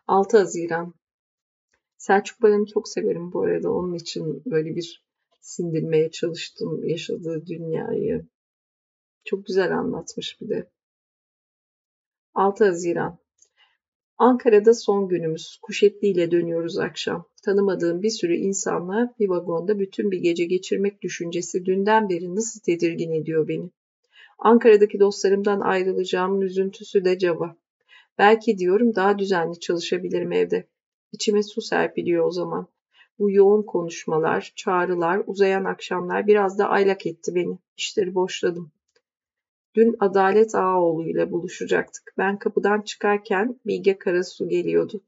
Altı 0.07 0.38
Haziran 0.38 0.94
Selçuk 2.07 2.42
Baran'ı 2.42 2.66
çok 2.66 2.88
severim 2.88 3.32
bu 3.32 3.42
arada. 3.42 3.72
Onun 3.72 3.94
için 3.94 4.42
böyle 4.46 4.76
bir 4.76 5.04
sindirmeye 5.40 6.11
çalıştım 6.11 6.84
yaşadığı 6.84 7.46
dünyayı. 7.46 8.26
Çok 9.24 9.46
güzel 9.46 9.78
anlatmış 9.78 10.40
bir 10.40 10.48
de. 10.48 10.70
6 12.34 12.64
Haziran 12.64 13.18
Ankara'da 14.18 14.74
son 14.74 15.09
günümüz. 15.09 15.59
Kuşetli 15.62 16.09
ile 16.09 16.30
dönüyoruz 16.30 16.78
akşam. 16.78 17.28
Tanımadığım 17.44 18.02
bir 18.02 18.11
sürü 18.11 18.34
insanla 18.34 19.14
bir 19.18 19.28
vagonda 19.28 19.78
bütün 19.78 20.11
bir 20.11 20.18
gece 20.18 20.44
geçirmek 20.44 21.02
düşüncesi 21.02 21.64
dünden 21.64 22.09
beri 22.09 22.34
nasıl 22.34 22.61
tedirgin 22.61 23.12
ediyor 23.12 23.48
beni. 23.48 23.70
Ankara'daki 24.38 25.00
dostlarımdan 25.00 25.61
ayrılacağımın 25.61 26.40
üzüntüsü 26.40 27.04
de 27.04 27.18
cava. 27.18 27.57
Belki 28.18 28.59
diyorum 28.59 28.94
daha 28.94 29.18
düzenli 29.18 29.61
çalışabilirim 29.61 30.32
evde. 30.32 30.68
İçime 31.16 31.42
su 31.42 31.60
serpiliyor 31.60 32.26
o 32.26 32.30
zaman. 32.30 32.66
Bu 33.18 33.30
yoğun 33.30 33.62
konuşmalar, 33.62 34.52
çağrılar, 34.56 35.22
uzayan 35.26 35.64
akşamlar 35.64 36.26
biraz 36.26 36.58
da 36.58 36.68
aylak 36.68 37.06
etti 37.06 37.34
beni. 37.34 37.58
İşleri 37.76 38.14
boşladım. 38.14 38.72
Dün 39.74 39.96
Adalet 40.00 40.54
Ağaoğlu 40.54 41.08
ile 41.08 41.30
buluşacaktık. 41.30 42.14
Ben 42.18 42.38
kapıdan 42.38 42.80
çıkarken 42.80 43.60
Bilge 43.66 43.98
Karasu 43.98 44.48
geliyordu. 44.48 45.00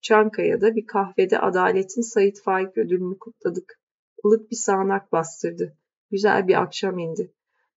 Çankaya'da 0.00 0.76
bir 0.76 0.86
kahvede 0.86 1.38
Adalet'in 1.38 2.02
Sayit 2.02 2.42
Faik 2.42 2.78
ödülünü 2.78 3.18
kutladık. 3.18 3.80
Ilık 4.24 4.50
bir 4.50 4.56
sağanak 4.56 5.12
bastırdı. 5.12 5.76
Güzel 6.10 6.48
bir 6.48 6.62
akşam 6.62 6.98
indi. 6.98 7.32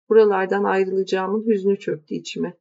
Buralardan 0.09 0.63
ayrılacağımın 0.63 1.47
hüznü 1.47 1.79
çöktü 1.79 2.15
içime. 2.15 2.57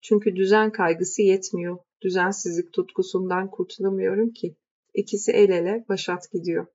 Çünkü 0.00 0.36
düzen 0.36 0.72
kaygısı 0.72 1.22
yetmiyor. 1.22 1.78
Düzensizlik 2.02 2.72
tutkusundan 2.72 3.50
kurtulamıyorum 3.50 4.30
ki. 4.30 4.56
İkisi 4.94 5.32
el 5.32 5.50
ele 5.50 5.84
başat 5.88 6.32
gidiyor. 6.32 6.66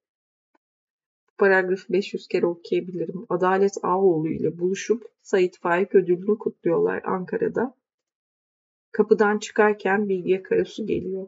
Bu 1.29 1.31
paragrafı 1.37 1.93
500 1.93 2.27
kere 2.27 2.45
okuyabilirim. 2.45 3.25
Adalet 3.29 3.77
Ağoğlu 3.83 4.29
ile 4.29 4.59
buluşup 4.59 5.11
Sait 5.21 5.59
Faik 5.59 5.95
ödülünü 5.95 6.37
kutluyorlar 6.37 7.03
Ankara'da. 7.03 7.75
Kapıdan 8.91 9.39
çıkarken 9.39 10.09
Bilge 10.09 10.43
Karasu 10.43 10.87
geliyor. 10.87 11.27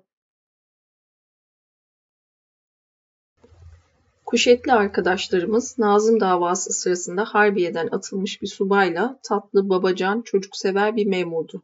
Kuşetli 4.25 4.73
arkadaşlarımız 4.73 5.79
Nazım 5.79 6.19
davası 6.19 6.73
sırasında 6.73 7.25
Harbiye'den 7.25 7.87
atılmış 7.91 8.41
bir 8.41 8.47
subayla 8.47 9.19
tatlı, 9.23 9.69
babacan, 9.69 10.21
çocuksever 10.21 10.95
bir 10.95 11.05
memurdu. 11.05 11.63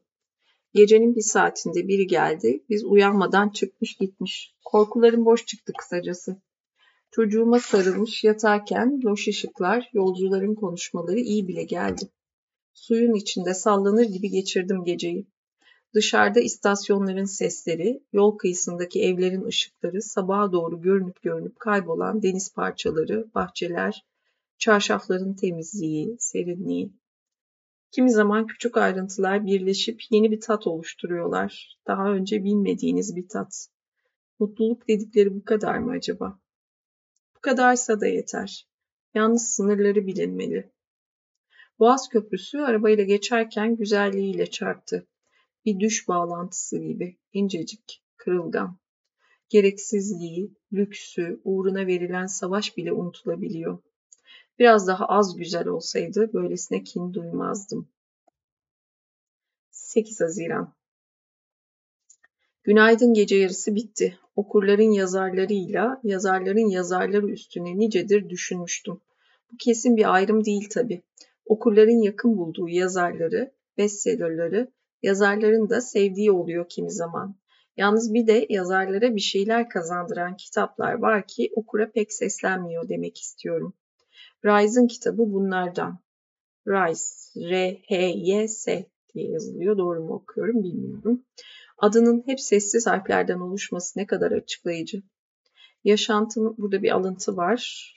Gecenin 0.73 1.15
bir 1.15 1.21
saatinde 1.21 1.87
biri 1.87 2.07
geldi, 2.07 2.63
biz 2.69 2.85
uyanmadan 2.85 3.49
çıkmış 3.49 3.97
gitmiş. 3.97 4.55
Korkularım 4.65 5.25
boş 5.25 5.45
çıktı 5.45 5.73
kısacası. 5.77 6.41
Çocuğuma 7.11 7.59
sarılmış 7.59 8.23
yatarken 8.23 9.01
loş 9.05 9.27
ışıklar, 9.27 9.89
yolcuların 9.93 10.55
konuşmaları 10.55 11.19
iyi 11.19 11.47
bile 11.47 11.63
geldi. 11.63 12.09
Suyun 12.73 13.13
içinde 13.13 13.53
sallanır 13.53 14.05
gibi 14.05 14.29
geçirdim 14.29 14.83
geceyi. 14.83 15.27
Dışarıda 15.93 16.39
istasyonların 16.39 17.25
sesleri, 17.25 18.03
yol 18.13 18.37
kıyısındaki 18.37 19.03
evlerin 19.03 19.43
ışıkları, 19.43 20.01
sabaha 20.01 20.51
doğru 20.51 20.81
görünüp 20.81 21.21
görünüp 21.21 21.59
kaybolan 21.59 22.23
deniz 22.23 22.53
parçaları, 22.53 23.27
bahçeler, 23.35 24.05
çarşafların 24.57 25.35
temizliği, 25.35 26.15
serinliği. 26.19 26.93
Kimi 27.91 28.11
zaman 28.11 28.47
küçük 28.47 28.77
ayrıntılar 28.77 29.45
birleşip 29.45 30.01
yeni 30.11 30.31
bir 30.31 30.39
tat 30.39 30.67
oluşturuyorlar. 30.67 31.77
Daha 31.87 32.11
önce 32.11 32.43
bilmediğiniz 32.43 33.15
bir 33.15 33.27
tat. 33.27 33.67
Mutluluk 34.39 34.87
dedikleri 34.87 35.35
bu 35.35 35.43
kadar 35.43 35.77
mı 35.77 35.91
acaba? 35.91 36.39
Bu 37.35 37.39
kadarsa 37.41 38.01
da 38.01 38.07
yeter. 38.07 38.67
Yalnız 39.13 39.49
sınırları 39.49 40.07
bilinmeli. 40.07 40.71
Boğaz 41.79 42.09
Köprüsü 42.09 42.57
arabayla 42.57 43.03
geçerken 43.03 43.75
güzelliğiyle 43.75 44.49
çarptı 44.49 45.07
bir 45.65 45.79
düş 45.79 46.07
bağlantısı 46.07 46.77
gibi 46.77 47.17
incecik, 47.33 48.03
kırılgan. 48.17 48.79
Gereksizliği, 49.49 50.53
lüksü, 50.73 51.41
uğruna 51.43 51.87
verilen 51.87 52.25
savaş 52.25 52.77
bile 52.77 52.93
unutulabiliyor. 52.93 53.79
Biraz 54.59 54.87
daha 54.87 55.05
az 55.05 55.35
güzel 55.35 55.67
olsaydı 55.67 56.33
böylesine 56.33 56.83
kin 56.83 57.13
duymazdım. 57.13 57.89
8 59.71 60.21
Haziran 60.21 60.73
Günaydın 62.63 63.13
gece 63.13 63.35
yarısı 63.35 63.75
bitti. 63.75 64.19
Okurların 64.35 64.91
yazarlarıyla 64.91 65.99
yazarların 66.03 66.69
yazarları 66.69 67.29
üstüne 67.29 67.79
nicedir 67.79 68.29
düşünmüştüm. 68.29 69.01
Bu 69.51 69.57
kesin 69.57 69.97
bir 69.97 70.13
ayrım 70.13 70.45
değil 70.45 70.69
tabi. 70.69 71.03
Okurların 71.45 72.01
yakın 72.01 72.37
bulduğu 72.37 72.69
yazarları, 72.69 73.51
bestsellerları 73.77 74.71
Yazarların 75.03 75.69
da 75.69 75.81
sevdiği 75.81 76.31
oluyor 76.31 76.69
kimi 76.69 76.91
zaman. 76.91 77.35
Yalnız 77.77 78.13
bir 78.13 78.27
de 78.27 78.45
yazarlara 78.49 79.15
bir 79.15 79.21
şeyler 79.21 79.69
kazandıran 79.69 80.37
kitaplar 80.37 80.93
var 80.93 81.27
ki 81.27 81.51
okura 81.55 81.91
pek 81.91 82.13
seslenmiyor 82.13 82.89
demek 82.89 83.17
istiyorum. 83.17 83.73
Rice'ın 84.45 84.87
kitabı 84.87 85.17
bunlardan. 85.17 85.99
Rice, 86.67 87.03
R-H-Y-S 87.49 88.85
diye 89.13 89.31
yazılıyor. 89.31 89.77
Doğru 89.77 90.03
mu 90.03 90.13
okuyorum 90.13 90.63
bilmiyorum. 90.63 91.25
Adının 91.77 92.23
hep 92.25 92.39
sessiz 92.39 92.87
harflerden 92.87 93.39
oluşması 93.39 93.99
ne 93.99 94.05
kadar 94.05 94.31
açıklayıcı. 94.31 95.03
Yaşantım, 95.83 96.55
burada 96.57 96.83
bir 96.83 96.91
alıntı 96.91 97.37
var. 97.37 97.93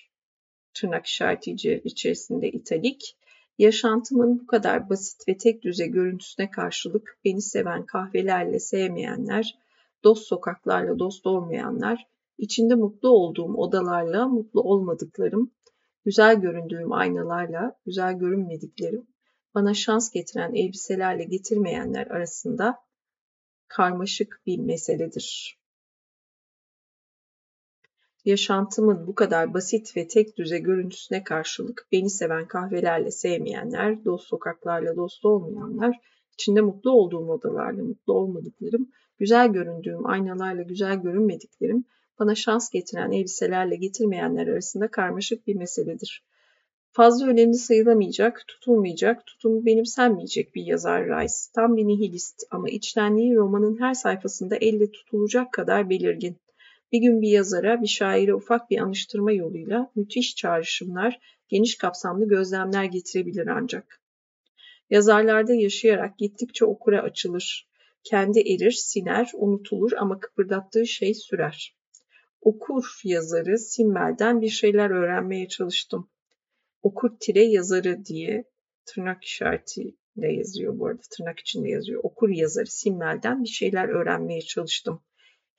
Tırnak 0.75 1.07
işaretici 1.07 1.81
içerisinde 1.85 2.51
italik. 2.51 3.17
Yaşantımın 3.59 4.41
bu 4.41 4.47
kadar 4.47 4.91
basit 4.91 5.29
ve 5.29 5.37
tek 5.37 5.63
düze 5.63 5.87
görüntüsüne 5.87 6.51
karşılık 6.51 7.19
beni 7.25 7.43
seven 7.43 7.87
kahvelerle 7.87 8.59
sevmeyenler, 8.59 9.59
dost 10.05 10.27
sokaklarla 10.27 10.99
dost 10.99 11.27
olmayanlar, 11.27 12.07
içinde 12.39 12.75
mutlu 12.75 13.09
olduğum 13.09 13.55
odalarla 13.55 14.29
mutlu 14.29 14.61
olmadıklarım, 14.61 15.51
güzel 16.05 16.41
göründüğüm 16.41 16.93
aynalarla 16.93 17.81
güzel 17.87 18.19
görünmediklerim, 18.19 19.07
bana 19.55 19.75
şans 19.75 20.11
getiren 20.11 20.55
elbiselerle 20.55 21.25
getirmeyenler 21.25 22.07
arasında 22.07 22.79
karmaşık 23.69 24.43
bir 24.47 24.59
meseledir. 24.59 25.59
Yaşantımın 28.25 29.07
bu 29.07 29.15
kadar 29.15 29.55
basit 29.55 29.97
ve 29.97 30.07
tek 30.07 30.39
düze 30.39 30.59
görüntüsüne 30.59 31.25
karşılık 31.25 31.87
beni 31.93 32.11
seven 32.11 32.49
kahvelerle 32.49 33.11
sevmeyenler, 33.11 34.05
dost 34.05 34.27
sokaklarla 34.27 34.97
dost 34.97 35.25
olmayanlar, 35.25 35.97
içinde 36.33 36.61
mutlu 36.61 36.91
olduğum 36.91 37.31
odalarla 37.31 37.85
mutlu 37.85 38.13
olmadıklarım, 38.13 38.91
güzel 39.19 39.49
göründüğüm 39.49 40.07
aynalarla 40.07 40.63
güzel 40.63 40.97
görünmediklerim, 40.97 41.85
bana 42.19 42.35
şans 42.35 42.71
getiren 42.71 43.13
elbiselerle 43.13 43.77
getirmeyenler 43.77 44.47
arasında 44.47 44.89
karmaşık 44.89 45.47
bir 45.47 45.55
meseledir. 45.55 46.25
Fazla 46.95 47.27
önemli 47.27 47.55
sayılamayacak, 47.55 48.45
tutulmayacak, 48.49 49.27
tutumu 49.27 49.67
benimsenmeyecek 49.67 50.55
bir 50.55 50.63
yazar 50.63 51.05
Rice. 51.05 51.35
Tam 51.55 51.77
bir 51.77 51.87
nihilist 51.87 52.45
ama 52.51 52.69
içtenliği 52.69 53.35
romanın 53.35 53.81
her 53.81 53.95
sayfasında 53.95 54.57
elle 54.57 54.91
tutulacak 54.91 55.53
kadar 55.53 55.91
belirgin. 55.91 56.37
Bir 56.93 56.99
gün 56.99 57.23
bir 57.23 57.29
yazara, 57.29 57.83
bir 57.83 57.87
şaire 57.87 58.35
ufak 58.35 58.71
bir 58.71 58.79
anıştırma 58.79 59.33
yoluyla 59.33 59.91
müthiş 59.95 60.37
çağrışımlar, 60.37 61.21
geniş 61.49 61.79
kapsamlı 61.79 62.29
gözlemler 62.29 62.85
getirebilir 62.85 63.47
ancak. 63.47 64.01
Yazarlarda 64.91 65.55
yaşayarak 65.55 66.19
gittikçe 66.19 66.65
okura 66.65 67.03
açılır. 67.03 67.69
Kendi 68.05 68.41
erir, 68.41 68.71
siner, 68.71 69.31
unutulur 69.35 69.93
ama 69.93 70.21
kıpırdattığı 70.21 70.87
şey 70.87 71.15
sürer. 71.15 71.77
Okur 72.43 73.01
yazarı 73.05 73.59
Simmel'den 73.59 74.41
bir 74.41 74.49
şeyler 74.49 74.91
öğrenmeye 74.91 75.49
çalıştım. 75.49 76.11
Okur 76.83 77.11
tire 77.21 77.45
yazarı 77.45 78.05
diye 78.05 78.45
tırnak 78.87 79.25
işaretiyle 79.25 80.33
yazıyor 80.33 80.79
bu 80.79 80.87
arada 80.87 81.03
tırnak 81.17 81.39
içinde 81.39 81.69
yazıyor. 81.69 82.01
Okur 82.05 82.29
yazarı 82.29 82.67
Simmel'den 82.67 83.43
bir 83.43 83.49
şeyler 83.49 83.89
öğrenmeye 83.89 84.41
çalıştım. 84.41 85.03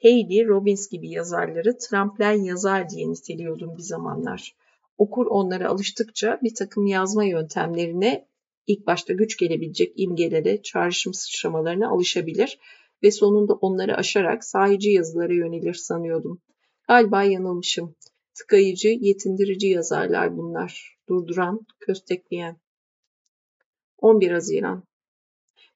Haley, 0.04 0.46
Robbins 0.48 0.90
gibi 0.90 1.10
yazarları 1.10 1.78
tramplen 1.78 2.44
yazar 2.44 2.90
diye 2.90 3.10
niteliyordum 3.10 3.78
bir 3.78 3.84
zamanlar. 3.84 4.56
Okur 4.98 5.26
onlara 5.26 5.70
alıştıkça 5.70 6.40
bir 6.44 6.56
takım 6.56 6.86
yazma 6.86 7.24
yöntemlerine 7.24 8.28
ilk 8.68 8.88
başta 8.88 9.14
güç 9.14 9.38
gelebilecek 9.38 9.94
imgelere, 9.96 10.62
çağrışım 10.62 11.14
sıçramalarına 11.14 11.90
alışabilir 11.90 12.60
ve 13.04 13.12
sonunda 13.12 13.54
onları 13.54 13.98
aşarak 13.98 14.44
sahici 14.44 14.90
yazılara 14.90 15.34
yönelir 15.34 15.74
sanıyordum. 15.74 16.42
Galiba 16.88 17.24
yanılmışım. 17.24 17.96
Tıkayıcı, 18.34 18.88
yetindirici 18.88 19.68
yazarlar 19.68 20.38
bunlar. 20.38 20.98
Durduran, 21.10 21.66
köstekleyen. 21.80 22.58
11 23.98 24.32
Haziran 24.32 24.84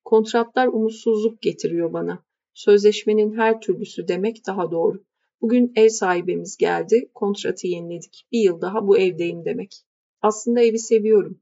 Kontratlar 0.05 0.67
umutsuzluk 0.67 1.41
getiriyor 1.41 1.93
bana. 1.93 2.25
Sözleşmenin 2.53 3.37
her 3.37 3.61
türlüsü 3.61 4.07
demek 4.07 4.47
daha 4.47 4.71
doğru. 4.71 5.03
Bugün 5.41 5.71
ev 5.75 5.89
sahibimiz 5.89 6.57
geldi, 6.57 7.11
kontratı 7.13 7.67
yeniledik. 7.67 8.27
Bir 8.31 8.39
yıl 8.39 8.61
daha 8.61 8.87
bu 8.87 8.97
evdeyim 8.97 9.45
demek. 9.45 9.75
Aslında 10.21 10.61
evi 10.61 10.79
seviyorum. 10.79 11.41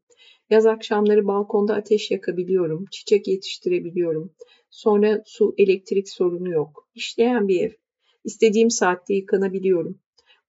Yaz 0.49 0.65
akşamları 0.65 1.27
balkonda 1.27 1.75
ateş 1.75 2.11
yakabiliyorum, 2.11 2.85
çiçek 2.91 3.27
yetiştirebiliyorum. 3.27 4.35
Sonra 4.69 5.23
su, 5.25 5.53
elektrik 5.57 6.09
sorunu 6.09 6.49
yok. 6.49 6.89
İşleyen 6.93 7.47
bir 7.47 7.61
ev. 7.61 7.71
İstediğim 8.25 8.71
saatte 8.71 9.13
yıkanabiliyorum. 9.13 9.99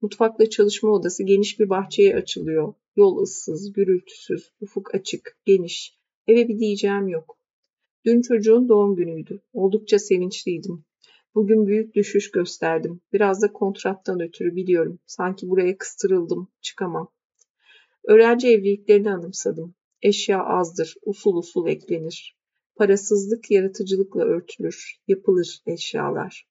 Mutfakla 0.03 0.51
çalışma 0.51 0.91
odası 0.91 1.23
geniş 1.23 1.61
bir 1.61 1.71
bahçeye 1.71 2.17
açılıyor. 2.17 2.75
Yol 2.97 3.23
ıssız, 3.23 3.73
gürültüsüz, 3.73 4.53
ufuk 4.61 4.95
açık, 4.95 5.37
geniş. 5.45 5.99
Eve 6.27 6.49
bir 6.49 6.59
diyeceğim 6.59 7.09
yok. 7.09 7.39
Dün 8.05 8.23
çocuğun 8.23 8.69
doğum 8.69 8.97
günüydü. 8.97 9.41
Oldukça 9.53 9.99
sevinçliydim. 9.99 10.85
Bugün 11.35 11.67
büyük 11.67 11.95
düşüş 11.95 12.31
gösterdim. 12.31 13.01
Biraz 13.13 13.43
da 13.43 13.53
kontrattan 13.53 14.21
ötürü 14.21 14.57
biliyorum. 14.57 14.99
Sanki 15.07 15.49
buraya 15.49 15.79
kıstırıldım. 15.79 16.49
Çıkamam. 16.61 17.13
Öğrenci 18.05 18.49
evliliklerini 18.49 19.11
anımsadım. 19.11 19.75
Eşya 20.03 20.45
azdır. 20.45 20.95
Usul 21.03 21.37
usul 21.37 21.69
eklenir. 21.69 22.37
Parasızlık 22.77 23.51
yaratıcılıkla 23.51 24.25
örtülür. 24.25 24.97
Yapılır 25.09 25.63
eşyalar. 25.67 26.47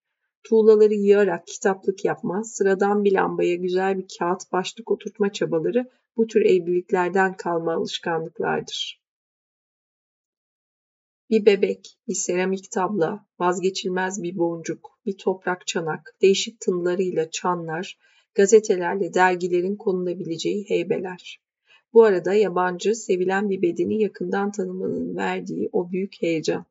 Tuğlaları 0.45 0.93
yığarak 0.93 1.47
kitaplık 1.47 2.05
yapma, 2.05 2.43
sıradan 2.43 3.03
bir 3.03 3.13
lambaya 3.13 3.55
güzel 3.55 3.97
bir 3.97 4.05
kağıt 4.19 4.51
başlık 4.51 4.91
oturtma 4.91 5.31
çabaları 5.31 5.89
bu 6.17 6.27
tür 6.27 6.41
evliliklerden 6.41 7.37
kalma 7.37 7.73
alışkanlıklardır. 7.73 9.01
Bir 11.29 11.45
bebek, 11.45 11.97
bir 12.07 12.13
seramik 12.13 12.71
tabla, 12.71 13.25
vazgeçilmez 13.39 14.23
bir 14.23 14.37
boncuk, 14.37 14.99
bir 15.05 15.17
toprak 15.17 15.67
çanak, 15.67 16.15
değişik 16.21 16.59
tınlarıyla 16.59 17.31
çanlar, 17.31 17.99
gazetelerle 18.35 19.13
dergilerin 19.13 19.75
konulabileceği 19.75 20.69
heybeler. 20.69 21.41
Bu 21.93 22.03
arada 22.03 22.33
yabancı, 22.33 22.95
sevilen 22.95 23.49
bir 23.49 23.61
bedeni 23.61 24.01
yakından 24.01 24.51
tanımanın 24.51 25.15
verdiği 25.15 25.69
o 25.71 25.91
büyük 25.91 26.21
heyecan. 26.21 26.65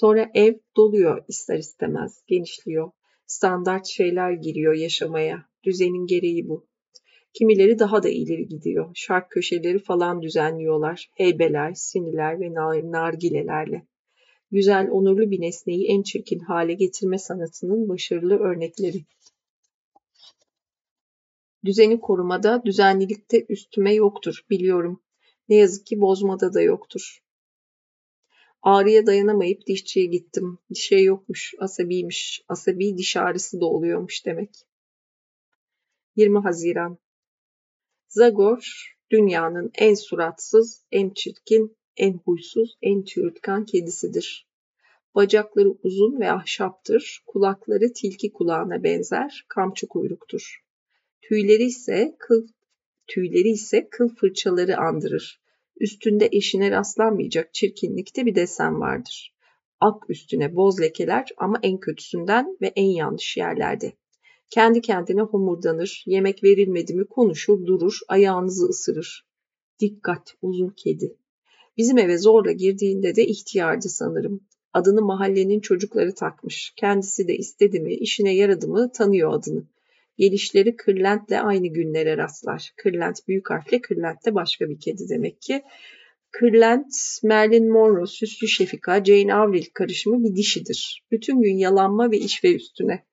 Sonra 0.00 0.30
ev 0.34 0.54
doluyor 0.76 1.24
ister 1.28 1.58
istemez, 1.58 2.22
genişliyor. 2.26 2.90
Standart 3.26 3.86
şeyler 3.86 4.32
giriyor 4.32 4.74
yaşamaya. 4.74 5.44
Düzenin 5.64 6.06
gereği 6.06 6.48
bu. 6.48 6.66
Kimileri 7.32 7.78
daha 7.78 8.02
da 8.02 8.08
ileri 8.08 8.48
gidiyor. 8.48 8.90
Şark 8.94 9.30
köşeleri 9.30 9.78
falan 9.78 10.22
düzenliyorlar. 10.22 11.10
Heybeler, 11.14 11.72
siniler 11.74 12.40
ve 12.40 12.54
nargilelerle. 12.90 13.86
Güzel, 14.50 14.90
onurlu 14.90 15.30
bir 15.30 15.40
nesneyi 15.40 15.86
en 15.88 16.02
çirkin 16.02 16.38
hale 16.38 16.74
getirme 16.74 17.18
sanatının 17.18 17.88
başarılı 17.88 18.38
örnekleri. 18.38 19.04
Düzeni 21.64 22.00
korumada, 22.00 22.62
düzenlilikte 22.64 23.46
üstüme 23.48 23.94
yoktur, 23.94 24.44
biliyorum. 24.50 25.02
Ne 25.48 25.56
yazık 25.56 25.86
ki 25.86 26.00
bozmada 26.00 26.54
da 26.54 26.62
yoktur. 26.62 27.25
Ağrıya 28.66 29.06
dayanamayıp 29.06 29.66
dişçiye 29.66 30.06
gittim. 30.06 30.58
Bir 30.70 30.74
şey 30.78 31.04
yokmuş, 31.04 31.54
asabiymiş. 31.58 32.42
Asabi 32.48 32.98
diş 32.98 33.16
ağrısı 33.16 33.60
da 33.60 33.66
oluyormuş 33.66 34.26
demek. 34.26 34.50
20 36.16 36.38
Haziran 36.38 36.98
Zagor, 38.08 38.92
dünyanın 39.10 39.70
en 39.74 39.94
suratsız, 39.94 40.84
en 40.92 41.10
çirkin, 41.10 41.76
en 41.96 42.12
huysuz, 42.24 42.76
en 42.82 43.02
çürütkan 43.02 43.64
kedisidir. 43.64 44.48
Bacakları 45.14 45.70
uzun 45.82 46.20
ve 46.20 46.32
ahşaptır, 46.32 47.22
kulakları 47.26 47.92
tilki 47.92 48.32
kulağına 48.32 48.82
benzer, 48.82 49.44
kamçı 49.48 49.88
kuyruktur. 49.88 50.64
Tüyleri 51.22 51.64
ise 51.64 52.16
kıl 52.18 52.48
tüyleri 53.06 53.48
ise 53.48 53.88
kıl 53.90 54.08
fırçaları 54.08 54.76
andırır. 54.78 55.45
Üstünde 55.80 56.28
eşine 56.32 56.70
rastlanmayacak 56.70 57.54
çirkinlikte 57.54 58.26
bir 58.26 58.34
desen 58.34 58.80
vardır. 58.80 59.36
Ak 59.80 60.10
üstüne 60.10 60.56
boz 60.56 60.80
lekeler 60.80 61.28
ama 61.36 61.58
en 61.62 61.80
kötüsünden 61.80 62.56
ve 62.60 62.66
en 62.66 62.90
yanlış 62.90 63.36
yerlerde. 63.36 63.92
Kendi 64.50 64.80
kendine 64.80 65.20
homurdanır, 65.20 66.04
yemek 66.06 66.44
verilmedi 66.44 66.94
mi 66.94 67.04
konuşur 67.06 67.66
durur, 67.66 67.98
ayağınızı 68.08 68.66
ısırır. 68.66 69.26
Dikkat 69.80 70.34
uzun 70.42 70.74
kedi. 70.76 71.16
Bizim 71.76 71.98
eve 71.98 72.18
zorla 72.18 72.52
girdiğinde 72.52 73.16
de 73.16 73.26
ihtiyardı 73.26 73.88
sanırım. 73.88 74.40
Adını 74.72 75.02
mahallenin 75.02 75.60
çocukları 75.60 76.14
takmış. 76.14 76.72
Kendisi 76.76 77.28
de 77.28 77.36
istedi 77.36 77.80
mi, 77.80 77.94
işine 77.94 78.34
yaradı 78.34 78.68
mı 78.68 78.92
tanıyor 78.92 79.32
adını. 79.32 79.66
Gelişleri 80.18 80.76
Kırlent'le 80.76 81.32
aynı 81.32 81.66
günlere 81.66 82.16
rastlar. 82.16 82.72
Kırlent 82.76 83.28
büyük 83.28 83.50
harfle 83.50 83.80
Kırlent 83.80 84.26
de 84.26 84.34
başka 84.34 84.68
bir 84.68 84.80
kedi 84.80 85.08
demek 85.08 85.42
ki. 85.42 85.62
Kırlent, 86.30 86.94
Marilyn 87.22 87.68
Monroe, 87.68 88.06
Süslü 88.06 88.48
Şefika, 88.48 89.04
Jane 89.04 89.34
Avril 89.34 89.64
karışımı 89.74 90.24
bir 90.24 90.36
dişidir. 90.36 91.04
Bütün 91.10 91.42
gün 91.42 91.56
yalanma 91.56 92.10
ve 92.10 92.18
iş 92.18 92.44
ve 92.44 92.54
üstüne. 92.54 93.04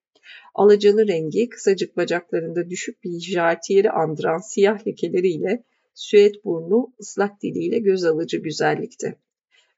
Alacalı 0.54 1.08
rengi, 1.08 1.48
kısacık 1.48 1.96
bacaklarında 1.96 2.70
düşük 2.70 3.04
bir 3.04 3.20
jartiyeri 3.20 3.90
andıran 3.90 4.38
siyah 4.38 4.86
lekeleriyle, 4.86 5.64
süet 5.94 6.44
burnu, 6.44 6.92
ıslak 7.00 7.42
diliyle 7.42 7.78
göz 7.78 8.04
alıcı 8.04 8.38
güzellikte. 8.38 9.18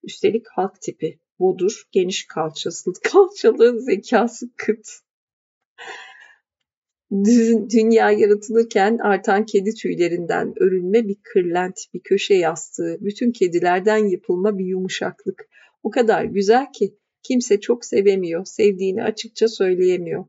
Üstelik 0.03 0.47
halk 0.49 0.81
tipi, 0.81 1.19
bodur, 1.39 1.83
geniş 1.93 2.27
kalçası, 2.27 2.93
kalçalı, 3.03 3.81
zekası 3.81 4.47
kıt. 4.57 4.87
Dünya 7.71 8.11
yaratılırken 8.11 8.99
artan 8.99 9.47
kedi 9.47 9.75
tüylerinden 9.75 10.55
örülme 10.57 11.09
bir 11.09 11.17
kırlent, 11.23 11.79
bir 11.95 12.01
köşe 12.01 12.35
yastığı, 12.35 12.99
bütün 13.01 13.33
kedilerden 13.33 14.09
yapılma 14.09 14.59
bir 14.59 14.65
yumuşaklık. 14.65 15.49
O 15.83 15.91
kadar 15.91 16.25
güzel 16.25 16.73
ki 16.73 16.95
kimse 17.23 17.61
çok 17.61 17.85
sevemiyor, 17.85 18.45
sevdiğini 18.45 19.05
açıkça 19.05 19.49
söyleyemiyor. 19.49 20.25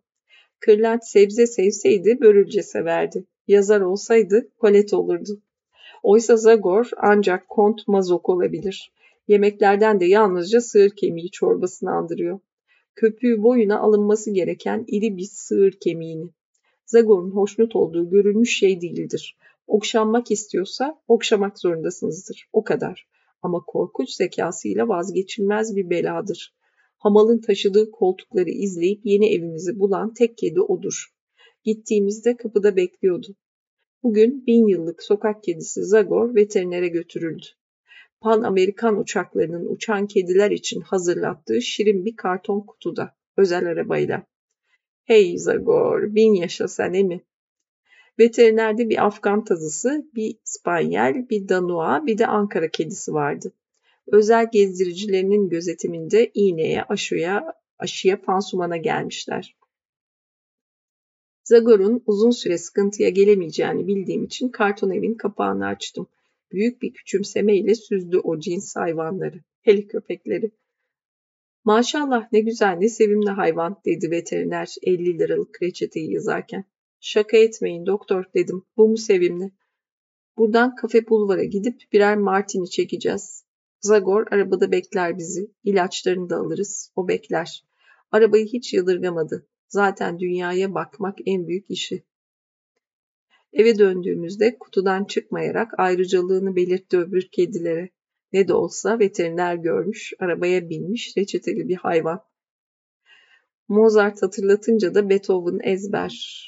Kırlent 0.60 1.06
sebze 1.06 1.48
sevseydi 1.48 2.18
börülce 2.22 2.64
severdi. 2.64 3.26
Yazar 3.48 3.82
olsaydı 3.82 4.50
Colette 4.62 4.96
olurdu. 4.96 5.42
Oysa 6.04 6.38
Zagor 6.38 6.90
ancak 6.98 7.50
Kont 7.50 7.88
Mazok 7.88 8.30
olabilir. 8.30 8.92
Yemeklerden 9.28 10.00
de 10.00 10.06
yalnızca 10.06 10.62
sığır 10.62 10.90
kemiği 10.90 11.32
çorbasını 11.32 11.92
andırıyor. 11.92 12.40
Köpüğü 12.96 13.44
boyuna 13.44 13.80
alınması 13.80 14.32
gereken 14.32 14.86
iri 14.88 15.18
bir 15.18 15.28
sığır 15.32 15.72
kemiğini. 15.72 16.37
Zagor'un 16.88 17.32
hoşnut 17.32 17.76
olduğu 17.76 18.10
görülmüş 18.10 18.58
şey 18.58 18.82
değildir. 18.82 19.38
Okşanmak 19.68 20.32
istiyorsa 20.32 21.02
okşamak 21.08 21.60
zorundasınızdır. 21.60 22.50
O 22.54 22.64
kadar. 22.64 23.08
Ama 23.42 23.64
korkunç 23.68 24.10
zekasıyla 24.10 24.88
vazgeçilmez 24.88 25.76
bir 25.76 25.90
beladır. 25.90 26.56
Hamal'ın 26.98 27.42
taşıdığı 27.42 27.92
koltukları 27.92 28.50
izleyip 28.50 29.02
yeni 29.04 29.34
evimizi 29.34 29.80
bulan 29.80 30.14
tek 30.14 30.38
kedi 30.38 30.62
odur. 30.62 31.14
Gittiğimizde 31.64 32.38
kapıda 32.38 32.76
bekliyordu. 32.76 33.36
Bugün 34.04 34.46
bin 34.48 34.68
yıllık 34.68 35.04
sokak 35.04 35.44
kedisi 35.44 35.84
Zagor 35.84 36.36
veterinere 36.36 36.88
götürüldü. 36.88 37.46
Pan 38.22 38.44
Amerikan 38.44 39.00
uçaklarının 39.00 39.74
uçan 39.74 40.08
kediler 40.08 40.52
için 40.52 40.82
hazırlattığı 40.82 41.62
şirin 41.62 42.06
bir 42.06 42.16
karton 42.16 42.62
kutuda, 42.62 43.16
özel 43.38 43.66
arabayla. 43.66 44.26
Hey 45.08 45.38
Zagor, 45.38 46.16
bin 46.16 46.34
yaşa 46.34 46.68
sen 46.68 46.94
emi. 46.94 47.22
Veterinerde 48.20 48.90
bir 48.90 49.06
Afgan 49.06 49.44
tazısı, 49.44 50.10
bir 50.16 50.38
Spanyel, 50.44 51.30
bir 51.30 51.50
Danua, 51.50 52.06
bir 52.06 52.18
de 52.18 52.28
Ankara 52.28 52.72
kedisi 52.72 53.14
vardı 53.14 53.54
özel 54.08 54.48
gezdiricilerinin 54.52 55.50
gözetiminde 55.50 56.32
iğneye, 56.34 56.84
aşıya, 56.84 57.54
aşıya 57.80 58.22
pansumana 58.22 58.78
gelmişler. 58.78 59.58
Zagor'un 61.44 62.04
uzun 62.06 62.32
süre 62.32 62.58
sıkıntıya 62.58 63.10
gelemeyeceğini 63.10 63.88
bildiğim 63.88 64.24
için 64.24 64.50
karton 64.50 64.90
evin 64.90 65.14
kapağını 65.14 65.66
açtım. 65.66 66.08
Büyük 66.52 66.82
bir 66.82 66.94
küçümsemeyle 66.94 67.76
süzdü 67.76 68.18
o 68.18 68.40
cins 68.40 68.76
hayvanları, 68.76 69.40
heli 69.62 69.88
köpekleri. 69.88 70.52
Maşallah 71.68 72.28
ne 72.32 72.40
güzel 72.40 72.78
ne 72.78 72.90
sevimli 72.90 73.30
hayvan 73.30 73.82
dedi 73.86 74.12
veteriner 74.12 74.76
50 74.82 75.20
liralık 75.20 75.62
reçeteyi 75.62 76.14
yazarken. 76.14 76.66
Şaka 77.00 77.38
etmeyin 77.38 77.86
doktor 77.86 78.26
dedim. 78.36 78.64
Bu 78.78 78.88
mu 78.88 78.98
sevimli? 78.98 79.52
Buradan 80.38 80.76
kafe 80.76 81.08
bulvara 81.08 81.44
gidip 81.44 81.82
birer 81.94 82.18
martini 82.18 82.70
çekeceğiz. 82.70 83.46
Zagor 83.82 84.28
arabada 84.32 84.72
bekler 84.72 85.18
bizi. 85.18 85.52
İlaçlarını 85.64 86.30
da 86.30 86.38
alırız. 86.38 86.92
O 86.96 87.08
bekler. 87.08 87.66
Arabayı 88.12 88.46
hiç 88.46 88.74
yadırgamadı. 88.74 89.48
Zaten 89.68 90.20
dünyaya 90.20 90.74
bakmak 90.74 91.18
en 91.26 91.48
büyük 91.48 91.66
işi. 91.70 92.04
Eve 93.54 93.78
döndüğümüzde 93.78 94.58
kutudan 94.58 95.06
çıkmayarak 95.06 95.80
ayrıcalığını 95.80 96.56
belirtti 96.56 96.98
öbür 96.98 97.28
kedilere. 97.32 97.90
Ne 98.34 98.48
de 98.48 98.54
olsa 98.54 99.00
veteriner 99.00 99.56
görmüş, 99.56 100.14
arabaya 100.20 100.70
binmiş 100.70 101.18
reçeteli 101.18 101.68
bir 101.68 101.76
hayvan. 101.76 102.24
Mozart 103.68 104.22
hatırlatınca 104.22 104.96
da 104.96 105.10
Beethoven 105.10 105.60
ezber. 105.64 106.48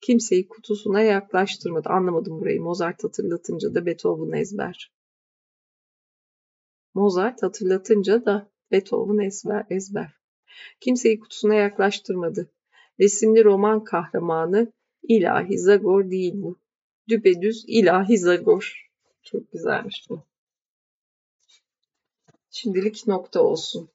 Kimseyi 0.00 0.48
kutusuna 0.48 1.00
yaklaştırmadı. 1.00 1.88
Anlamadım 1.88 2.40
burayı. 2.40 2.62
Mozart 2.62 3.04
hatırlatınca 3.04 3.74
da 3.74 3.86
Beethoven 3.86 4.40
ezber. 4.40 4.92
Mozart 6.94 7.42
hatırlatınca 7.42 8.24
da 8.24 8.50
Beethoven 8.72 9.26
ezber. 9.26 9.66
ezber. 9.70 10.10
Kimseyi 10.80 11.20
kutusuna 11.20 11.54
yaklaştırmadı. 11.54 12.50
Resimli 13.00 13.44
roman 13.44 13.84
kahramanı 13.84 14.72
ilahi 15.02 15.58
Zagor 15.58 16.10
değil 16.10 16.32
bu. 16.36 16.58
Düpedüz 17.08 17.64
ilahi 17.66 18.18
Zagor. 18.18 18.90
Çok 19.22 19.52
güzelmiş 19.52 20.06
bu. 20.10 20.22
Şimdilik 22.58 23.06
nokta 23.06 23.42
olsun. 23.42 23.90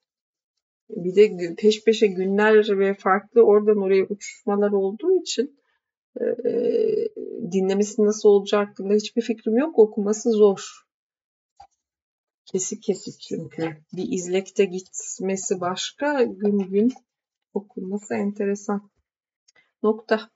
Bir 0.89 1.15
de 1.15 1.55
peş 1.55 1.83
peşe 1.83 2.07
günler 2.07 2.79
ve 2.79 2.93
farklı 2.93 3.41
oradan 3.41 3.77
oraya 3.77 4.03
uçuşmalar 4.03 4.71
olduğu 4.71 5.21
için 5.21 5.59
e, 6.21 6.25
dinlemesi 7.51 8.05
nasıl 8.05 8.29
olacak 8.29 8.69
hakkında 8.69 8.93
hiçbir 8.93 9.21
fikrim 9.21 9.57
yok. 9.57 9.79
Okuması 9.79 10.31
zor. 10.31 10.85
Kesik 12.45 12.83
kesik 12.83 13.19
çünkü. 13.19 13.77
Bir 13.93 14.11
izlekte 14.11 14.65
gitmesi 14.65 15.61
başka, 15.61 16.23
gün 16.23 16.59
gün 16.59 16.93
okunması 17.53 18.13
enteresan. 18.15 18.89
Nokta. 19.83 20.29